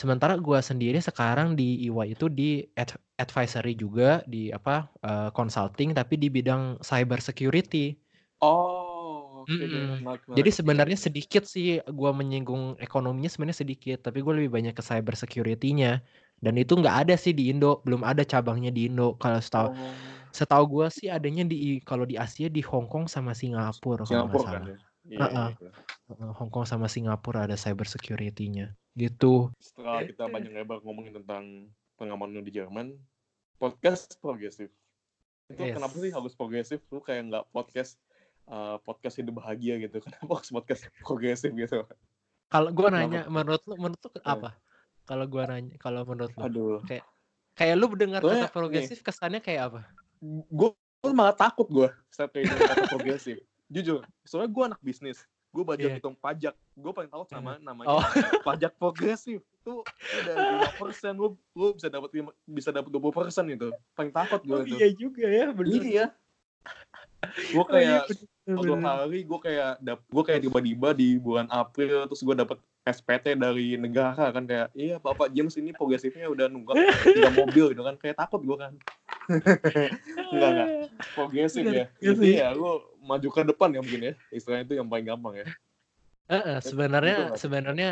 sementara 0.00 0.34
gua 0.46 0.60
sendiri 0.70 0.98
sekarang 1.08 1.48
di 1.60 1.64
EY 1.86 2.08
itu 2.14 2.26
di 2.38 2.44
ad- 2.82 2.98
advisory 3.22 3.70
juga 3.84 4.04
di 4.32 4.38
apa 4.58 4.72
eh, 5.06 5.28
consulting 5.36 5.88
tapi 5.98 6.14
di 6.22 6.28
bidang 6.36 6.62
cyber 6.90 7.20
security. 7.28 7.78
oh, 8.40 8.91
Mm-mm. 9.48 10.02
Menarik, 10.02 10.22
Jadi 10.38 10.50
sebenarnya 10.52 10.98
sedikit 10.98 11.42
sih 11.46 11.78
gua 11.90 12.10
menyinggung 12.14 12.78
ekonominya 12.78 13.30
sebenarnya 13.30 13.62
sedikit, 13.62 13.98
tapi 14.04 14.22
gue 14.22 14.32
lebih 14.42 14.50
banyak 14.52 14.74
ke 14.74 14.82
cyber 14.82 15.14
security-nya. 15.18 16.02
Dan 16.42 16.58
itu 16.58 16.74
nggak 16.74 17.06
ada 17.06 17.14
sih 17.14 17.30
di 17.30 17.54
Indo, 17.54 17.78
belum 17.86 18.02
ada 18.02 18.26
cabangnya 18.26 18.74
di 18.74 18.90
Indo. 18.90 19.14
Kalau 19.18 19.38
setahu 19.38 19.68
Oh, 19.70 19.94
setahu 20.32 20.64
gua 20.66 20.86
sih 20.90 21.06
adanya 21.12 21.46
di 21.46 21.78
kalau 21.86 22.02
di 22.02 22.18
Asia 22.18 22.48
di 22.50 22.64
Hong 22.64 22.90
Kong 22.90 23.06
sama 23.06 23.36
Singapura 23.36 24.02
kalau 24.02 24.26
nggak 24.26 24.38
Singapura 24.38 24.48
kan 24.50 24.62
salah. 24.62 24.68
ya? 24.68 24.78
Iya, 25.02 25.26
iya. 25.30 25.70
Heeh, 26.10 26.30
Hong 26.38 26.50
Kong 26.50 26.66
sama 26.66 26.86
Singapura 26.90 27.46
ada 27.46 27.54
cyber 27.54 27.86
security-nya. 27.86 28.74
Gitu. 28.98 29.50
Setelah 29.58 30.02
kita 30.06 30.26
banyak 30.28 30.50
lebar 30.52 30.82
ngomongin 30.82 31.14
tentang 31.22 31.70
pengalaman 31.96 32.34
lu 32.34 32.42
di 32.42 32.52
Jerman, 32.54 32.98
podcast 33.60 34.18
progresif. 34.18 34.70
Itu 35.46 35.62
Yes. 35.62 35.76
kenapa 35.76 35.94
sih 36.00 36.10
harus 36.10 36.32
progresif? 36.34 36.80
Lu 36.90 36.98
kayak 37.04 37.22
nggak 37.28 37.44
podcast 37.52 38.00
uh, 38.52 38.76
podcast 38.84 39.16
hidup 39.16 39.40
bahagia 39.40 39.80
gitu. 39.80 39.96
Kenapa 40.04 40.28
harus 40.38 40.52
podcast 40.52 40.84
progresif 41.00 41.50
gitu? 41.50 41.88
Kalau 42.46 42.68
gua 42.70 42.92
Kenapa? 42.92 43.08
nanya 43.08 43.20
menurut 43.26 43.62
lu 43.64 43.74
menurut 43.80 44.02
lu 44.04 44.10
Eh. 44.12 44.22
apa? 44.22 44.50
Kalau 45.02 45.24
gua 45.24 45.44
nanya 45.48 45.74
kalau 45.80 46.04
menurut 46.04 46.30
lu 46.36 46.44
Aduh. 46.44 46.78
kayak 47.56 47.74
lu 47.74 47.88
mendengar 47.88 48.20
kata 48.20 48.52
progresif 48.52 49.00
kesannya 49.00 49.40
kayak 49.40 49.72
apa? 49.72 49.80
gue 50.22 50.70
malah 51.10 51.34
takut 51.34 51.66
gue 51.66 51.90
kayak 52.14 52.30
dengar 52.46 52.58
kata 52.62 52.84
progresif 52.94 53.36
jujur 53.66 54.06
soalnya 54.22 54.54
gue 54.54 54.64
anak 54.70 54.78
bisnis 54.78 55.18
gue 55.50 55.62
belajar 55.66 55.90
Iya. 55.90 55.98
hitung 55.98 56.14
pajak 56.14 56.54
gue 56.54 56.92
paling 56.94 57.10
tahu 57.10 57.26
sama 57.26 57.58
namanya 57.58 57.90
Oh. 57.90 57.98
pajak 58.46 58.70
progresif 58.78 59.42
tuh 59.66 59.82
udah 60.22 60.34
lima 60.38 60.70
persen 60.78 61.18
lu 61.18 61.34
lu 61.58 61.74
bisa 61.74 61.90
dapat 61.90 62.08
bisa 62.46 62.70
dapat 62.70 62.86
dua 62.94 63.02
puluh 63.02 63.16
persen 63.18 63.50
itu 63.50 63.74
paling 63.98 64.14
takut 64.14 64.46
gue 64.46 64.54
Oh, 64.54 64.62
itu 64.62 64.78
iya 64.78 64.88
juga 64.94 65.26
ya, 65.26 65.50
iya 65.50 66.06
gue 67.34 67.62
Oh, 67.66 67.66
iya, 67.74 68.06
suatu 68.42 68.74
bener. 68.74 68.82
hari 68.84 69.22
gue 69.22 69.38
kayak 69.40 69.72
gue 69.86 70.22
kayak 70.22 70.40
tiba-tiba 70.42 70.88
di 70.92 71.14
bulan 71.14 71.46
April 71.46 72.04
terus 72.04 72.20
gue 72.20 72.34
dapat 72.34 72.58
SPT 72.82 73.38
dari 73.38 73.78
negara 73.78 74.28
kan 74.28 74.42
kayak 74.42 74.74
iya 74.74 74.98
Bapak 74.98 75.30
James 75.30 75.54
ini 75.54 75.70
progresifnya 75.70 76.26
udah 76.26 76.50
nunggak 76.50 76.74
tiga 77.06 77.30
mobil 77.38 77.70
gitu 77.70 77.82
kan 77.82 77.94
kayak 77.94 78.18
takut 78.18 78.42
gue 78.42 78.56
kan. 78.56 78.74
Enggak 80.32 80.48
enggak 80.50 80.68
progresif 81.14 81.62
ya. 81.62 81.86
Iya 81.96 82.12
jadi 82.12 82.28
ya 82.34 82.48
lu 82.50 82.82
maju 83.00 83.28
ke 83.30 83.40
depan 83.44 83.68
ya 83.70 83.80
mungkin 83.80 84.02
ya. 84.02 84.12
Istilahnya 84.28 84.64
itu 84.66 84.74
yang 84.74 84.88
paling 84.90 85.06
gampang 85.06 85.34
ya. 85.38 85.46
Heeh, 86.26 86.58
Betul 86.58 86.66
sebenarnya 86.66 87.16
tuh? 87.16 87.36
sebenarnya 87.38 87.90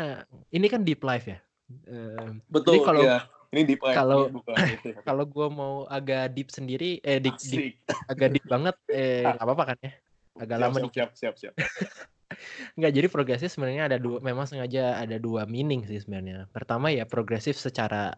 ini 0.51 0.67
kan 0.67 0.81
deep 0.83 0.99
life 1.01 1.27
ya. 1.27 1.39
Eh, 1.87 2.27
betul 2.51 2.75
Jadi 2.75 2.83
kalau- 2.83 3.07
ya 3.07 3.19
ini 3.51 3.61
di 3.63 3.75
kalau- 3.75 4.27
bukan 4.27 4.55
itu 4.67 4.89
kalau 5.03 5.23
gua 5.23 5.47
mau 5.47 5.73
agak 5.85 6.31
deep 6.31 6.47
sendiri, 6.47 6.99
eh 6.99 7.19
deep, 7.19 7.35
deep- 7.37 7.79
agak 8.07 8.27
deep 8.31 8.43
banget, 8.43 8.75
eh 8.87 9.23
nggak 9.23 9.43
apa-apa 9.43 9.63
kan 9.71 9.77
ya? 9.79 9.91
Agak 10.39 10.57
siap, 10.57 10.63
lama 10.63 10.77
siap, 10.79 10.91
siap 10.93 11.11
siap 11.17 11.35
siap 11.35 11.53
Nggak, 12.79 12.91
jadi 12.95 13.07
progresif 13.11 13.51
sebenarnya 13.51 13.91
ada 13.91 13.97
dua, 13.99 14.23
memang 14.23 14.47
sengaja 14.47 14.95
ada 14.95 15.19
dua 15.19 15.43
meaning 15.43 15.83
sih 15.83 15.99
sebenarnya. 15.99 16.47
Pertama 16.47 16.87
ya 16.87 17.03
progresif 17.03 17.59
secara 17.59 18.15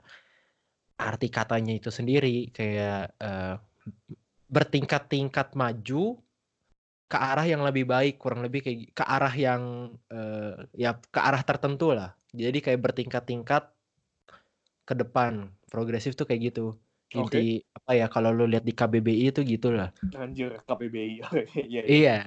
arti 1.02 1.28
katanya 1.34 1.74
itu 1.74 1.90
sendiri 1.90 2.54
kayak 2.54 3.18
eh, 3.18 3.56
bertingkat-tingkat 4.54 5.58
maju 5.58 6.22
ke 7.10 7.18
arah 7.18 7.46
yang 7.46 7.62
lebih 7.66 7.86
baik, 7.90 8.22
kurang 8.22 8.46
lebih 8.46 8.62
kayak 8.66 8.80
ke 8.94 9.04
arah 9.06 9.34
yang 9.34 9.94
eh, 10.14 10.56
ya 10.78 10.98
ke 10.98 11.20
arah 11.20 11.42
tertentu 11.42 11.94
lah. 11.94 12.14
Jadi 12.34 12.62
kayak 12.62 12.82
bertingkat-tingkat 12.82 13.64
ke 14.84 14.94
depan. 14.94 15.50
Progresif 15.70 16.14
tuh 16.14 16.30
kayak 16.30 16.54
gitu. 16.54 16.78
Inti 17.14 17.62
apa 17.74 17.92
ya 17.94 18.08
kalau 18.10 18.34
lu 18.34 18.50
lihat 18.50 18.66
di 18.66 18.74
KBBI 18.74 19.30
itu 19.30 19.42
gitulah. 19.46 19.94
Anjir, 20.18 20.58
KPBI. 20.66 21.22
Iya. 21.54 21.66
iya. 21.70 21.84
Iya. 21.86 22.18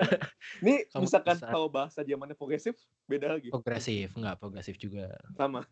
Ini 0.64 0.74
Kamu 0.88 1.04
misalkan 1.04 1.36
bisa. 1.36 1.48
kalau 1.52 1.68
bahasa 1.68 2.00
zamannya 2.00 2.36
progresif, 2.36 2.74
beda 3.04 3.36
lagi. 3.36 3.52
Progresif, 3.52 4.16
enggak 4.16 4.36
progresif 4.40 4.74
juga. 4.80 5.12
Sama. 5.36 5.64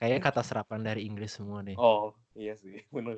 Kayaknya 0.00 0.20
kata 0.24 0.42
serapan 0.42 0.80
dari 0.82 1.04
Inggris 1.04 1.36
semua 1.36 1.60
deh. 1.60 1.76
Oh, 1.76 2.16
iya 2.32 2.56
sih. 2.56 2.80
Benar. 2.94 3.16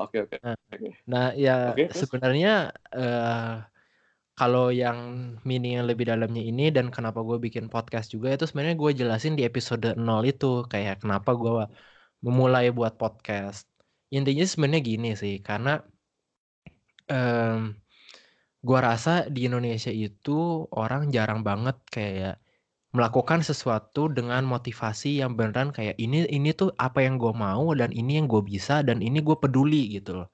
Oke, 0.00 0.24
oke. 0.24 0.36
Nah. 0.40 0.56
Nah, 1.04 1.26
ya 1.36 1.76
terus? 1.76 2.08
sebenarnya 2.08 2.72
eh 2.94 3.56
kalau 4.38 4.70
yang 4.70 4.98
meaning 5.42 5.82
yang 5.82 5.90
lebih 5.90 6.06
dalamnya 6.06 6.38
ini 6.38 6.70
dan 6.70 6.94
kenapa 6.94 7.26
gue 7.26 7.42
bikin 7.42 7.66
podcast 7.66 8.14
juga 8.14 8.30
itu 8.30 8.46
sebenarnya 8.46 8.78
gue 8.78 8.90
jelasin 8.94 9.34
di 9.34 9.42
episode 9.42 9.98
0 9.98 9.98
itu 10.22 10.62
kayak 10.70 11.02
kenapa 11.02 11.34
gue 11.34 11.66
memulai 12.24 12.70
buat 12.74 12.94
podcast. 12.98 13.68
Intinya 14.10 14.44
sebenarnya 14.46 14.82
gini 14.82 15.10
sih, 15.14 15.34
karena 15.44 15.82
em 17.08 17.76
gua 18.66 18.80
rasa 18.94 19.30
di 19.30 19.46
Indonesia 19.48 19.92
itu 19.92 20.66
orang 20.74 21.14
jarang 21.14 21.40
banget 21.46 21.76
kayak 21.94 22.36
melakukan 22.96 23.44
sesuatu 23.44 24.08
dengan 24.08 24.42
motivasi 24.48 25.20
yang 25.20 25.36
beneran 25.38 25.70
kayak 25.76 25.94
ini 26.00 26.24
ini 26.32 26.50
tuh 26.56 26.72
apa 26.80 27.04
yang 27.04 27.20
gue 27.20 27.32
mau 27.36 27.76
dan 27.76 27.92
ini 27.92 28.16
yang 28.18 28.26
gue 28.32 28.40
bisa 28.40 28.80
dan 28.80 29.04
ini 29.04 29.20
gue 29.20 29.36
peduli 29.36 29.92
gitu 30.00 30.24
loh. 30.24 30.28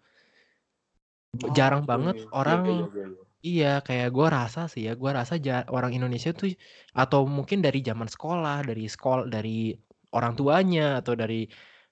Jarang 1.59 1.82
Oke. 1.85 1.91
banget 1.91 2.16
Iya, 2.16 2.30
orang 2.30 2.62
iya, 2.70 2.87
iya, 2.95 3.05
iya. 3.11 3.24
Iya, 3.45 3.72
kayak 3.85 4.09
gue 4.16 4.26
rasa 4.32 4.61
sih 4.72 4.89
ya, 4.89 4.97
gue 4.97 5.11
rasa 5.12 5.37
ja 5.37 5.68
orang 5.68 5.93
Indonesia 5.93 6.32
tuh 6.32 6.49
atau 6.97 7.28
mungkin 7.28 7.61
dari 7.61 7.85
zaman 7.85 8.09
sekolah, 8.09 8.64
dari 8.64 8.89
sekol 8.89 9.28
dari 9.28 9.76
orang 10.16 10.32
tuanya 10.32 11.05
atau 11.05 11.12
dari 11.12 11.45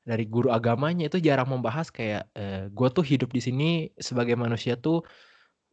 dari 0.03 0.27
guru 0.27 0.51
agamanya 0.51 1.07
itu 1.07 1.23
jarang 1.23 1.47
membahas 1.47 1.89
kayak 1.95 2.27
eh, 2.35 2.67
gue 2.71 2.89
tuh 2.91 3.07
hidup 3.07 3.31
di 3.31 3.41
sini 3.43 3.71
sebagai 3.95 4.35
manusia 4.35 4.75
tuh 4.75 5.07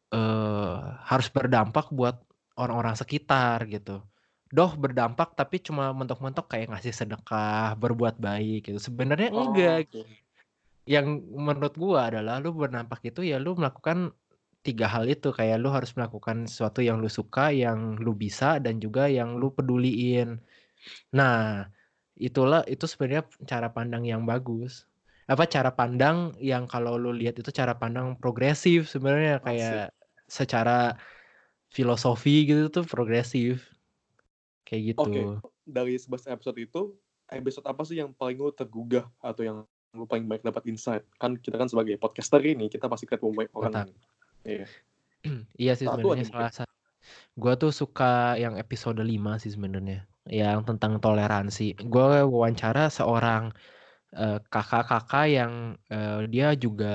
eh 0.10 0.78
harus 1.06 1.28
berdampak 1.30 1.94
buat 1.94 2.18
orang-orang 2.58 2.98
sekitar 2.98 3.66
gitu. 3.70 4.02
Doh 4.50 4.72
berdampak 4.74 5.38
tapi 5.38 5.62
cuma 5.62 5.94
mentok-mentok 5.94 6.50
kayak 6.50 6.74
ngasih 6.74 6.94
sedekah, 6.94 7.78
berbuat 7.78 8.18
baik 8.18 8.74
gitu. 8.74 8.80
Sebenarnya 8.82 9.30
Oh, 9.34 9.54
enggak. 9.54 9.86
oke. 9.86 10.02
Yang 10.90 11.06
menurut 11.30 11.74
gua 11.78 12.10
adalah 12.10 12.42
lu 12.42 12.50
berdampak 12.54 13.06
itu 13.06 13.22
ya 13.22 13.38
lu 13.38 13.54
melakukan 13.54 14.10
tiga 14.66 14.90
hal 14.92 15.06
itu 15.08 15.32
kayak 15.32 15.62
lu 15.62 15.70
harus 15.72 15.94
melakukan 15.96 16.50
sesuatu 16.50 16.82
yang 16.82 16.98
lu 17.00 17.08
suka, 17.08 17.54
yang 17.54 17.96
lu 18.02 18.12
bisa 18.18 18.58
dan 18.60 18.82
juga 18.82 19.08
yang 19.08 19.38
lu 19.38 19.54
peduliin. 19.54 20.42
Nah, 21.14 21.70
itulah 22.20 22.62
itu 22.68 22.86
sebenarnya 22.86 23.26
cara 23.48 23.72
pandang 23.72 24.04
yang 24.04 24.28
bagus. 24.28 24.86
Apa 25.26 25.48
cara 25.48 25.72
pandang 25.72 26.36
yang 26.42 26.68
kalau 26.68 27.00
lu 27.00 27.16
lihat 27.16 27.40
itu 27.40 27.50
cara 27.50 27.78
pandang 27.78 28.20
progresif 28.20 28.92
sebenarnya 28.92 29.40
kayak 29.40 29.96
secara 30.28 31.00
filosofi 31.72 32.46
gitu 32.46 32.68
tuh 32.70 32.86
progresif. 32.86 33.64
Kayak 34.68 34.94
gitu. 34.94 35.02
Oke, 35.02 35.22
dari 35.66 35.98
11 35.98 36.30
episode 36.30 36.58
itu, 36.62 36.82
episode 37.30 37.66
apa 37.66 37.82
sih 37.86 37.98
yang 37.98 38.14
paling 38.14 38.38
lu 38.38 38.54
tergugah 38.54 39.10
atau 39.22 39.42
yang 39.42 39.58
lu 39.98 40.06
paling 40.06 40.30
banyak 40.30 40.46
dapat 40.46 40.66
insight? 40.70 41.06
Kan 41.18 41.38
kita 41.38 41.58
kan 41.58 41.70
sebagai 41.70 41.98
podcaster 41.98 42.42
ini, 42.42 42.70
kita 42.70 42.86
pasti 42.86 43.10
ketemu 43.10 43.34
banyak 43.34 43.54
orang. 43.56 43.90
Iya. 44.46 44.68
Iya 45.60 45.76
sih 45.76 45.84
Satu 45.84 46.00
sebenarnya 46.00 46.28
salah 46.32 46.54
satu. 46.64 46.74
Gua 47.36 47.60
tuh 47.60 47.76
suka 47.76 48.40
yang 48.40 48.56
episode 48.56 49.04
5 49.04 49.44
sih 49.44 49.52
sebenarnya, 49.52 50.08
yang 50.40 50.60
tentang 50.68 50.94
toleransi. 51.04 51.64
Gua 51.92 52.26
wawancara 52.34 52.82
seorang 52.98 53.44
eh, 54.18 54.38
kakak-kakak 54.54 55.26
yang 55.38 55.54
eh, 55.94 56.28
dia 56.34 56.48
juga 56.64 56.86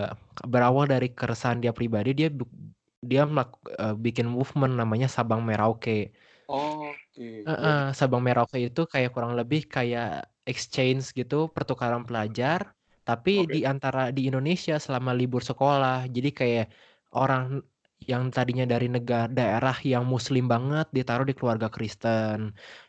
berawal 0.52 0.86
dari 0.94 1.08
keresahan 1.18 1.58
dia 1.64 1.72
pribadi, 1.78 2.10
dia 2.20 2.28
dia 3.10 3.22
melak- 3.30 3.60
eh, 3.82 3.94
bikin 4.06 4.26
movement 4.36 4.74
namanya 4.80 5.08
Sabang 5.16 5.42
Merauke. 5.48 6.12
Oh, 6.48 6.94
Oke. 7.16 7.46
Heeh, 7.48 7.76
Sabang 7.98 8.22
Merauke 8.26 8.56
itu 8.68 8.80
kayak 8.92 9.10
kurang 9.14 9.32
lebih 9.40 9.60
kayak 9.74 10.06
exchange 10.50 11.04
gitu, 11.18 11.34
pertukaran 11.54 12.02
pelajar, 12.08 12.60
tapi 13.06 13.30
Oke. 13.36 13.54
di 13.54 13.58
antara 13.72 14.00
di 14.16 14.20
Indonesia 14.28 14.74
selama 14.84 15.10
libur 15.20 15.42
sekolah. 15.50 15.94
Jadi 16.14 16.28
kayak 16.40 16.64
orang 17.20 17.42
yang 18.12 18.22
tadinya 18.36 18.64
dari 18.72 18.86
negara 18.96 19.26
daerah 19.38 19.76
yang 19.92 20.05
muslim 20.14 20.44
banget 20.55 20.86
ditaruh 20.96 21.26
di 21.30 21.34
keluarga 21.38 21.68
Kristen. 21.74 22.38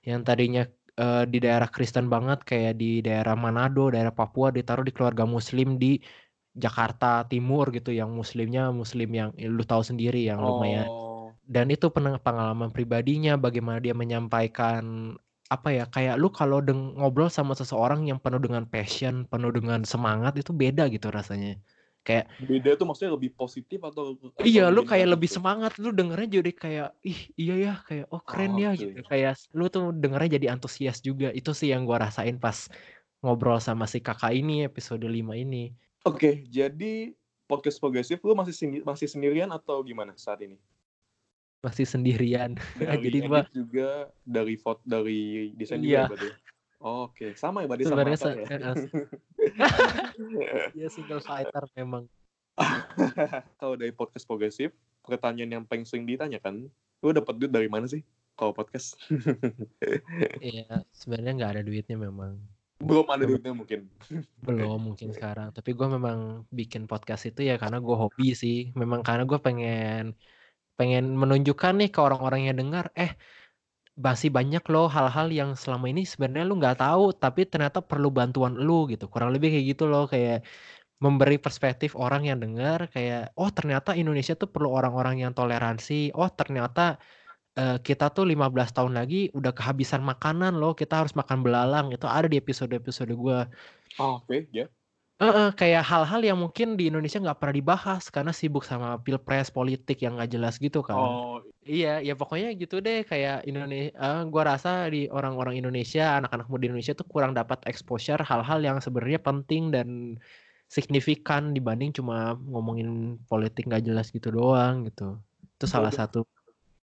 Yang 0.08 0.22
tadinya 0.28 0.64
eh, 1.04 1.24
di 1.32 1.38
daerah 1.46 1.70
Kristen 1.76 2.06
banget 2.14 2.40
kayak 2.50 2.74
di 2.82 3.00
daerah 3.08 3.36
Manado, 3.44 3.82
daerah 3.94 4.14
Papua 4.20 4.48
ditaruh 4.58 4.86
di 4.88 4.94
keluarga 4.96 5.24
muslim 5.36 5.68
di 5.84 6.00
Jakarta 6.56 7.28
Timur 7.32 7.68
gitu 7.76 7.92
yang 7.92 8.10
muslimnya 8.16 8.72
muslim 8.72 9.10
yang 9.20 9.30
ya 9.36 9.48
lu 9.52 9.64
tahu 9.68 9.84
sendiri 9.90 10.24
yang 10.30 10.40
lumayan. 10.40 10.88
Oh, 10.88 11.36
dan 11.46 11.66
itu 11.70 11.86
peng- 11.96 12.20
pengalaman 12.26 12.70
pribadinya 12.76 13.36
bagaimana 13.38 13.80
dia 13.84 13.94
menyampaikan 13.94 15.14
apa 15.54 15.70
ya 15.78 15.84
kayak 15.86 16.16
lu 16.18 16.28
kalau 16.34 16.58
deng 16.68 16.98
ngobrol 16.98 17.30
sama 17.30 17.54
seseorang 17.54 18.10
yang 18.10 18.18
penuh 18.24 18.42
dengan 18.42 18.66
passion 18.66 19.30
penuh 19.30 19.54
dengan 19.54 19.86
semangat 19.86 20.34
itu 20.42 20.52
beda 20.62 20.90
gitu 20.90 21.08
rasanya 21.14 21.62
kayak 22.06 22.30
beda 22.38 22.78
tuh 22.78 22.86
maksudnya 22.86 23.18
lebih 23.18 23.34
positif 23.34 23.82
atau, 23.82 24.14
atau 24.14 24.46
iya 24.46 24.70
lu 24.70 24.86
kayak 24.86 25.10
lebih 25.10 25.26
tuh? 25.26 25.42
semangat 25.42 25.74
lu 25.82 25.90
dengernya 25.90 26.40
jadi 26.40 26.52
kayak 26.54 26.90
ih 27.02 27.20
iya 27.34 27.56
ya 27.58 27.74
kayak 27.82 28.06
oh 28.14 28.22
keren 28.22 28.54
Oh, 28.54 28.62
ya 28.62 28.70
oke. 28.72 28.78
gitu 28.78 29.00
kayak 29.04 29.34
lu 29.52 29.66
tuh 29.68 29.90
dengernya 29.90 30.38
jadi 30.38 30.54
antusias 30.54 31.02
juga 31.02 31.34
itu 31.34 31.50
sih 31.52 31.74
yang 31.74 31.84
gua 31.84 32.06
rasain 32.06 32.38
pas 32.38 32.70
ngobrol 33.20 33.58
sama 33.58 33.84
si 33.84 33.98
kakak 34.00 34.32
ini 34.32 34.64
episode 34.64 35.02
5 35.02 35.12
ini 35.36 35.74
Oke, 36.06 36.46
jadi 36.46 37.10
podcast 37.46 37.82
progresif 37.82 38.22
lu 38.22 38.38
masih 38.38 38.54
sendi- 38.54 38.86
masih 38.86 39.10
sendirian 39.10 39.50
atau 39.50 39.82
gimana 39.82 40.14
saat 40.16 40.38
ini? 40.40 40.62
masih 41.60 41.82
sendirian 41.84 42.54
Dari 42.78 43.02
jadi 43.02 43.20
gua 43.26 43.42
juga, 43.50 43.90
dari 44.22 44.54
foto, 44.54 44.86
dari 44.86 45.50
desain 45.54 45.82
Iya. 45.82 46.06
juga 46.06 46.14
berarti? 46.14 46.30
Oke, 46.86 47.34
sama 47.34 47.66
ya 47.66 47.68
berarti 47.68 47.90
sama 47.90 48.14
se- 48.14 48.30
ya? 48.30 48.46
eh, 48.46 48.60
ya 50.86 50.88
single 50.94 51.18
fighter 51.18 51.66
memang 51.74 52.06
Kalau 53.60 53.76
dari 53.76 53.92
podcast 53.92 54.24
progresif, 54.24 54.72
pertanyaan 55.04 55.60
yang 55.60 55.64
paling 55.66 55.84
sering 55.84 56.08
ditanyakan, 56.08 56.70
lu 57.04 57.10
dapat 57.12 57.36
duit 57.42 57.52
dari 57.52 57.68
mana 57.68 57.90
sih 57.90 58.06
kalau 58.38 58.54
podcast? 58.54 58.96
Iya, 60.46 60.86
sebenarnya 60.94 61.34
nggak 61.36 61.52
ada 61.58 61.64
duitnya 61.66 61.98
memang. 61.98 62.38
Belum 62.80 63.08
ada 63.10 63.24
duitnya 63.26 63.52
mungkin. 63.56 63.90
Belum 64.44 64.78
mungkin 64.78 65.10
sekarang. 65.12 65.52
Tapi 65.52 65.74
gue 65.74 65.88
memang 65.90 66.46
bikin 66.52 66.86
podcast 66.86 67.28
itu 67.28 67.48
ya 67.48 67.58
karena 67.58 67.82
gue 67.82 67.96
hobi 67.96 68.36
sih. 68.38 68.72
Memang 68.76 69.02
karena 69.02 69.26
gue 69.26 69.40
pengen 69.40 70.14
pengen 70.76 71.16
menunjukkan 71.16 71.74
nih 71.80 71.90
ke 71.90 72.00
orang-orang 72.04 72.52
yang 72.52 72.58
dengar, 72.60 72.92
eh 72.94 73.16
masih 73.96 74.30
banyak 74.38 74.64
loh 74.74 74.86
hal-hal 74.92 75.28
yang 75.32 75.50
selama 75.56 75.86
ini 75.92 76.04
sebenarnya 76.04 76.46
lu 76.50 76.56
nggak 76.60 76.78
tahu, 76.84 77.16
tapi 77.16 77.42
ternyata 77.48 77.80
perlu 77.80 78.08
bantuan 78.12 78.54
lu 78.60 78.88
gitu. 78.92 79.08
Kurang 79.08 79.32
lebih 79.36 79.48
kayak 79.54 79.66
gitu 79.72 79.84
loh, 79.88 80.04
kayak 80.14 80.44
memberi 81.04 81.38
perspektif 81.46 81.92
orang 82.00 82.24
yang 82.30 82.40
dengar 82.44 82.88
kayak 82.94 83.36
oh 83.36 83.50
ternyata 83.52 83.90
Indonesia 84.00 84.34
tuh 84.42 84.48
perlu 84.54 84.70
orang-orang 84.78 85.16
yang 85.24 85.32
toleransi. 85.38 86.16
Oh 86.20 86.30
ternyata 86.40 86.82
eh, 87.60 87.78
kita 87.88 88.06
tuh 88.16 88.26
15 88.32 88.76
tahun 88.76 88.94
lagi 89.00 89.16
udah 89.38 89.52
kehabisan 89.58 90.02
makanan 90.12 90.54
loh. 90.62 90.72
Kita 90.80 90.94
harus 91.04 91.14
makan 91.20 91.40
belalang. 91.46 91.86
Itu 91.96 92.08
ada 92.08 92.28
di 92.32 92.38
episode-episode 92.42 93.12
gue. 93.16 93.40
Oh, 94.00 94.20
Oke, 94.20 94.48
ya. 94.52 94.68
Heeh, 95.16 95.48
kayak 95.56 95.84
hal-hal 95.88 96.22
yang 96.28 96.36
mungkin 96.36 96.76
di 96.76 96.92
Indonesia 96.92 97.24
nggak 97.24 97.40
pernah 97.40 97.56
dibahas 97.56 98.04
karena 98.12 98.36
sibuk 98.36 98.68
sama 98.68 99.00
pilpres 99.00 99.48
politik 99.48 100.04
yang 100.04 100.20
nggak 100.20 100.36
jelas 100.36 100.60
gitu 100.60 100.84
kan. 100.84 101.00
Oh, 101.00 101.40
Iya, 101.66 101.98
ya 102.04 102.14
pokoknya 102.14 102.54
gitu 102.62 102.78
deh 102.78 103.02
kayak 103.02 103.48
Indonesia. 103.50 103.98
gua 104.30 104.44
rasa 104.54 104.86
di 104.86 105.10
orang-orang 105.10 105.58
Indonesia, 105.58 106.22
anak-anak 106.22 106.46
muda 106.46 106.70
Indonesia 106.70 106.94
tuh 106.94 107.10
kurang 107.10 107.34
dapat 107.34 107.64
exposure 107.66 108.22
hal-hal 108.22 108.62
yang 108.62 108.78
sebenarnya 108.78 109.18
penting 109.18 109.74
dan 109.74 110.20
signifikan 110.70 111.58
dibanding 111.58 111.90
cuma 111.90 112.38
ngomongin 112.52 113.18
politik 113.26 113.66
nggak 113.66 113.82
jelas 113.82 114.14
gitu 114.14 114.30
doang 114.30 114.86
gitu. 114.86 115.18
Itu 115.58 115.66
salah 115.66 115.90
de- 115.90 115.98
satu 115.98 116.22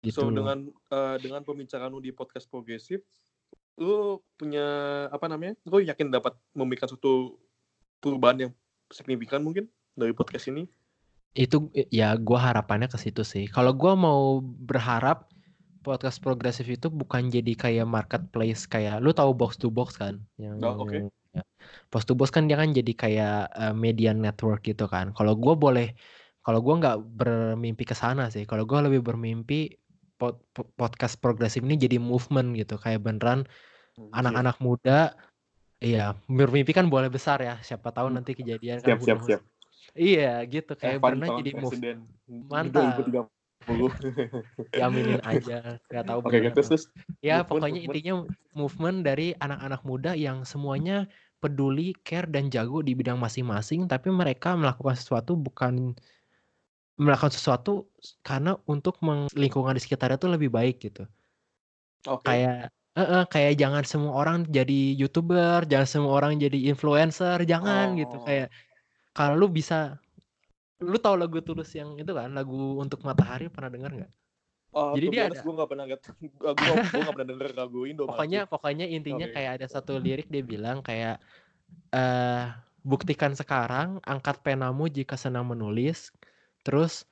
gitu 0.05 0.21
so 0.21 0.29
dengan 0.29 0.69
eh, 0.69 1.17
dengan 1.17 1.41
pembicaraan 1.41 1.89
lu 1.89 1.97
di 1.97 2.13
podcast 2.13 2.45
progresif, 2.45 3.01
lu 3.81 4.21
punya 4.37 4.67
apa 5.09 5.25
namanya? 5.25 5.57
Lu 5.65 5.81
yakin 5.81 6.13
dapat 6.13 6.37
memberikan 6.53 6.85
suatu 6.85 7.41
perubahan 7.99 8.37
yang 8.47 8.51
signifikan 8.89 9.41
mungkin 9.41 9.67
dari 9.93 10.13
podcast 10.13 10.47
ini? 10.47 10.65
Itu 11.33 11.69
ya 11.91 12.17
gua 12.17 12.49
harapannya 12.51 12.89
ke 12.89 12.97
situ 12.97 13.21
sih. 13.21 13.45
Kalau 13.45 13.73
gua 13.73 13.93
mau 13.93 14.39
berharap 14.41 15.29
podcast 15.81 16.19
progresif 16.19 16.67
itu 16.67 16.91
bukan 16.91 17.31
jadi 17.31 17.53
kayak 17.55 17.87
marketplace 17.87 18.67
kayak 18.67 18.99
lu 18.99 19.15
tahu 19.15 19.31
box 19.31 19.55
to 19.55 19.71
box 19.71 19.95
kan 19.95 20.19
yang 20.35 20.59
Oh, 20.59 20.83
oke. 20.83 21.07
ya. 21.31 21.43
box 21.87 22.03
to 22.03 22.11
box 22.11 22.27
kan 22.27 22.49
dia 22.49 22.59
kan 22.59 22.75
jadi 22.75 22.91
kayak 22.91 23.37
eh, 23.55 23.73
media 23.75 24.11
network 24.11 24.65
gitu 24.65 24.89
kan. 24.89 25.13
Kalau 25.15 25.37
gua 25.37 25.55
boleh 25.55 25.93
kalau 26.43 26.59
gua 26.63 26.79
nggak 26.79 26.97
bermimpi 27.15 27.83
ke 27.83 27.95
sana 27.95 28.27
sih. 28.31 28.43
Kalau 28.47 28.63
gua 28.67 28.83
lebih 28.83 29.03
bermimpi 29.03 29.77
pod- 30.17 30.41
po- 30.51 30.67
podcast 30.73 31.21
progresif 31.21 31.61
ini 31.61 31.77
jadi 31.77 32.01
movement 32.01 32.57
gitu 32.57 32.75
kayak 32.81 33.05
beneran 33.05 33.45
Anjir. 33.97 34.11
anak-anak 34.13 34.57
muda 34.57 35.13
Iya, 35.77 36.17
bermimpi 36.25 36.73
kan 36.73 36.89
boleh 36.89 37.09
besar 37.13 37.37
ya. 37.37 37.61
Siapa 37.61 37.93
tahu 37.93 38.09
Hmm. 38.09 38.17
nanti 38.17 38.33
kejadian 38.33 38.81
kan 38.81 38.97
Siap, 38.97 38.97
who 38.97 39.05
siap, 39.05 39.19
siap. 39.21 39.41
Iya 39.97 40.29
gitu 40.49 40.71
kayak 40.77 40.97
Evan 40.99 41.09
pernah 41.21 41.27
jadi 41.37 41.51
move 41.53 41.73
presiden 41.73 41.97
Mantap. 42.49 42.83
2030. 42.83 43.89
diaminin 44.77 45.21
aja 45.25 45.57
nggak 45.89 46.05
tahu 46.07 46.19
Oke, 46.23 46.37
bener 46.37 46.51
terus 46.53 46.83
ya 47.23 47.41
movement, 47.41 47.49
pokoknya 47.49 47.67
movement. 47.81 47.87
intinya 47.87 48.13
movement 48.57 48.97
dari 49.05 49.27
anak-anak 49.37 49.81
muda 49.85 50.11
yang 50.13 50.37
semuanya 50.43 50.97
peduli 51.41 51.93
care 52.05 52.27
dan 52.29 52.49
jago 52.49 52.81
di 52.81 52.93
bidang 52.97 53.17
masing-masing 53.21 53.85
tapi 53.89 54.09
mereka 54.09 54.53
melakukan 54.57 54.95
sesuatu 54.97 55.33
bukan 55.37 55.93
melakukan 56.97 57.33
sesuatu 57.33 57.85
karena 58.25 58.57
untuk 58.65 58.97
lingkungan 59.37 59.77
di 59.77 59.81
sekitarnya 59.81 60.17
tuh 60.17 60.33
lebih 60.33 60.49
baik 60.49 60.81
gitu 60.81 61.05
Oke. 62.09 62.25
kayak 62.25 62.73
eh, 62.97 63.01
eh, 63.01 63.23
kayak 63.29 63.53
jangan 63.61 63.83
semua 63.85 64.13
orang 64.17 64.37
jadi 64.49 64.81
youtuber 64.97 65.63
jangan 65.69 65.87
semua 65.87 66.11
orang 66.17 66.33
jadi 66.41 66.57
influencer 66.71 67.37
jangan 67.45 67.93
gitu 67.95 68.17
Oh. 68.17 68.25
kayak 68.25 68.47
kalau 69.13 69.33
lu 69.37 69.47
bisa 69.49 70.01
lu 70.77 70.97
tahu 70.97 71.15
lagu 71.17 71.41
tulus 71.41 71.73
yang 71.73 71.97
itu 71.97 72.11
kan 72.13 72.29
lagu 72.33 72.77
untuk 72.77 73.01
matahari 73.01 73.49
pernah 73.49 73.69
dengar 73.69 73.91
nggak 73.93 74.11
Oh, 74.77 74.93
Jadi 74.93 75.07
dia 75.09 75.25
ada- 75.31 75.41
gue 75.41 75.53
gak 75.57 75.69
pernah 75.73 75.85
liat, 75.89 76.01
gue 76.05 77.01
gak 77.01 77.15
pernah 77.17 77.29
denger 77.33 77.49
lagu 77.55 77.87
Indo. 77.89 78.03
malah 78.05 78.13
pokoknya 78.13 78.41
sih. 78.45 78.51
pokoknya 78.51 78.85
intinya 78.85 79.25
Oke. 79.25 79.33
kayak 79.33 79.51
ada 79.57 79.67
satu 79.71 79.97
lirik 79.97 80.27
dia 80.29 80.43
bilang 80.45 80.85
kayak 80.85 81.17
eh 81.95 82.45
buktikan 82.85 83.33
sekarang 83.33 83.97
angkat 84.05 84.37
penamu 84.45 84.85
jika 84.87 85.17
senang 85.17 85.49
menulis 85.49 86.13
terus 86.61 87.07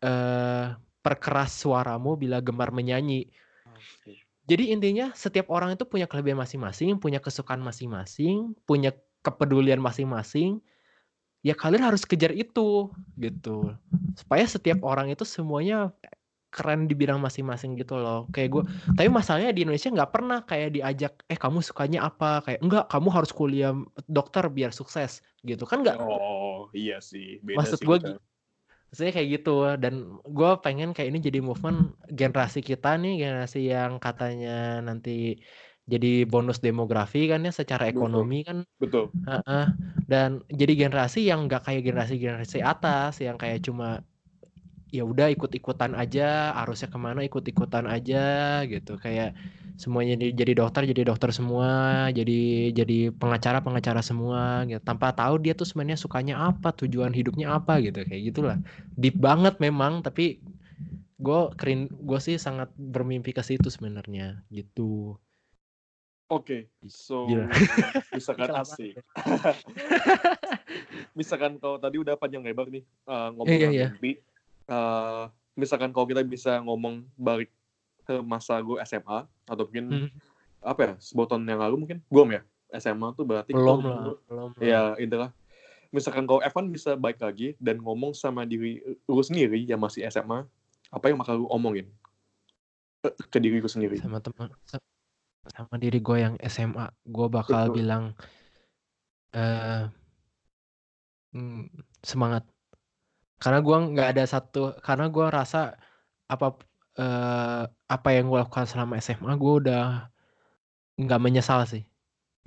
eh 0.00 0.72
perkeras 1.04 1.52
suaramu 1.52 2.16
bila 2.16 2.40
gemar 2.40 2.70
menyanyi 2.72 3.28
Oke. 3.66 4.25
Jadi 4.46 4.70
intinya 4.72 5.10
setiap 5.12 5.50
orang 5.50 5.74
itu 5.74 5.82
punya 5.82 6.06
kelebihan 6.06 6.38
masing-masing 6.38 6.96
punya 7.02 7.18
kesukaan 7.18 7.60
masing-masing 7.60 8.54
punya 8.62 8.94
kepedulian 9.26 9.82
masing-masing. 9.82 10.62
Ya 11.42 11.58
kalian 11.58 11.82
harus 11.82 12.06
kejar 12.06 12.30
itu 12.30 12.94
gitu. 13.18 13.74
Supaya 14.14 14.46
setiap 14.46 14.86
orang 14.86 15.10
itu 15.10 15.26
semuanya 15.26 15.90
keren 16.54 16.86
di 16.86 16.94
bidang 16.94 17.18
masing-masing 17.18 17.74
gitu 17.74 17.98
loh. 17.98 18.30
Kayak 18.30 18.48
gue 18.54 18.62
tapi 18.94 19.08
masalahnya 19.10 19.50
di 19.50 19.66
Indonesia 19.66 19.90
nggak 19.90 20.10
pernah 20.14 20.38
kayak 20.46 20.70
diajak 20.78 21.12
eh 21.26 21.38
kamu 21.38 21.58
sukanya 21.62 22.06
apa? 22.06 22.42
Kayak 22.46 22.60
enggak 22.62 22.84
kamu 22.86 23.08
harus 23.10 23.30
kuliah 23.34 23.74
dokter 24.06 24.46
biar 24.46 24.70
sukses 24.70 25.26
gitu. 25.42 25.66
Kan 25.66 25.82
nggak 25.82 25.98
Oh, 25.98 26.70
iya 26.70 27.02
sih. 27.02 27.42
Beda 27.42 27.66
maksud 27.66 27.82
gue. 27.82 27.98
Maksudnya 28.88 29.12
kayak 29.16 29.28
gitu 29.40 29.50
dan 29.82 29.94
gue 30.22 30.50
pengen 30.64 30.90
kayak 30.94 31.08
ini 31.10 31.18
jadi 31.20 31.38
movement 31.42 31.98
generasi 32.08 32.60
kita 32.62 32.96
nih 33.02 33.26
generasi 33.26 33.58
yang 33.66 33.98
katanya 33.98 34.80
nanti 34.86 35.42
jadi 35.86 36.26
bonus 36.26 36.58
demografi 36.62 37.30
kan 37.30 37.46
ya 37.46 37.52
secara 37.54 37.86
Betul. 37.90 37.94
ekonomi 37.98 38.38
kan 38.46 38.58
Betul. 38.78 39.10
Heeh. 39.26 39.66
dan 40.06 40.38
jadi 40.50 40.72
generasi 40.86 41.26
yang 41.26 41.50
nggak 41.50 41.66
kayak 41.66 41.82
generasi 41.82 42.14
generasi 42.22 42.58
atas 42.62 43.18
yang 43.18 43.34
kayak 43.34 43.58
cuma 43.66 44.06
ya 44.94 45.02
udah 45.02 45.28
ikut-ikutan 45.34 45.98
aja 45.98 46.54
arusnya 46.62 46.88
ke 46.88 46.98
mana 46.98 47.20
ikut-ikutan 47.26 47.90
aja 47.90 48.62
gitu 48.70 48.94
kayak 49.02 49.34
semuanya 49.76 50.16
jadi, 50.16 50.32
jadi 50.32 50.52
dokter 50.56 50.82
jadi 50.88 51.02
dokter 51.04 51.30
semua 51.36 52.08
jadi 52.12 52.72
jadi 52.72 53.12
pengacara 53.12 53.60
pengacara 53.60 54.00
semua 54.00 54.64
gitu 54.64 54.80
tanpa 54.80 55.12
tahu 55.12 55.36
dia 55.40 55.52
tuh 55.52 55.68
sebenarnya 55.68 56.00
sukanya 56.00 56.40
apa 56.40 56.72
tujuan 56.72 57.12
hidupnya 57.12 57.56
apa 57.60 57.78
gitu 57.84 58.00
kayak 58.04 58.22
gitulah 58.32 58.56
deep 58.96 59.20
banget 59.20 59.60
memang 59.60 60.00
tapi 60.00 60.40
gue 61.16 61.40
kerin 61.56 61.88
gue 61.92 62.18
sih 62.20 62.36
sangat 62.36 62.72
bermimpi 62.76 63.36
ke 63.36 63.40
situ 63.44 63.68
sebenarnya 63.68 64.40
gitu 64.52 65.20
Oke, 66.26 66.66
so 66.90 67.30
Gila. 67.30 67.46
misalkan 68.18 68.50
asik. 68.58 68.98
misalkan 71.18 71.54
kalau 71.62 71.78
tadi 71.78 72.02
udah 72.02 72.18
panjang 72.18 72.42
lebar 72.42 72.66
nih 72.66 72.82
uh, 73.06 73.30
ngomong 73.30 73.46
Iya, 73.46 73.58
tentang 73.62 73.78
iya. 73.78 73.88
mimpi, 73.94 74.12
uh, 74.66 75.30
misalkan 75.54 75.94
kalau 75.94 76.10
kita 76.10 76.26
bisa 76.26 76.58
ngomong 76.66 77.06
balik 77.14 77.54
ke 78.06 78.22
masa 78.22 78.62
gue 78.62 78.78
SMA 78.86 79.26
atau 79.50 79.64
mungkin 79.66 80.06
Hmm. 80.06 80.08
apa 80.62 80.80
ya 80.82 80.92
sebuah 81.02 81.26
tahun 81.26 81.44
yang 81.46 81.60
lalu 81.60 81.74
mungkin 81.82 81.98
belum 82.06 82.28
ya 82.32 82.42
SMA 82.78 83.12
tuh 83.12 83.26
berarti 83.26 83.50
belum 83.52 83.80
lah 83.82 84.14
belum 84.30 84.48
ya 84.62 84.94
itulah 84.96 85.30
misalkan 85.90 86.26
kalau 86.26 86.42
Evan 86.42 86.70
bisa 86.70 86.94
baik 86.94 87.18
lagi 87.18 87.54
dan 87.58 87.78
ngomong 87.78 88.14
sama 88.14 88.42
diri 88.42 88.82
lu 89.06 89.22
sendiri 89.22 89.62
yang 89.62 89.78
masih 89.78 90.06
SMA 90.06 90.46
apa 90.86 91.04
yang 91.10 91.18
bakal 91.18 91.34
lu 91.42 91.46
omongin? 91.50 91.90
Ke 93.30 93.38
diri 93.42 93.58
lu 93.58 93.66
sendiri. 93.66 93.98
Sama 93.98 94.22
teman 94.22 94.50
sa- 94.66 94.82
sama 95.50 95.78
diri 95.78 95.98
gue 95.98 96.16
yang 96.18 96.34
SMA 96.42 96.90
gue 97.06 97.26
bakal 97.26 97.70
Betul. 97.70 97.74
bilang 97.82 98.04
mm, 101.34 101.70
semangat. 102.02 102.46
Karena 103.38 103.60
gue 103.62 103.76
nggak 103.94 104.08
ada 104.16 104.24
satu 104.26 104.74
karena 104.82 105.06
gue 105.10 105.26
rasa 105.26 105.74
apa 106.26 106.56
eh, 106.96 107.62
apa 107.68 108.08
yang 108.12 108.28
gue 108.32 108.38
lakukan 108.40 108.66
selama 108.68 108.98
SMA 108.98 109.32
gue 109.36 109.52
udah 109.64 110.10
nggak 110.96 111.20
menyesal 111.20 111.62
sih 111.68 111.84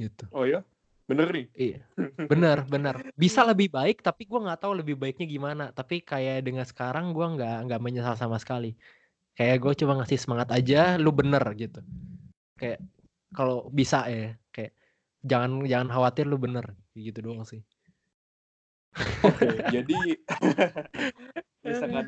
gitu. 0.02 0.26
Oh 0.34 0.46
ya? 0.46 0.66
Bener 1.10 1.30
nih? 1.34 1.46
Iya. 1.58 1.80
Bener 2.32 2.62
bener. 2.70 2.96
Bisa 3.18 3.42
lebih 3.42 3.74
baik 3.74 4.06
tapi 4.06 4.30
gue 4.30 4.38
nggak 4.38 4.62
tahu 4.62 4.78
lebih 4.78 4.94
baiknya 4.94 5.26
gimana. 5.26 5.66
Tapi 5.74 6.06
kayak 6.06 6.46
dengan 6.46 6.66
sekarang 6.66 7.10
gue 7.10 7.26
nggak 7.26 7.66
nggak 7.66 7.82
menyesal 7.82 8.14
sama 8.14 8.38
sekali. 8.38 8.78
Kayak 9.34 9.58
gue 9.64 9.74
cuma 9.82 9.98
ngasih 9.98 10.20
semangat 10.22 10.54
aja 10.54 11.00
lu 11.02 11.10
bener 11.10 11.42
gitu. 11.58 11.82
Kayak 12.60 12.86
kalau 13.34 13.70
bisa 13.74 14.06
ya 14.06 14.38
kayak 14.54 14.78
jangan 15.26 15.66
jangan 15.66 15.90
khawatir 15.90 16.26
lu 16.30 16.38
bener 16.38 16.78
gitu 16.94 17.20
doang 17.26 17.42
sih. 17.48 17.66
Oke, 19.24 19.48
jadi 19.70 19.98
misalkan 21.68 22.06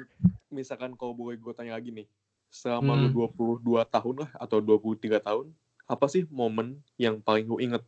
misalkan 0.51 0.91
kalau 0.99 1.13
boleh 1.15 1.37
gue 1.39 1.53
tanya 1.55 1.77
lagi 1.77 1.89
nih, 1.93 2.07
selama 2.51 2.93
Hmm. 2.93 3.01
lu 3.07 3.27
22 3.31 3.87
tahun 3.87 4.15
lah 4.27 4.31
atau 4.35 4.59
23 4.59 5.23
tahun, 5.23 5.49
apa 5.87 6.05
sih 6.11 6.27
momen 6.29 6.83
yang 6.99 7.23
paling 7.23 7.47
lu 7.47 7.57
inget 7.63 7.81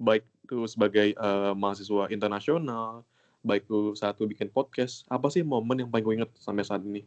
baik 0.00 0.24
itu 0.48 0.64
sebagai 0.66 1.12
eh, 1.14 1.52
mahasiswa 1.54 2.08
internasional, 2.08 3.04
baik 3.44 3.68
lu 3.68 3.92
saat 3.94 4.16
lu 4.18 4.26
bikin 4.26 4.48
podcast, 4.48 5.04
apa 5.12 5.28
sih 5.28 5.44
momen 5.44 5.84
yang 5.84 5.90
paling 5.92 6.04
lu 6.08 6.14
inget 6.24 6.30
sampai 6.40 6.64
saat 6.64 6.82
ini? 6.82 7.04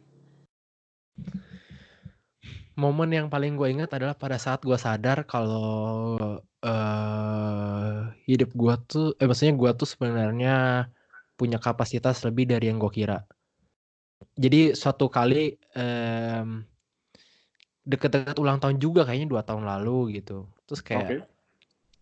momen 2.74 3.10
yang 3.14 3.26
paling 3.30 3.54
gue 3.54 3.70
ingat 3.70 3.90
adalah 3.94 4.18
pada 4.18 4.34
saat 4.34 4.58
gue 4.66 4.74
sadar 4.74 5.22
kalau 5.30 6.18
eh 6.64 7.98
hidup 8.26 8.50
gue 8.50 8.74
tuh 8.90 9.06
eh 9.22 9.26
maksudnya 9.30 9.54
gue 9.54 9.70
tuh 9.78 9.88
sebenarnya 9.88 10.88
punya 11.38 11.58
kapasitas 11.62 12.26
lebih 12.26 12.50
dari 12.50 12.70
yang 12.70 12.82
gue 12.82 12.90
kira 12.90 13.22
jadi 14.34 14.74
suatu 14.74 15.06
kali 15.06 15.54
em, 15.76 16.66
deket-deket 17.84 18.36
ulang 18.40 18.58
tahun 18.60 18.80
juga 18.80 19.04
kayaknya 19.04 19.28
dua 19.28 19.42
tahun 19.44 19.64
lalu 19.68 20.20
gitu 20.20 20.48
terus 20.64 20.80
kayak 20.80 21.04
Oke. 21.04 21.16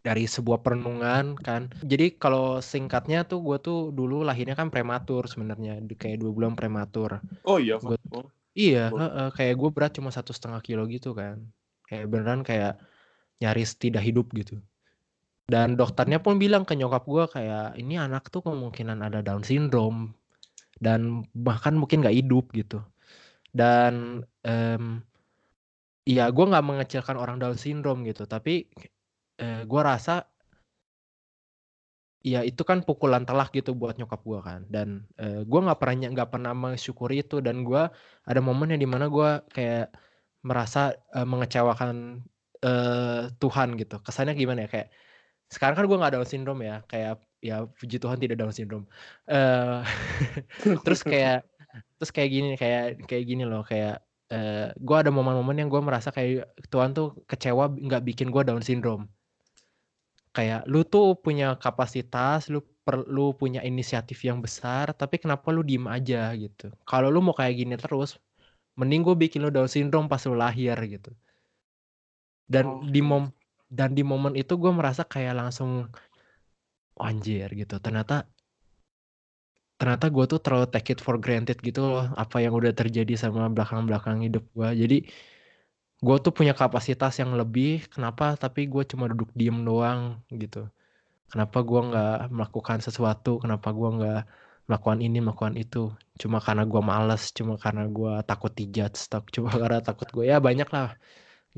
dari 0.03 0.25
sebuah 0.27 0.63
perenungan 0.63 1.35
kan 1.39 1.71
jadi 1.83 2.15
kalau 2.19 2.59
singkatnya 2.63 3.23
tuh 3.27 3.43
gue 3.43 3.59
tuh 3.63 3.79
dulu 3.91 4.23
lahirnya 4.27 4.55
kan 4.59 4.71
prematur 4.71 5.27
sebenarnya 5.27 5.79
kayak 5.99 6.23
dua 6.23 6.31
bulan 6.31 6.55
prematur 6.59 7.19
Oh 7.43 7.59
iya. 7.59 7.79
Gua- 7.79 7.99
Oh, 8.15 8.27
Iya, 8.53 8.93
heeh, 8.93 9.29
kayak 9.33 9.55
gue 9.57 9.71
berat 9.73 9.93
cuma 9.97 10.13
satu 10.13 10.37
setengah 10.37 10.61
kilo 10.61 10.85
gitu 10.85 11.17
kan, 11.17 11.41
kayak 11.89 12.05
beneran 12.05 12.45
kayak 12.45 12.77
nyaris 13.41 13.81
tidak 13.81 14.05
hidup 14.05 14.29
gitu. 14.37 14.61
Dan 15.49 15.75
dokternya 15.81 16.21
pun 16.21 16.37
bilang 16.37 16.69
ke 16.69 16.77
nyokap 16.77 17.05
gue 17.09 17.25
kayak 17.33 17.81
ini 17.81 17.97
anak 17.97 18.29
tuh 18.29 18.45
kemungkinan 18.45 19.01
ada 19.01 19.25
Down 19.25 19.41
syndrome 19.41 20.13
dan 20.85 21.25
bahkan 21.33 21.73
mungkin 21.81 22.05
nggak 22.05 22.13
hidup 22.13 22.53
gitu. 22.53 22.85
Dan 23.57 24.21
em, 24.45 25.01
ya 26.07 26.31
gue 26.35 26.45
nggak 26.51 26.67
mengecilkan 26.67 27.17
orang 27.19 27.37
Down 27.43 27.57
syndrome 27.59 28.03
gitu, 28.09 28.27
tapi 28.27 28.67
eh, 29.41 29.63
gue 29.67 29.83
rasa 29.83 30.27
ya 32.23 32.47
itu 32.47 32.63
kan 32.63 32.87
pukulan 32.87 33.27
telak 33.27 33.51
gitu 33.51 33.75
buat 33.75 33.99
nyokap 33.99 34.23
gue 34.23 34.41
kan 34.47 34.61
dan 34.71 34.89
eh, 35.19 35.43
gue 35.43 35.61
nggak 35.65 35.79
pernah 35.83 36.07
nggak 36.15 36.31
pernah 36.31 36.53
mensyukuri 36.55 37.27
itu 37.27 37.43
dan 37.43 37.67
gue 37.67 37.83
ada 38.31 38.41
momen 38.41 38.71
yang 38.71 38.83
di 38.83 38.87
mana 38.87 39.11
gue 39.11 39.43
kayak 39.51 39.91
merasa 40.47 40.95
eh, 41.15 41.27
mengecewakan 41.27 42.23
eh, 42.63 43.23
Tuhan 43.43 43.69
gitu. 43.79 43.99
Kesannya 44.07 44.35
gimana 44.39 44.67
ya 44.67 44.69
kayak 44.71 44.89
sekarang 45.51 45.77
kan 45.79 45.87
gue 45.91 45.99
nggak 46.01 46.13
Down 46.15 46.29
syndrome 46.29 46.63
ya 46.65 46.77
kayak 46.91 47.23
ya 47.43 47.67
puji 47.67 47.97
Tuhan 48.03 48.19
tidak 48.23 48.37
Down 48.39 48.55
syndrome. 48.55 48.87
Eh 49.27 49.83
terus 50.87 51.03
kayak 51.03 51.47
terus 51.99 52.11
kayak 52.15 52.31
gini 52.31 52.49
kayak 52.59 53.03
kayak 53.11 53.25
gini 53.27 53.45
loh 53.47 53.63
kayak 53.67 54.03
eh 54.33 54.67
gue 54.87 54.97
ada 55.03 55.11
momen-momen 55.17 55.57
yang 55.61 55.69
gue 55.73 55.83
merasa 55.89 56.09
kayak 56.17 56.57
Tuhan 56.73 56.91
tuh 56.97 57.07
kecewa 57.31 57.65
nggak 57.87 58.03
bikin 58.09 58.29
gue 58.35 58.43
Down 58.49 58.65
syndrome 58.69 59.05
kayak 60.37 60.65
lu 60.73 60.81
tuh 60.93 61.07
punya 61.25 61.47
kapasitas, 61.65 62.49
lu 62.53 62.61
perlu 62.87 63.37
punya 63.41 63.61
inisiatif 63.71 64.19
yang 64.29 64.39
besar, 64.47 64.87
tapi 64.97 65.21
kenapa 65.23 65.47
lu 65.55 65.63
diem 65.63 65.87
aja 65.97 66.33
gitu. 66.45 66.73
Kalau 66.89 67.09
lu 67.15 67.21
mau 67.27 67.37
kayak 67.37 67.55
gini 67.61 67.77
terus, 67.85 68.11
mending 68.79 69.03
gue 69.07 69.17
bikin 69.25 69.41
lu 69.45 69.51
Down 69.55 69.71
syndrome 69.71 70.09
pas 70.13 70.23
lu 70.29 70.37
lahir 70.39 70.77
gitu. 70.95 71.13
Dan 72.53 72.67
di 72.95 73.01
Oke. 73.01 73.09
mom 73.09 73.25
dan 73.73 73.97
di 73.97 74.03
momen 74.05 74.35
itu 74.37 74.55
gue 74.61 74.73
merasa 74.79 75.03
kayak 75.09 75.35
langsung 75.41 75.89
"Oh, 76.99 77.05
anjir 77.09 77.49
gitu. 77.57 77.77
Ternyata 77.81 78.29
ternyata 79.83 80.07
gue 80.15 80.25
tuh 80.31 80.39
terlalu 80.39 80.67
take 80.71 80.95
it 80.95 81.01
for 81.03 81.19
granted 81.19 81.59
gitu 81.59 81.83
loh 81.91 82.07
apa 82.15 82.39
yang 82.39 82.55
udah 82.55 82.71
terjadi 82.71 83.19
sama 83.19 83.51
belakang-belakang 83.51 84.23
hidup 84.23 84.47
gue 84.55 84.69
jadi 84.79 84.97
gue 86.07 86.17
tuh 86.25 86.33
punya 86.39 86.53
kapasitas 86.61 87.13
yang 87.23 87.33
lebih 87.41 87.87
kenapa? 87.95 88.35
Tapi 88.35 88.61
gue 88.73 88.83
cuma 88.91 89.05
duduk 89.11 89.31
diem 89.39 89.59
doang 89.69 90.19
gitu. 90.43 90.67
Kenapa 91.31 91.59
gue 91.69 91.81
nggak 91.89 92.15
melakukan 92.37 92.79
sesuatu? 92.87 93.31
Kenapa 93.43 93.69
gue 93.79 93.89
nggak 93.99 94.21
melakukan 94.69 95.01
ini 95.07 95.19
melakukan 95.25 95.55
itu? 95.63 95.79
Cuma 96.21 96.39
karena 96.47 96.65
gue 96.73 96.83
males 96.83 97.23
cuma 97.39 97.55
karena 97.65 97.83
gue 97.97 98.13
takut 98.29 98.53
dijudge 98.59 98.99
cuma 99.35 99.51
karena 99.63 99.81
takut 99.89 100.09
gue 100.15 100.25
ya 100.31 100.37
banyak 100.43 100.69
lah 100.75 100.89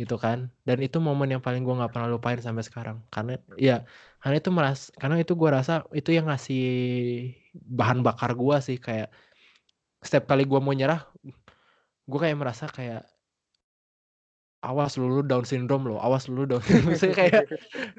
gitu 0.01 0.15
kan. 0.25 0.39
Dan 0.69 0.79
itu 0.87 0.97
momen 1.01 1.29
yang 1.35 1.43
paling 1.47 1.63
gue 1.67 1.75
nggak 1.79 1.93
pernah 1.95 2.09
lupain 2.13 2.39
sampai 2.47 2.65
sekarang. 2.69 2.97
Karena 3.15 3.33
ya 3.57 3.73
karena 4.21 4.37
itu 4.41 4.51
meras 4.57 4.81
karena 5.01 5.17
itu 5.23 5.33
gue 5.41 5.51
rasa 5.57 5.73
itu 5.99 6.11
yang 6.17 6.27
ngasih 6.29 6.63
bahan 7.55 8.03
bakar 8.03 8.35
gue 8.35 8.57
sih 8.59 8.79
kayak 8.83 9.15
setiap 10.03 10.27
kali 10.27 10.43
gue 10.45 10.59
mau 10.59 10.75
nyerah 10.75 11.07
gue 12.05 12.19
kayak 12.19 12.37
merasa 12.37 12.67
kayak 12.69 13.07
awas 14.65 14.97
lu, 14.97 15.21
lu 15.21 15.23
down 15.23 15.45
syndrome 15.45 15.87
lo 15.87 16.01
awas 16.01 16.27
lu 16.27 16.45
down 16.45 16.61
misalnya 16.89 17.15
kayak 17.21 17.43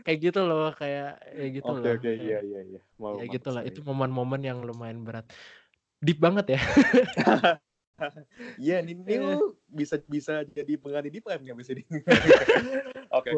kayak 0.03 0.19
gitu 0.19 0.41
loh 0.43 0.73
kayak 0.75 1.17
kayak 1.21 1.51
gitu 1.61 1.71
oke 1.71 1.81
loh 1.81 1.93
oke 1.95 2.11
iya 2.11 2.39
iya 2.41 2.59
iya 2.65 2.81
ya 3.21 3.25
gitu 3.29 3.49
lah 3.53 3.63
itu 3.63 3.79
momen-momen 3.85 4.41
yang 4.43 4.59
lumayan 4.65 5.05
berat 5.05 5.25
deep 6.03 6.19
banget 6.19 6.57
ya 6.57 6.61
Iya, 8.59 8.83
ini, 8.83 8.99
ini 9.07 9.15
lu 9.23 9.55
bisa 9.71 9.95
bisa 10.03 10.43
jadi 10.43 10.75
pengganti 10.75 11.07
di 11.07 11.19
prime 11.23 11.43
nggak 11.47 11.59
bisa 11.63 11.71
di. 11.71 11.83
Oke. 13.17 13.31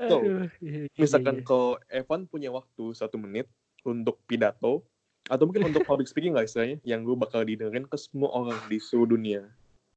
So, 0.00 0.24
Aduh, 0.24 0.48
iya, 0.64 0.88
iya, 0.88 0.96
misalkan 0.96 1.36
iya. 1.40 1.44
kalau 1.44 1.76
Evan 1.92 2.24
punya 2.24 2.48
waktu 2.48 2.96
satu 2.96 3.20
menit 3.20 3.52
untuk 3.84 4.24
pidato 4.24 4.88
atau 5.26 5.44
mungkin 5.46 5.66
untuk 5.68 5.82
public 5.86 6.06
speaking 6.06 6.32
lah 6.34 6.46
istilahnya, 6.46 6.78
yang 6.86 7.02
gue 7.02 7.16
bakal 7.18 7.42
didengerin 7.42 7.86
ke 7.86 7.98
semua 7.98 8.30
orang 8.32 8.58
di 8.70 8.78
seluruh 8.78 9.14
dunia. 9.18 9.42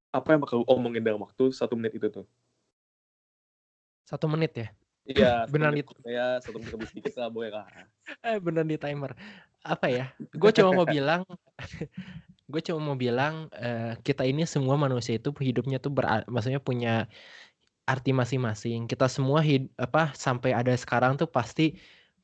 Apa 0.10 0.34
yang 0.34 0.42
bakal 0.42 0.62
lu 0.62 0.66
omongin 0.66 1.06
dalam 1.06 1.22
waktu 1.22 1.54
satu 1.54 1.78
menit 1.78 1.98
itu 1.98 2.10
tuh? 2.10 2.26
satu 4.10 4.26
menit 4.26 4.52
ya 4.58 4.68
Iya, 5.06 5.34
Benar 5.54 5.70
menit. 5.70 5.86
Ya, 6.02 6.42
satu 6.42 6.58
menit 6.58 6.74
lebih 6.74 6.90
sedikit 6.90 7.14
lah, 7.22 7.30
boleh 7.30 7.54
lah. 7.54 7.66
eh 8.26 8.42
bener 8.42 8.66
di 8.66 8.74
timer 8.74 9.14
apa 9.62 9.92
ya 9.92 10.06
gue 10.18 10.52
cuma 10.56 10.72
mau 10.72 10.88
bilang 10.96 11.22
gue 12.52 12.62
cuma 12.66 12.80
mau 12.82 12.98
bilang 12.98 13.52
eh, 13.54 13.94
kita 14.02 14.26
ini 14.26 14.48
semua 14.50 14.80
manusia 14.80 15.20
itu 15.22 15.30
hidupnya 15.36 15.78
tuh 15.78 15.94
ber 15.94 16.26
maksudnya 16.26 16.58
punya 16.64 17.06
arti 17.86 18.16
masing-masing 18.16 18.88
kita 18.88 19.06
semua 19.12 19.44
hid 19.44 19.70
apa 19.78 20.16
sampai 20.16 20.56
ada 20.58 20.74
sekarang 20.74 21.20
tuh 21.20 21.28
pasti 21.30 21.78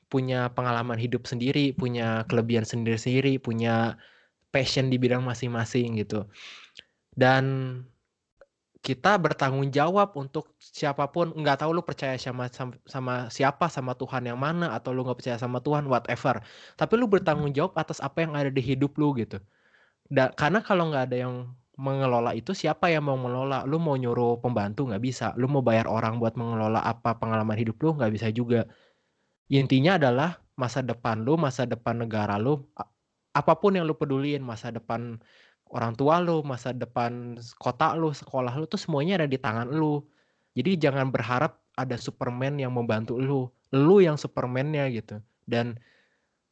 punya 0.07 0.53
pengalaman 0.53 0.95
hidup 1.01 1.25
sendiri 1.25 1.73
punya 1.73 2.23
kelebihan 2.29 2.63
sendiri-sendiri 2.63 3.41
punya 3.41 3.97
passion 4.55 4.87
di 4.87 4.95
bidang 4.95 5.19
masing-masing 5.25 5.99
gitu. 5.99 6.23
Dan 7.11 7.43
kita 8.85 9.17
bertanggung 9.17 9.73
jawab 9.73 10.13
untuk 10.13 10.53
siapa 10.61 11.09
pun 11.09 11.33
nggak 11.33 11.65
tahu 11.65 11.73
lu 11.73 11.81
percaya 11.81 12.13
sama 12.21 12.45
sama, 12.53 12.77
sama 12.85 13.15
siapa 13.33 13.65
sama 13.65 13.97
Tuhan 13.97 14.29
yang 14.29 14.37
mana 14.37 14.77
atau 14.77 14.93
lu 14.93 15.01
nggak 15.01 15.17
percaya 15.19 15.37
sama 15.41 15.57
Tuhan 15.59 15.89
whatever. 15.89 16.37
Tapi 16.77 16.93
lu 16.93 17.09
bertanggung 17.09 17.49
jawab 17.51 17.73
atas 17.81 17.97
apa 17.97 18.21
yang 18.23 18.37
ada 18.37 18.53
di 18.53 18.61
hidup 18.61 18.93
lu 19.01 19.17
gitu. 19.17 19.41
Da, 20.05 20.29
karena 20.37 20.61
kalau 20.61 20.93
nggak 20.93 21.09
ada 21.09 21.17
yang 21.17 21.33
mengelola 21.81 22.31
itu 22.37 22.53
siapa 22.53 22.87
yang 22.93 23.09
mau 23.09 23.17
mengelola 23.17 23.65
lu 23.65 23.81
mau 23.81 23.97
nyuruh 23.97 24.37
pembantu 24.37 24.85
nggak 24.85 25.01
bisa. 25.01 25.33
Lu 25.33 25.49
mau 25.49 25.65
bayar 25.65 25.89
orang 25.89 26.21
buat 26.21 26.37
mengelola 26.37 26.79
apa 26.85 27.17
pengalaman 27.17 27.57
hidup 27.57 27.81
lu 27.81 27.97
nggak 27.97 28.13
bisa 28.13 28.29
juga 28.29 28.69
intinya 29.49 29.97
adalah 29.99 30.39
masa 30.55 30.79
depan 30.79 31.21
lu 31.27 31.35
masa 31.35 31.67
depan 31.67 32.07
negara 32.07 32.39
lu 32.39 32.63
apa 33.35 33.53
pun 33.59 33.75
yang 33.75 33.83
lu 33.83 33.93
peduliin 33.93 34.39
masa 34.39 34.71
depan 34.71 35.19
orang 35.73 35.93
tua 35.97 36.23
lu 36.23 36.39
masa 36.45 36.71
depan 36.71 37.35
kota 37.59 37.91
lu 37.97 38.15
sekolah 38.15 38.53
lu 38.55 38.65
tuh 38.69 38.79
semuanya 38.79 39.19
ada 39.21 39.27
di 39.27 39.35
tangan 39.39 39.67
lu. 39.67 39.99
Jadi 40.55 40.79
jangan 40.79 41.11
berharap 41.11 41.59
ada 41.75 41.99
Superman 41.99 42.55
yang 42.55 42.71
membantu 42.71 43.19
lu 43.19 43.51
lu 43.75 43.99
yang 43.99 44.15
Supermannya 44.15 44.87
gitu. 44.95 45.19
Dan 45.43 45.75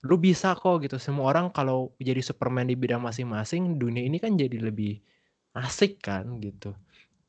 lu 0.04 0.20
bisa 0.20 0.52
kok 0.60 0.84
gitu. 0.84 1.00
Semua 1.00 1.32
orang 1.32 1.54
kalau 1.56 1.96
jadi 2.04 2.20
Superman 2.20 2.68
di 2.68 2.76
bidang 2.76 3.00
masing-masing 3.00 3.80
dunia 3.80 4.04
ini 4.04 4.20
kan 4.20 4.36
jadi 4.36 4.60
lebih 4.60 5.00
asik 5.56 6.04
kan 6.04 6.42
gitu. 6.44 6.76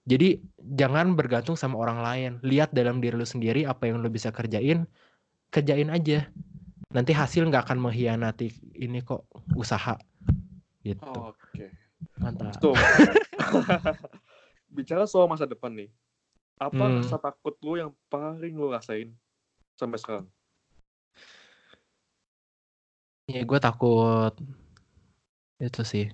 Jadi 0.05 0.43
jangan 0.75 1.15
bergantung 1.15 1.55
sama 1.55 1.79
orang 1.79 1.99
lain. 2.03 2.31
Lihat 2.43 2.75
dalam 2.75 2.99
diri 2.99 3.15
lu 3.15 3.25
sendiri 3.25 3.65
apa 3.65 3.89
yang 3.89 4.03
lu 4.03 4.11
bisa 4.11 4.35
kerjain 4.35 4.85
kerjain 5.55 5.87
aja. 5.87 6.27
Nanti 6.91 7.15
hasil 7.15 7.47
nggak 7.47 7.71
akan 7.71 7.79
mengkhianati 7.79 8.51
ini 8.75 8.99
kok 9.07 9.23
usaha. 9.55 9.95
Gitu. 10.83 11.15
Oke. 11.15 11.71
mantap. 12.19 12.59
So, 12.59 12.75
bicara 14.77 15.07
soal 15.07 15.31
masa 15.31 15.47
depan 15.47 15.71
nih, 15.75 15.91
apa 16.59 16.75
Hmm. 16.75 17.03
rasa 17.03 17.19
takut 17.19 17.55
lu 17.63 17.79
yang 17.79 17.91
paling 18.11 18.55
lu 18.55 18.71
rasain 18.71 19.15
sampai 19.79 19.99
sekarang? 20.03 20.27
ya 23.25 23.41
gue 23.41 23.57
takut 23.57 24.37
itu 25.57 25.83
sih. 25.83 26.07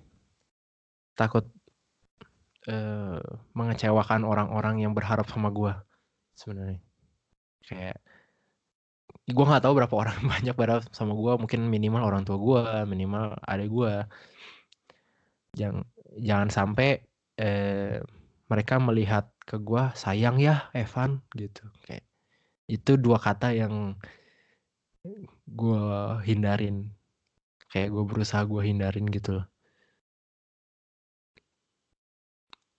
Takut 1.19 1.43
eh, 2.71 3.21
mengecewakan 3.53 4.23
orang-orang 4.23 4.87
yang 4.87 4.95
berharap 4.95 5.27
sama 5.27 5.51
gue 5.51 5.75
sebenarnya. 6.39 6.81
Kayak 7.67 7.99
gue 9.29 9.45
nggak 9.45 9.63
tahu 9.63 9.75
berapa 9.77 9.95
orang 9.95 10.19
banyak 10.33 10.55
berharap 10.57 10.89
sama 10.95 11.13
gue 11.13 11.33
mungkin 11.37 11.69
minimal 11.69 12.03
orang 12.07 12.23
tua 12.25 12.41
gue 12.41 12.61
minimal 12.89 13.37
adik 13.45 13.69
gue 13.69 13.93
jangan 15.59 15.83
jangan 16.21 16.49
sampai 16.51 17.03
eh, 17.39 18.03
mereka 18.51 18.83
melihat 18.83 19.31
ke 19.47 19.57
gue 19.63 19.83
sayang 19.95 20.43
ya 20.43 20.71
Evan 20.75 21.23
gitu. 21.39 21.63
Kayak 21.87 22.05
itu 22.67 22.99
dua 22.99 23.19
kata 23.23 23.55
yang 23.55 23.95
gue 25.47 25.83
hindarin. 26.27 26.91
Kayak 27.71 27.95
gue 27.95 28.05
berusaha 28.07 28.43
gue 28.43 28.63
hindarin 28.67 29.07
gitu 29.07 29.39
loh. 29.39 29.47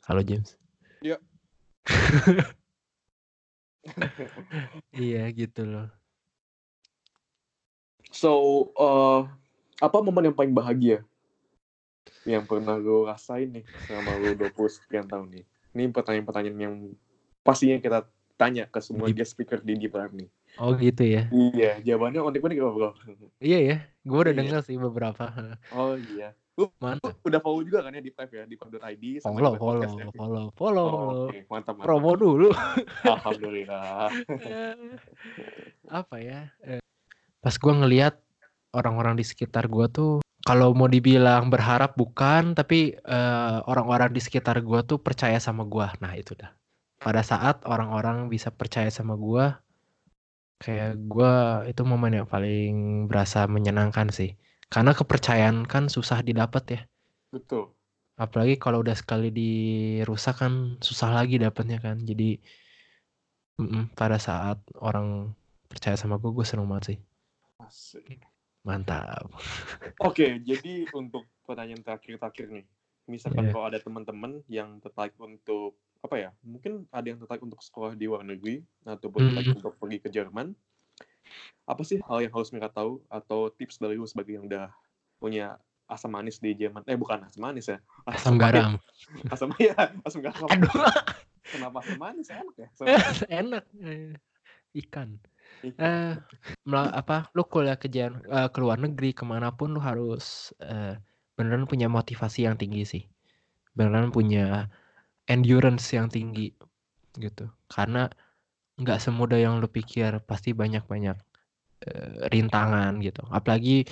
Halo 0.08 0.22
James. 0.28 0.60
Iya. 1.00 1.18
iya 4.94 5.26
gitu 5.34 5.66
loh 5.66 5.90
So, 8.12 8.32
uh, 8.76 9.24
apa 9.78 9.98
momen 10.00 10.28
yang 10.28 10.36
paling 10.36 10.52
bahagia 10.52 11.02
yang 12.22 12.44
pernah 12.44 12.76
lu 12.76 13.04
rasain 13.04 13.50
nih 13.50 13.66
selama 13.80 14.14
lu 14.14 14.36
20 14.38 14.52
sekian 14.70 15.08
tahun 15.08 15.32
nih? 15.32 15.46
Ini 15.72 15.84
pertanyaan-pertanyaan 15.90 16.60
yang 16.60 16.76
pastinya 17.42 17.80
kita 17.80 18.00
tanya 18.36 18.66
ke 18.66 18.78
semua 18.78 19.08
guest 19.10 19.32
speaker 19.32 19.58
di 19.58 19.74
Deep 19.76 19.94
Lab 19.94 20.12
nih. 20.12 20.28
oh 20.60 20.76
gitu 20.76 21.00
ya 21.02 21.32
Iya, 21.32 21.80
jawabannya 21.80 22.20
unik-unik 22.20 22.58
apa 22.60 22.72
bro? 22.74 22.90
iya 23.40 23.60
ya 23.64 23.78
gue 24.04 24.20
udah 24.20 24.34
Iya. 24.36 24.42
denger 24.44 24.60
sih 24.62 24.76
beberapa 24.76 25.32
Oh 25.72 25.96
iya. 25.96 26.36
Lu, 26.52 26.68
lu 26.68 26.76
mantap 26.78 27.16
udah 27.24 27.40
follow 27.40 27.64
juga 27.64 27.80
kan 27.80 27.96
ya 27.96 28.04
di 28.04 28.12
Live 28.12 28.34
ya, 28.36 28.44
di 28.44 28.60
Pub.id 28.60 29.04
sama 29.24 29.32
follow 29.32 29.54
follow 29.56 29.72
podcast 29.80 29.94
ya? 29.96 30.06
follow 30.12 30.46
follow 30.52 30.84
Oh, 30.84 30.92
follow 30.92 31.24
Oke, 31.24 31.40
mantap, 31.48 31.74
mantap. 31.74 31.86
promo 31.88 32.12
dulu 32.14 32.50
Alhamdulillah. 33.08 34.12
apa 36.04 36.16
ya 36.20 36.52
eh, 36.62 36.81
pas 37.42 37.58
gua 37.58 37.74
ngelihat 37.82 38.22
orang-orang 38.78 39.18
di 39.20 39.26
sekitar 39.26 39.68
gua 39.68 39.90
tuh 39.90 40.22
kalau 40.42 40.74
mau 40.74 40.90
dibilang 40.90 41.54
berharap 41.54 41.94
bukan 41.98 42.58
tapi 42.58 42.98
eh, 42.98 43.58
orang-orang 43.70 44.10
di 44.14 44.22
sekitar 44.22 44.62
gua 44.66 44.82
tuh 44.86 44.98
percaya 45.02 45.38
sama 45.38 45.66
gua. 45.66 45.94
Nah 46.02 46.14
itu 46.18 46.34
dah. 46.38 46.50
Pada 47.02 47.22
saat 47.26 47.66
orang-orang 47.66 48.30
bisa 48.30 48.50
percaya 48.54 48.90
sama 48.94 49.18
gua 49.18 49.62
kayak 50.62 50.98
gua 51.10 51.66
itu 51.66 51.82
momen 51.82 52.22
yang 52.22 52.30
paling 52.30 53.06
berasa 53.10 53.46
menyenangkan 53.50 54.10
sih. 54.14 54.38
Karena 54.72 54.94
kepercayaan 54.98 55.66
kan 55.66 55.90
susah 55.92 56.22
didapat 56.26 56.64
ya. 56.70 56.82
Betul. 57.34 57.74
apalagi 58.22 58.62
kalau 58.62 58.86
udah 58.86 58.94
sekali 58.94 59.34
dirusak 59.34 60.46
kan 60.46 60.78
susah 60.78 61.10
lagi 61.10 61.42
dapatnya 61.42 61.82
kan. 61.82 62.06
Jadi 62.06 62.38
mm-mm, 63.62 63.98
pada 63.98 64.18
saat 64.22 64.62
orang 64.78 65.34
percaya 65.70 65.96
sama 65.98 66.22
gue 66.22 66.30
gue 66.30 66.46
seneng 66.46 66.70
banget 66.70 66.86
sih 66.96 67.00
Asik. 67.72 68.20
mantap 68.62 69.32
Oke, 70.04 70.44
jadi 70.44 70.92
untuk 70.92 71.24
pertanyaan 71.48 71.80
terakhir-terakhir 71.80 72.52
nih. 72.52 72.66
Misalkan 73.08 73.48
Iya. 73.48 73.52
kalau 73.56 73.66
ada 73.66 73.80
teman-teman 73.80 74.44
yang 74.46 74.76
tertarik 74.78 75.16
untuk 75.16 75.74
apa 76.04 76.20
ya? 76.20 76.30
Mungkin 76.44 76.84
ada 76.92 77.08
yang 77.08 77.16
tertarik 77.18 77.40
untuk 77.42 77.64
sekolah 77.64 77.96
di 77.96 78.06
luar 78.06 78.22
negeri 78.22 78.60
ataupun 78.84 79.32
tertarik 79.32 79.48
Hmm. 79.48 79.58
untuk 79.58 79.74
pergi 79.80 79.98
ke 79.98 80.10
Jerman. 80.12 80.52
Apa 81.64 81.82
sih 81.82 82.04
hal 82.04 82.20
yang 82.22 82.34
harus 82.36 82.52
mereka 82.52 82.76
tahu 82.76 83.00
atau 83.08 83.48
tips 83.50 83.80
dari 83.80 83.96
lu 83.96 84.04
sebagai 84.04 84.36
yang 84.36 84.46
udah 84.46 84.68
punya 85.16 85.56
asam 85.88 86.12
manis 86.12 86.38
di 86.38 86.52
Jerman? 86.52 86.84
Eh 86.86 87.00
bukan 87.00 87.24
asam 87.24 87.42
manis 87.42 87.72
ya. 87.72 87.80
asam 88.04 88.36
pahit. 88.36 88.52
garam 88.52 88.72
Asam 89.32 89.50
ya, 89.58 89.76
asam 90.04 90.20
garam. 90.20 90.50
aduh 90.50 90.92
Kenapa 91.48 91.80
asam 91.80 91.96
manis 91.96 92.28
enak 92.28 92.56
ya? 92.58 92.68
Asam- 92.68 92.88
enak 93.48 93.64
Eh, 93.80 94.12
ikan 94.78 95.16
eh 95.64 96.14
mela- 96.70 96.94
apa 97.02 97.30
lu 97.36 97.44
kuliah 97.46 97.78
ke 97.78 97.88
jan- 97.92 98.26
eh, 98.26 98.50
ke 98.54 98.58
luar 98.64 98.78
negeri 98.82 99.14
ke 99.14 99.24
mana 99.26 99.54
pun 99.58 99.70
lu 99.76 99.82
harus 99.82 100.52
eh, 100.62 100.98
beneran 101.38 101.66
punya 101.70 101.88
motivasi 101.92 102.46
yang 102.48 102.58
tinggi 102.62 102.84
sih. 102.86 103.04
Beneran 103.78 104.10
punya 104.12 104.68
endurance 105.30 105.86
yang 105.98 106.08
tinggi 106.12 106.54
gitu. 107.18 107.46
Karena 107.70 108.10
nggak 108.82 109.00
semudah 109.04 109.40
yang 109.40 109.62
lu 109.62 109.68
pikir 109.70 110.24
pasti 110.30 110.52
banyak 110.58 110.84
banyak 110.90 111.18
rintangan 112.30 113.02
gitu. 113.02 113.22
Apalagi 113.34 113.86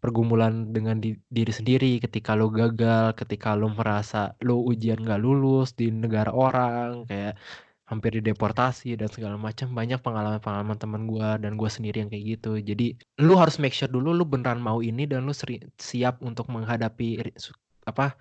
pergumulan 0.00 0.70
dengan 0.76 1.00
di- 1.00 1.18
diri 1.28 1.52
sendiri 1.52 1.98
ketika 2.04 2.36
lo 2.36 2.52
gagal 2.52 3.16
ketika 3.16 3.56
lo 3.56 3.72
merasa 3.72 4.36
lo 4.44 4.60
ujian 4.60 5.00
gak 5.02 5.20
lulus 5.24 5.72
di 5.72 5.88
negara 5.88 6.30
orang 6.30 7.08
kayak 7.08 7.34
hampir 7.90 8.10
dideportasi 8.18 8.98
dan 8.98 9.08
segala 9.14 9.36
macam 9.38 9.70
banyak 9.78 9.98
pengalaman-pengalaman 10.02 10.78
teman 10.82 11.02
gua 11.10 11.38
dan 11.42 11.54
gua 11.60 11.70
sendiri 11.70 12.02
yang 12.02 12.10
kayak 12.12 12.24
gitu. 12.38 12.58
Jadi 12.58 12.86
lu 13.22 13.34
harus 13.38 13.56
make 13.62 13.74
sure 13.78 13.90
dulu 13.90 14.10
lu 14.18 14.24
beneran 14.26 14.58
mau 14.58 14.78
ini 14.82 15.06
dan 15.10 15.22
lu 15.26 15.32
seri- 15.34 15.62
siap 15.78 16.18
untuk 16.22 16.50
menghadapi 16.50 17.22
apa 17.86 18.18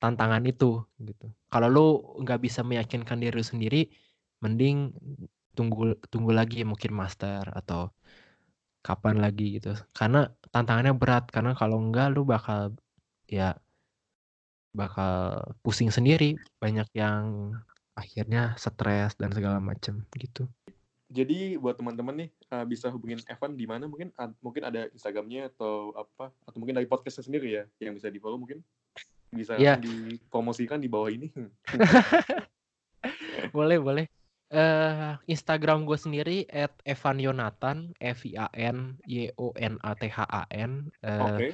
tantangan 0.00 0.42
itu 0.48 0.80
gitu. 1.00 1.26
Kalau 1.52 1.68
lu 1.68 1.86
nggak 2.24 2.40
bisa 2.44 2.60
meyakinkan 2.64 3.20
diri 3.22 3.34
lu 3.36 3.44
sendiri 3.44 3.80
mending 4.44 4.92
tunggu 5.56 5.96
tunggu 6.12 6.30
lagi 6.36 6.64
mungkin 6.68 6.92
master 7.00 7.42
atau 7.52 7.92
kapan 8.86 9.16
lagi 9.24 9.60
gitu. 9.60 9.72
Karena 9.98 10.18
tantangannya 10.54 10.94
berat 10.96 11.24
karena 11.34 11.52
kalau 11.60 11.76
enggak 11.84 12.06
lu 12.14 12.22
bakal 12.24 12.72
ya 13.28 13.56
bakal 14.76 15.42
pusing 15.64 15.90
sendiri. 15.92 16.36
Banyak 16.62 16.88
yang 16.96 17.52
akhirnya 17.96 18.54
stres 18.60 19.16
dan 19.16 19.32
segala 19.32 19.58
macam 19.58 20.04
gitu. 20.14 20.44
Jadi 21.06 21.54
buat 21.56 21.78
teman-teman 21.78 22.26
nih 22.26 22.30
uh, 22.50 22.66
bisa 22.66 22.90
hubungin 22.90 23.22
Evan 23.30 23.56
di 23.56 23.64
mana 23.64 23.88
mungkin? 23.88 24.12
Ad- 24.18 24.36
mungkin 24.42 24.68
ada 24.68 24.90
Instagramnya 24.92 25.48
atau 25.54 25.96
apa? 25.96 26.34
Atau 26.44 26.60
mungkin 26.60 26.76
dari 26.76 26.84
podcastnya 26.84 27.24
sendiri 27.24 27.48
ya 27.62 27.64
yang 27.80 27.96
bisa 27.96 28.12
di 28.12 28.20
follow 28.20 28.36
mungkin? 28.36 28.60
Bisa 29.32 29.56
langsung 29.56 29.86
dipromosikan 29.86 30.82
di 30.82 30.90
bawah 30.90 31.08
ini. 31.08 31.30
boleh 33.56 33.78
boleh. 33.78 34.06
Eh 34.50 35.12
Instagram 35.30 35.86
gue 35.86 35.98
sendiri 35.98 36.38
at 36.50 36.74
Evan 36.82 37.22
Yonatan 37.22 37.94
F 38.02 38.26
I 38.26 38.34
A 38.38 38.46
N 38.54 38.98
Y 39.06 39.30
O 39.38 39.54
N 39.54 39.78
A 39.86 39.94
T 39.94 40.10
H 40.10 40.26
A 40.26 40.42
N. 40.50 40.90
Eh, 41.06 41.22
Oke. 41.22 41.48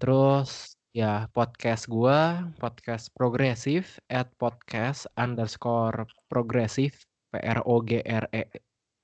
Terus 0.00 0.79
ya 0.90 1.30
podcast 1.30 1.86
gua 1.86 2.50
podcast 2.58 3.14
progresif 3.14 4.02
at 4.10 4.26
podcast 4.42 5.06
underscore 5.14 6.02
progresif 6.26 7.06
P 7.30 7.38
R 7.38 7.62
O 7.62 7.78
G 7.86 8.02
R 8.02 8.26
E 8.34 8.42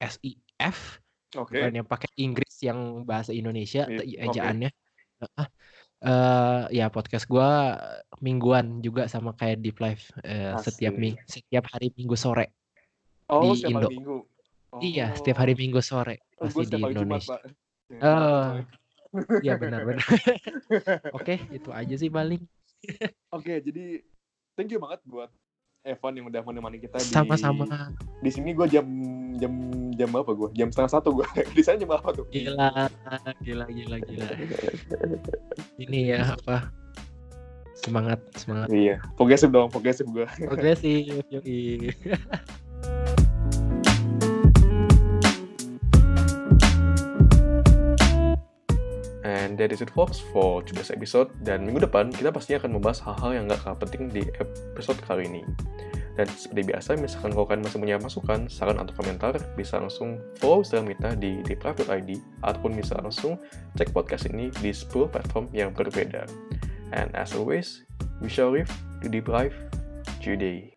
S 0.02 0.18
I 0.26 0.34
F 0.58 0.98
Oke. 1.38 1.54
bukan 1.62 1.72
yang 1.78 1.86
pakai 1.86 2.10
Inggris 2.18 2.58
yang 2.62 3.06
bahasa 3.06 3.30
Indonesia 3.30 3.86
Iya, 3.86 3.98
te- 4.02 4.06
oke. 4.08 4.24
ejaannya. 4.34 4.70
Heeh. 5.16 5.48
Eh, 5.96 6.62
ya 6.76 6.86
podcast 6.92 7.24
gua 7.24 7.78
mingguan 8.20 8.82
juga 8.84 9.08
sama 9.08 9.32
kayak 9.32 9.62
Deep 9.62 9.78
Life 9.80 10.10
eh, 10.26 10.52
setiap 10.60 10.92
ming 10.92 11.16
setiap 11.24 11.70
hari 11.72 11.88
Minggu 11.94 12.18
sore. 12.18 12.52
Oh, 13.30 13.54
di 13.54 13.62
Indo. 13.64 13.88
Minggu. 13.88 14.16
Iya, 14.82 15.14
setiap 15.16 15.40
hari 15.40 15.54
Oh. 15.54 15.58
Minggu 15.58 15.80
sore 15.80 16.20
Oh, 16.36 16.50
pasti 16.50 16.56
gue 16.56 16.64
di 16.66 16.72
Jumat, 16.76 16.90
Indonesia. 16.92 17.30
Pak. 17.32 17.40
Oh. 18.02 18.50
Iya 19.40 19.54
benar-benar. 19.62 20.04
Oke, 21.12 21.40
itu 21.50 21.70
aja 21.70 21.94
sih 21.94 22.08
paling. 22.08 22.42
Oke, 23.30 23.60
jadi 23.60 24.00
thank 24.54 24.70
you 24.70 24.78
banget 24.78 25.00
buat 25.04 25.30
Evan 25.82 26.18
yang 26.18 26.26
udah 26.26 26.42
menemani 26.42 26.82
kita 26.82 26.98
di 26.98 27.06
Sama-sama. 27.06 27.94
di 28.18 28.30
sini 28.30 28.50
gue 28.50 28.66
jam 28.66 28.82
jam 29.38 29.52
jam 29.94 30.10
apa 30.18 30.34
gue 30.34 30.50
jam 30.52 30.66
setengah 30.66 30.98
satu 30.98 31.14
gue 31.14 31.26
di 31.56 31.62
sana 31.62 31.78
jam 31.78 31.94
apa 31.94 32.10
tuh 32.10 32.26
Gila, 32.34 32.90
gila, 33.38 33.66
gila, 33.70 33.96
gila. 34.02 34.28
Ini 35.78 36.00
ya 36.10 36.34
apa? 36.34 36.74
Semangat, 37.78 38.18
semangat. 38.34 38.66
iya 38.74 38.98
progresif 39.14 39.46
dong 39.46 39.70
progresif 39.70 40.10
gue 40.10 40.26
Progresif, 40.42 41.22
yoi. 41.30 41.94
And 49.46 49.54
that 49.62 49.70
is 49.70 49.78
it 49.78 49.94
folks 49.94 50.18
for 50.18 50.58
today's 50.66 50.90
episode. 50.90 51.30
Dan 51.38 51.62
minggu 51.62 51.86
depan 51.86 52.10
kita 52.10 52.34
pastinya 52.34 52.66
akan 52.66 52.82
membahas 52.82 52.98
hal-hal 53.06 53.30
yang 53.30 53.44
gak 53.46 53.62
kalah 53.62 53.78
penting 53.78 54.10
di 54.10 54.26
episode 54.42 54.98
kali 55.06 55.30
ini. 55.30 55.46
Dan 56.18 56.26
seperti 56.26 56.74
biasa, 56.74 56.98
misalkan 56.98 57.30
kalau 57.30 57.46
kalian 57.46 57.62
masih 57.62 57.78
punya 57.78 57.96
masukan, 58.02 58.50
saran 58.50 58.82
atau 58.82 58.90
komentar, 58.98 59.38
bisa 59.54 59.78
langsung 59.78 60.18
follow 60.42 60.66
Instagram 60.66 60.98
kita 60.98 61.08
di 61.14 61.32
deprive.id 61.46 62.10
ataupun 62.42 62.74
bisa 62.74 62.98
langsung 62.98 63.38
cek 63.78 63.94
podcast 63.94 64.26
ini 64.34 64.50
di 64.58 64.74
10 64.74 65.14
platform 65.14 65.46
yang 65.54 65.70
berbeda. 65.70 66.26
And 66.90 67.14
as 67.14 67.30
always, 67.30 67.86
we 68.18 68.26
shall 68.26 68.50
live 68.50 68.72
to 69.04 69.06
deprive 69.06 69.54
today. 70.18 70.75